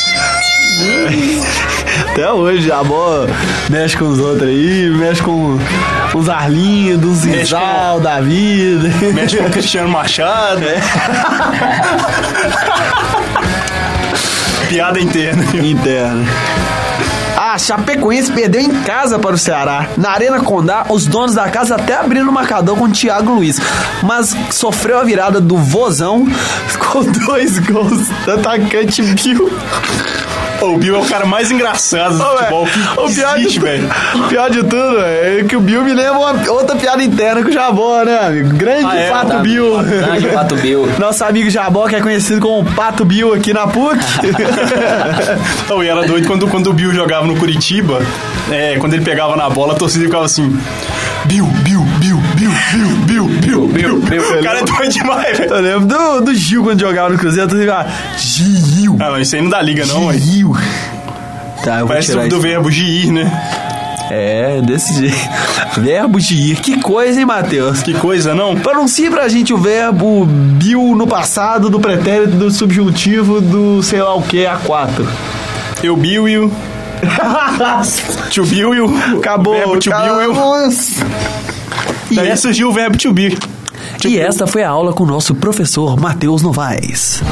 Até 2.12 2.30
hoje, 2.30 2.68
Jabó 2.68 3.26
mexe 3.70 3.96
com 3.96 4.04
os 4.06 4.18
outros 4.18 4.48
aí, 4.48 4.90
mexe 4.90 5.22
com 5.22 5.58
uns 6.14 6.28
Arlinhos, 6.28 7.00
dos 7.00 7.24
Mexe 7.24 7.44
Zizal 7.44 8.00
da 8.00 8.20
vida. 8.20 8.88
Mexe 9.14 9.38
com 9.38 9.44
o 9.44 9.50
Cristiano 9.50 9.88
Machado. 9.88 10.62
É. 10.62 10.80
Piada 14.68 15.00
interna. 15.00 15.42
interna. 15.54 16.24
A 17.36 17.58
Chapecoense 17.58 18.32
perdeu 18.32 18.62
em 18.62 18.70
casa 18.82 19.18
para 19.18 19.34
o 19.34 19.38
Ceará. 19.38 19.88
Na 19.96 20.12
Arena 20.12 20.40
Condá, 20.40 20.86
os 20.88 21.06
donos 21.06 21.34
da 21.34 21.48
casa 21.50 21.74
até 21.74 21.96
abriram 21.96 22.30
o 22.30 22.32
marcador 22.32 22.76
com 22.76 22.84
o 22.84 22.90
Thiago 22.90 23.34
Luiz, 23.34 23.60
mas 24.02 24.34
sofreu 24.50 24.98
a 24.98 25.04
virada 25.04 25.38
do 25.40 25.56
Vozão 25.58 26.26
com 26.78 27.02
dois 27.26 27.58
gols 27.58 28.08
do 28.24 28.32
atacante 28.32 29.02
Bill. 29.02 29.50
O 30.62 30.76
Bill 30.78 30.94
é 30.94 30.98
o 30.98 31.04
cara 31.04 31.26
mais 31.26 31.50
engraçado 31.50 32.16
do 32.16 32.22
Ô, 32.22 32.36
futebol 32.36 32.66
que 32.66 32.78
o 32.78 33.14
pior, 33.14 33.36
existe, 33.38 33.58
de, 33.58 33.64
velho. 33.64 33.90
o 34.14 34.28
pior 34.28 34.50
de 34.50 34.58
tudo 34.62 35.00
é 35.00 35.44
que 35.48 35.56
o 35.56 35.60
Bill 35.60 35.82
me 35.82 35.92
lembra 35.92 36.12
uma 36.18 36.50
outra 36.52 36.76
piada 36.76 37.02
interna 37.02 37.42
com 37.42 37.48
o 37.48 37.52
Jabó, 37.52 38.04
né, 38.04 38.18
amigo? 38.18 38.54
Grande 38.56 38.86
Ah, 38.86 38.96
é? 38.96 39.10
Pato 39.10 39.26
Tá- 39.32 39.38
Bill. 39.38 39.78
Grande 39.82 40.28
Pato 40.28 40.54
Bill. 40.56 40.88
Nosso 40.98 41.24
amigo 41.24 41.50
Jabó, 41.50 41.88
que 41.88 41.96
é 41.96 42.00
conhecido 42.00 42.40
como 42.40 42.64
Pato 42.72 43.04
Bill 43.04 43.34
aqui 43.34 43.52
na 43.52 43.66
PUC. 43.66 43.98
Ô, 45.72 45.82
e 45.82 45.88
era 45.88 46.06
doido 46.06 46.26
quando, 46.26 46.46
quando 46.48 46.68
o 46.70 46.72
Bill 46.72 46.92
jogava 46.94 47.26
no 47.26 47.36
Curitiba, 47.36 48.00
é, 48.50 48.76
quando 48.78 48.94
ele 48.94 49.04
pegava 49.04 49.36
na 49.36 49.48
bola, 49.50 49.72
a 49.72 49.76
torcida 49.76 50.04
ficava 50.04 50.24
assim: 50.24 50.56
Bill, 51.24 51.46
Bill, 51.62 51.82
Bill, 51.98 52.11
Bill, 52.70 53.26
Bill, 53.28 53.28
Bill, 53.68 53.98
Bill. 53.98 54.38
O 54.40 54.42
cara 54.42 54.60
é 54.60 54.64
doido 54.64 54.92
demais, 54.92 55.38
velho. 55.38 55.52
Eu 55.52 55.60
lembro 55.60 55.86
do, 55.86 56.20
do 56.22 56.34
Gil 56.34 56.62
quando 56.62 56.80
jogava 56.80 57.10
no 57.10 57.18
Cruzeiro, 57.18 57.48
tu 57.48 57.56
ficava 57.56 57.88
Gil. 58.16 58.96
Ah, 58.98 59.10
não, 59.10 59.20
isso 59.20 59.34
aí 59.36 59.42
não 59.42 59.50
dá 59.50 59.60
liga, 59.60 59.84
não, 59.86 60.08
velho. 60.08 60.18
Gil. 60.20 60.56
Tá, 61.62 61.74
eu 61.74 61.78
vou 61.80 61.88
Parece 61.88 62.10
tirar 62.10 62.22
do, 62.22 62.36
isso. 62.36 62.40
verbo 62.40 62.70
giir, 62.70 63.12
né? 63.12 63.30
É, 64.10 64.60
desse 64.60 64.94
jeito. 64.94 65.80
Verbo 65.80 66.20
de 66.20 66.34
ir. 66.34 66.56
Que 66.56 66.80
coisa, 66.80 67.20
hein, 67.20 67.24
Matheus? 67.24 67.82
Que 67.82 67.94
coisa, 67.94 68.34
não? 68.34 68.56
Pronuncie 68.56 69.08
pra 69.08 69.28
gente 69.28 69.54
o 69.54 69.58
verbo 69.58 70.26
Bill 70.26 70.94
no 70.96 71.06
passado, 71.06 71.70
do 71.70 71.78
pretérito, 71.80 72.32
do 72.36 72.50
subjuntivo, 72.50 73.40
do 73.40 73.82
sei 73.82 74.02
lá 74.02 74.14
o 74.14 74.22
que, 74.22 74.44
A4. 74.44 75.06
Eu, 75.82 75.96
Bill 75.96 76.28
e 76.28 76.38
o. 76.38 76.52
Tio 78.30 78.44
Bill 78.44 78.74
e 78.74 78.80
o. 78.80 79.18
Acabou. 79.18 79.78
To 79.78 79.90
Bill 79.90 80.22
e 80.22 80.26
o. 80.26 80.32
Daí 82.14 82.36
surgiu 82.36 82.68
o 82.68 82.72
verbo 82.72 82.96
to 82.96 83.12
be. 83.12 83.36
E 84.04 84.18
esta 84.18 84.46
foi 84.46 84.62
a 84.62 84.68
aula 84.68 84.92
com 84.92 85.04
o 85.04 85.06
nosso 85.06 85.34
professor 85.34 85.98
Matheus 85.98 86.42
Novaes. 86.42 87.22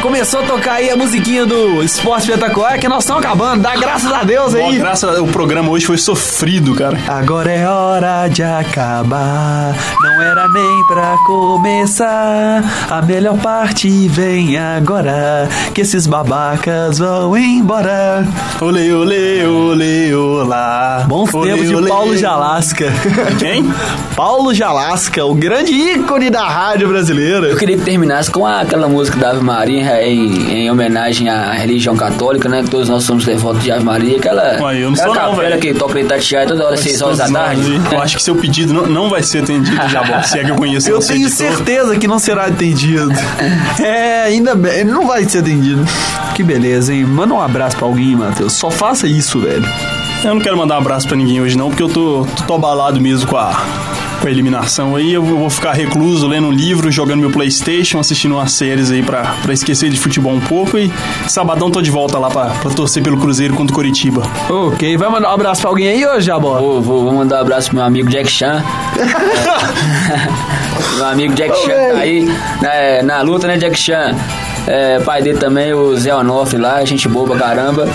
Começou 0.00 0.40
a 0.40 0.42
tocar 0.44 0.74
aí 0.74 0.90
a 0.90 0.96
musiquinha 0.96 1.44
do 1.44 1.82
Esporte 1.82 2.30
Espetacular, 2.30 2.78
que 2.78 2.88
nós 2.88 3.04
estamos 3.04 3.24
acabando, 3.24 3.62
dá 3.62 3.76
graças 3.76 4.10
a 4.12 4.22
Deus 4.22 4.54
aí. 4.54 4.78
graças 4.78 5.18
a, 5.18 5.22
o 5.22 5.28
programa 5.28 5.70
hoje 5.70 5.86
foi 5.86 5.98
sofrido, 5.98 6.74
cara. 6.74 6.98
Agora 7.08 7.50
é 7.50 7.66
hora 7.66 8.28
de 8.28 8.42
acabar, 8.42 9.74
não 10.00 10.22
era 10.22 10.48
nem 10.48 10.86
pra 10.86 11.16
começar. 11.26 12.62
A 12.90 13.02
melhor 13.02 13.36
parte 13.38 14.08
vem 14.08 14.56
agora, 14.56 15.48
que 15.74 15.80
esses 15.80 16.06
babacas 16.06 16.98
vão 16.98 17.36
embora. 17.36 18.26
Olê, 18.60 18.92
olê, 18.92 19.44
olê, 19.46 20.14
olá. 20.14 21.04
Bons 21.08 21.32
Olê, 21.34 21.52
tempos 21.52 21.68
de 21.68 21.74
olê. 21.74 21.88
Paulo 21.88 22.16
Jalasca. 22.16 22.92
Quem? 23.38 23.64
Paulo 24.16 24.52
Jalasca, 24.54 25.24
o 25.24 25.34
grande 25.34 25.72
ícone 25.72 26.30
da 26.30 26.46
rádio 26.48 26.88
brasileira. 26.88 27.46
Eu 27.48 27.56
queria 27.56 27.76
que 27.76 27.84
terminasse 27.84 28.30
com 28.30 28.46
aquela 28.46 28.88
música 28.88 29.16
da 29.18 29.30
Ave 29.30 29.40
Maria 29.42 29.87
em, 30.02 30.64
em 30.64 30.70
homenagem 30.70 31.28
à 31.28 31.52
religião 31.52 31.96
católica, 31.96 32.48
né? 32.48 32.62
Que 32.62 32.70
todos 32.70 32.88
nós 32.88 33.04
somos 33.04 33.24
devotos 33.24 33.62
de 33.62 33.70
Ave 33.70 33.84
Maria. 33.84 34.16
Aquela, 34.18 34.58
Ué, 34.62 34.78
eu 34.78 34.90
não 34.90 34.94
aquela 34.94 34.96
sou 34.96 35.06
não, 35.14 35.30
capela 35.30 35.48
velho. 35.48 35.60
que 35.60 35.74
toca 35.74 36.00
Itatiaia 36.00 36.46
toda 36.46 36.66
hora, 36.66 36.76
6 36.76 37.02
horas 37.02 37.18
da 37.18 37.28
tarde. 37.28 37.80
Eu 37.92 38.00
acho 38.00 38.16
que 38.16 38.22
seu 38.22 38.36
pedido 38.36 38.72
não, 38.72 38.86
não 38.86 39.10
vai 39.10 39.22
ser 39.22 39.42
atendido, 39.42 39.88
Jabó. 39.88 40.22
Se 40.22 40.38
é 40.38 40.44
que 40.44 40.50
eu 40.50 40.56
conheço 40.56 40.88
Eu 40.90 41.00
você 41.00 41.14
tenho 41.14 41.28
certeza 41.28 41.96
que 41.96 42.06
não 42.06 42.18
será 42.18 42.46
atendido. 42.46 43.08
É, 43.80 44.24
ainda 44.24 44.54
bem, 44.54 44.80
ele 44.80 44.90
não 44.90 45.06
vai 45.06 45.24
ser 45.24 45.38
atendido. 45.38 45.84
Que 46.34 46.42
beleza, 46.42 46.92
hein? 46.92 47.04
Manda 47.04 47.34
um 47.34 47.40
abraço 47.40 47.76
pra 47.76 47.86
alguém, 47.86 48.16
Matheus. 48.16 48.52
Só 48.52 48.70
faça 48.70 49.06
isso, 49.06 49.40
velho. 49.40 49.64
Eu 50.24 50.34
não 50.34 50.40
quero 50.40 50.56
mandar 50.56 50.76
um 50.76 50.78
abraço 50.78 51.06
pra 51.06 51.16
ninguém 51.16 51.40
hoje 51.40 51.56
não, 51.56 51.68
porque 51.68 51.82
eu 51.82 51.88
tô, 51.88 52.26
tô, 52.36 52.42
tô 52.44 52.54
abalado 52.54 53.00
mesmo 53.00 53.28
com 53.28 53.36
a, 53.36 53.52
com 54.20 54.26
a 54.28 54.30
eliminação 54.30 54.96
aí. 54.96 55.12
Eu 55.12 55.22
vou 55.22 55.50
ficar 55.50 55.72
recluso, 55.72 56.26
lendo 56.26 56.48
um 56.48 56.52
livro, 56.52 56.90
jogando 56.90 57.20
meu 57.20 57.30
Playstation, 57.30 57.98
assistindo 57.98 58.34
umas 58.34 58.52
séries 58.52 58.90
aí 58.90 59.02
pra, 59.02 59.34
pra 59.42 59.52
esquecer 59.52 59.90
de 59.90 59.98
futebol 59.98 60.32
um 60.32 60.40
pouco. 60.40 60.78
E 60.78 60.90
sabadão 61.26 61.70
tô 61.70 61.80
de 61.80 61.90
volta 61.90 62.18
lá 62.18 62.28
pra, 62.28 62.46
pra 62.46 62.70
torcer 62.70 63.02
pelo 63.02 63.18
Cruzeiro 63.18 63.54
contra 63.54 63.72
o 63.72 63.74
Coritiba. 63.74 64.22
Ok, 64.48 64.96
vai 64.96 65.08
mandar 65.08 65.30
um 65.30 65.34
abraço 65.34 65.60
pra 65.60 65.70
alguém 65.70 65.88
aí 65.88 66.06
hoje, 66.06 66.26
Jabó? 66.26 66.58
Vou, 66.58 66.82
vou, 66.82 67.04
vou 67.04 67.12
mandar 67.12 67.38
um 67.38 67.40
abraço 67.40 67.68
pro 67.68 67.76
meu 67.76 67.84
amigo 67.84 68.08
Jack 68.08 68.30
Chan. 68.30 68.62
Meu 70.96 71.06
amigo 71.06 71.34
Jack 71.34 71.56
Chan 71.64 71.92
tá 71.92 71.98
aí 71.98 72.24
né, 72.60 73.02
na 73.02 73.22
luta, 73.22 73.46
né, 73.46 73.56
Jack 73.56 73.78
Chan? 73.78 74.16
É, 74.66 74.98
pai 75.00 75.22
dele 75.22 75.38
também, 75.38 75.72
o 75.72 75.96
Zé 75.96 76.14
Onofre 76.14 76.58
lá, 76.58 76.84
gente 76.84 77.08
boa 77.08 77.26
pra 77.26 77.38
caramba. 77.38 77.88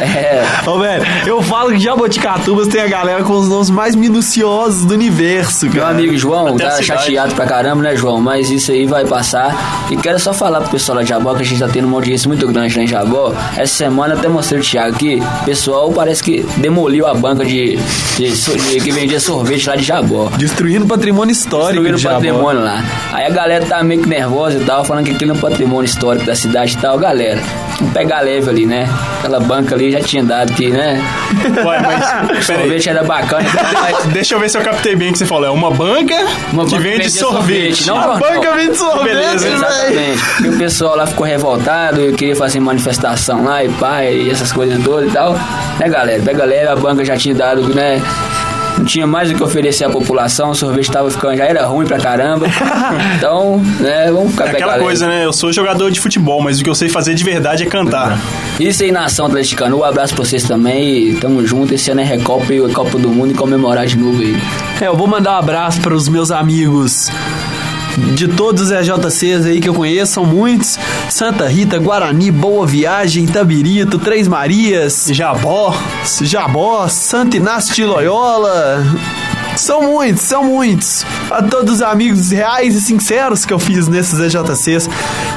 É, 0.00 0.44
Ô, 0.68 0.78
velho, 0.78 1.04
eu 1.26 1.42
falo 1.42 1.70
que 1.72 1.78
Jaboticatubas 1.78 2.68
tem 2.68 2.82
a 2.82 2.86
galera 2.86 3.22
com 3.24 3.32
os 3.32 3.48
nomes 3.48 3.70
mais 3.70 3.94
minuciosos 3.94 4.84
do 4.84 4.94
universo, 4.94 5.66
meu 5.66 5.82
cara. 5.82 5.94
amigo 5.94 6.16
João 6.16 6.48
Até 6.48 6.66
tá 6.68 6.82
chateado 6.82 7.34
pra 7.34 7.46
caramba, 7.46 7.82
né, 7.82 7.96
João? 7.96 8.20
Mas 8.20 8.50
isso 8.50 8.72
aí 8.72 8.86
vai 8.86 9.04
passar. 9.04 9.86
E 9.90 9.96
quero 9.96 10.18
só 10.18 10.32
falar 10.32 10.60
pro 10.60 10.70
pessoal 10.70 10.96
lá 10.96 11.02
de 11.02 11.08
Jabó 11.08 11.34
que 11.34 11.42
a 11.42 11.44
gente 11.44 11.58
tá 11.58 11.68
tendo 11.68 11.86
uma 11.86 11.96
audiência 11.96 12.28
muito 12.28 12.46
grande 12.48 12.76
lá 12.76 12.82
em 12.82 12.86
Jabó. 12.86 13.32
Essa 13.56 13.74
semana 13.74 14.14
até 14.14 14.28
mostrei 14.28 14.60
o 14.60 14.62
Thiago 14.64 14.94
aqui. 14.96 15.22
O 15.42 15.44
pessoal 15.44 15.90
parece 15.92 16.22
que 16.22 16.42
demoliu 16.58 17.06
a 17.06 17.14
banca 17.14 17.44
de, 17.44 17.76
de 18.16 18.30
de- 18.30 18.80
que 18.80 18.90
vendia 18.90 19.18
sorvete 19.20 19.66
lá 19.68 19.76
de 19.76 19.82
Jabó. 19.82 20.30
Destruindo 20.36 20.86
patrimônio 20.86 21.32
histórico 21.32 21.82
Destruíram 21.82 21.96
de 21.96 22.02
Jabó. 22.02 22.14
patrimônio 22.16 22.62
lá. 22.62 22.84
Aí 23.12 23.24
a 23.26 23.30
galera 23.30 23.64
tá 23.64 23.82
meio 23.82 24.02
que 24.02 24.08
nervosa 24.08 24.58
e 24.58 24.64
tal, 24.64 24.84
falando 24.84 25.04
que 25.06 25.12
aquilo 25.12 25.32
é 25.32 25.34
um 25.34 25.38
patrimônio 25.38 25.84
histórico 25.86 26.26
da 26.26 26.34
cidade 26.34 26.74
e 26.74 26.78
tal. 26.78 26.98
Galera, 26.98 27.40
vamos 27.78 27.92
pegar 27.94 28.20
leve 28.20 28.48
ali, 28.50 28.66
né? 28.66 28.88
Aquela 29.18 29.40
banca 29.40 29.74
ali 29.74 29.85
já 29.90 30.00
tinha 30.00 30.22
dado 30.22 30.52
que, 30.52 30.68
né? 30.68 31.02
Ué, 31.64 31.80
mas 31.80 32.44
sorvete 32.46 32.88
era 32.88 33.02
bacana, 33.02 33.44
mas 33.72 34.06
Deixa 34.12 34.34
eu 34.34 34.40
ver 34.40 34.48
se 34.48 34.58
eu 34.58 34.62
captei 34.62 34.96
bem 34.96 35.10
o 35.10 35.12
que 35.12 35.18
você 35.18 35.26
falou. 35.26 35.46
É 35.46 35.50
uma 35.50 35.70
banca 35.70 36.14
uma 36.52 36.64
que 36.64 36.72
banca 36.72 36.82
vende 36.82 36.96
vendia 37.04 37.10
sorvete. 37.10 37.86
Não, 37.86 37.98
A 37.98 38.16
banca 38.18 38.52
vende 38.52 38.76
sorvete, 38.76 39.04
Beleza. 39.04 39.48
Exatamente. 39.48 40.22
E 40.44 40.48
o 40.48 40.58
pessoal 40.58 40.96
lá 40.96 41.06
ficou 41.06 41.26
revoltado, 41.26 42.00
eu 42.00 42.14
queria 42.14 42.36
fazer 42.36 42.60
manifestação 42.60 43.44
lá 43.44 43.64
e 43.64 43.68
pai, 43.68 44.14
e 44.14 44.30
essas 44.30 44.52
coisas 44.52 44.82
todas 44.82 45.10
e 45.10 45.12
tal. 45.12 45.34
Né, 45.78 45.88
galera? 45.88 46.22
Pega 46.22 46.44
leve, 46.44 46.68
a 46.68 46.76
banca 46.76 47.04
já 47.04 47.16
tinha 47.16 47.34
dado, 47.34 47.62
né? 47.74 48.00
Não 48.78 48.84
tinha 48.84 49.06
mais 49.06 49.30
o 49.30 49.34
que 49.34 49.42
oferecer 49.42 49.84
à 49.84 49.90
população, 49.90 50.50
o 50.50 50.54
sorvete 50.54 50.90
tava 50.90 51.10
ficando, 51.10 51.36
já 51.36 51.44
era 51.44 51.66
ruim 51.66 51.86
pra 51.86 51.98
caramba. 51.98 52.46
Então, 53.16 53.58
né, 53.80 54.10
vamos 54.12 54.32
ficar 54.32 54.46
É 54.46 54.50
aquela 54.50 54.78
coisa, 54.78 55.06
né? 55.06 55.24
Eu 55.24 55.32
sou 55.32 55.52
jogador 55.52 55.90
de 55.90 56.00
futebol, 56.00 56.42
mas 56.42 56.60
o 56.60 56.64
que 56.64 56.68
eu 56.68 56.74
sei 56.74 56.88
fazer 56.88 57.14
de 57.14 57.24
verdade 57.24 57.62
é 57.62 57.66
cantar. 57.66 58.18
Isso 58.60 58.82
aí, 58.82 58.92
nação 58.92 59.26
atleticana. 59.26 59.74
Um 59.74 59.82
abraço 59.82 60.14
pra 60.14 60.24
vocês 60.24 60.44
também. 60.44 61.10
E 61.10 61.14
tamo 61.16 61.44
junto. 61.46 61.74
Esse 61.74 61.90
ano 61.90 62.00
é 62.00 62.04
Recopa 62.04 62.52
e 62.52 62.72
Copa 62.72 62.98
do 62.98 63.08
Mundo 63.08 63.32
e 63.32 63.34
comemorar 63.34 63.86
de 63.86 63.96
novo 63.96 64.20
aí. 64.20 64.36
É, 64.80 64.86
eu 64.86 64.96
vou 64.96 65.06
mandar 65.06 65.32
um 65.32 65.38
abraço 65.38 65.80
para 65.80 65.94
os 65.94 66.08
meus 66.08 66.30
amigos 66.30 67.10
de 68.14 68.28
todos 68.28 68.62
os 68.62 68.70
EJCs 68.70 69.46
aí 69.46 69.60
que 69.60 69.68
eu 69.68 69.74
conheço, 69.74 70.12
são 70.12 70.24
muitos. 70.24 70.78
Santa 71.08 71.46
Rita, 71.48 71.78
Guarani, 71.78 72.30
Boa 72.30 72.66
Viagem, 72.66 73.26
Tabirito, 73.26 73.98
Três 73.98 74.28
Marias, 74.28 75.08
Jabó. 75.12 75.74
Jabó, 76.22 76.86
Santo 76.88 77.36
Inácio 77.36 77.74
de 77.74 77.84
Loyola. 77.84 78.84
São 79.56 79.80
muitos, 79.82 80.20
são 80.22 80.44
muitos. 80.44 81.06
A 81.30 81.42
todos 81.42 81.76
os 81.76 81.82
amigos 81.82 82.30
reais 82.30 82.74
e 82.74 82.80
sinceros 82.80 83.46
que 83.46 83.52
eu 83.54 83.58
fiz 83.58 83.88
nesses 83.88 84.18
EJCs. 84.20 84.90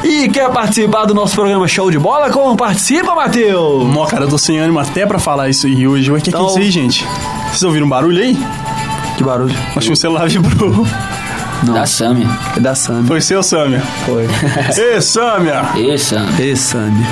E 0.04 0.28
quer 0.28 0.50
participar 0.52 1.06
do 1.06 1.14
nosso 1.14 1.34
programa 1.36 1.66
Show 1.70 1.90
de 1.90 1.98
Bola? 1.98 2.30
Como 2.30 2.58
participa, 2.58 3.16
Matheus? 3.16 3.86
Mó, 3.86 4.06
cara, 4.06 4.26
eu 4.26 4.30
tô 4.30 4.38
sem 4.38 4.60
ânimo 4.60 4.78
até 4.80 5.06
pra 5.06 5.20
falar 5.20 5.48
isso 5.48 5.68
aí 5.68 5.88
hoje. 5.88 6.12
O 6.12 6.16
que, 6.16 6.24
que 6.24 6.30
é 6.30 6.32
Então- 6.32 6.48
isso 6.50 6.58
aí, 6.60 6.70
gente? 6.70 7.08
Vocês 7.48 7.64
ouviram 7.64 7.86
um 7.86 7.90
barulho 7.90 8.22
aí? 8.22 8.38
Que 9.18 9.24
barulho. 9.24 9.56
Acho 9.76 9.88
que 9.88 9.94
o 9.94 9.96
celular 9.98 10.28
vibrou. 10.28 10.86
Da 11.64 11.86
Samia. 11.86 12.28
É 12.56 12.60
da 12.60 12.74
Samia. 12.74 13.08
Foi 13.08 13.22
seu, 13.22 13.44
Samia? 13.44 13.82
Foi. 14.06 14.26
Ê, 14.78 15.02
Samia! 15.02 15.62
Ê, 15.76 15.98
Samia. 15.98 16.46
Ê, 16.46 16.56
Samia. 16.56 17.08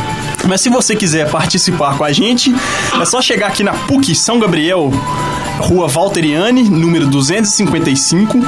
Mas 0.46 0.62
se 0.62 0.70
você 0.70 0.96
quiser 0.96 1.30
participar 1.30 1.98
com 1.98 2.04
a 2.04 2.12
gente, 2.14 2.56
é 3.00 3.06
só 3.06 3.22
chegar 3.22 3.48
aqui 3.48 3.64
na 3.64 3.74
PUC 3.74 4.16
São 4.16 4.40
Gabriel, 4.40 4.92
Rua 5.60 5.88
Valteriane, 5.88 6.64
número 6.64 7.08
255, 7.08 8.40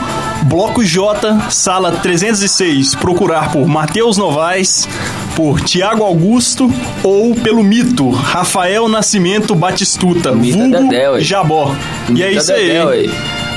Bloco 0.43 0.83
J, 0.83 1.49
sala 1.49 1.91
306. 1.91 2.95
Procurar 2.95 3.51
por 3.51 3.67
Matheus 3.67 4.17
Novaes, 4.17 4.87
por 5.35 5.59
Tiago 5.61 6.03
Augusto 6.03 6.71
ou 7.03 7.35
pelo 7.35 7.63
mito 7.63 8.09
Rafael 8.09 8.87
Nascimento 8.87 9.53
Batistuta, 9.55 10.31
Mito 10.31 10.57
vulgo 10.57 10.83
Dedé, 10.83 11.09
ué. 11.09 11.19
Jabó. 11.21 11.75
E 12.07 12.11
Mito 12.13 12.23
é 12.23 12.31
isso 12.31 12.53
aí. 12.53 13.09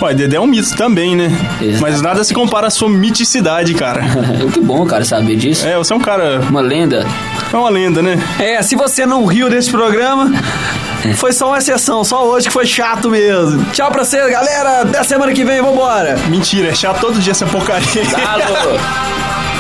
Dedé, 0.03 0.07
ué. 0.07 0.15
Dedé 0.15 0.37
é 0.37 0.41
um 0.41 0.47
mito 0.47 0.75
também, 0.77 1.15
né? 1.15 1.31
Exato. 1.61 1.83
Mas 1.83 2.03
nada 2.03 2.25
se 2.25 2.35
compara 2.35 2.67
à 2.67 2.71
sua 2.71 2.89
miticidade, 2.89 3.75
cara. 3.75 4.03
que 4.53 4.61
bom, 4.61 4.85
cara, 4.87 5.05
saber 5.05 5.37
disso. 5.37 5.67
É, 5.67 5.77
você 5.77 5.93
é 5.93 5.97
um 5.97 6.01
cara. 6.01 6.41
Uma 6.49 6.61
lenda. 6.61 7.07
É 7.53 7.57
uma 7.57 7.71
lenda, 7.71 8.03
né? 8.03 8.19
É, 8.39 8.61
se 8.63 8.75
você 8.75 9.07
não 9.07 9.25
riu 9.27 9.49
desse 9.49 9.71
programa, 9.71 10.33
foi 11.17 11.33
só 11.33 11.49
uma 11.49 11.59
exceção, 11.59 12.03
só 12.05 12.27
hoje 12.27 12.47
que 12.49 12.53
foi 12.53 12.67
chato 12.67 13.09
mesmo. 13.11 13.65
Tchau 13.73 13.91
pra 13.91 14.05
vocês, 14.05 14.31
galera. 14.31 14.83
Até 14.83 15.03
semana 15.05 15.33
que 15.33 15.45
vem, 15.45 15.61
vambora. 15.61 16.17
Mentira, 16.29 16.69
é 16.69 16.75
chato 16.75 17.01
todo 17.01 17.19
dia 17.19 17.33
essa 17.33 17.47
porcaria. 17.47 18.03
Alô! 18.27 19.52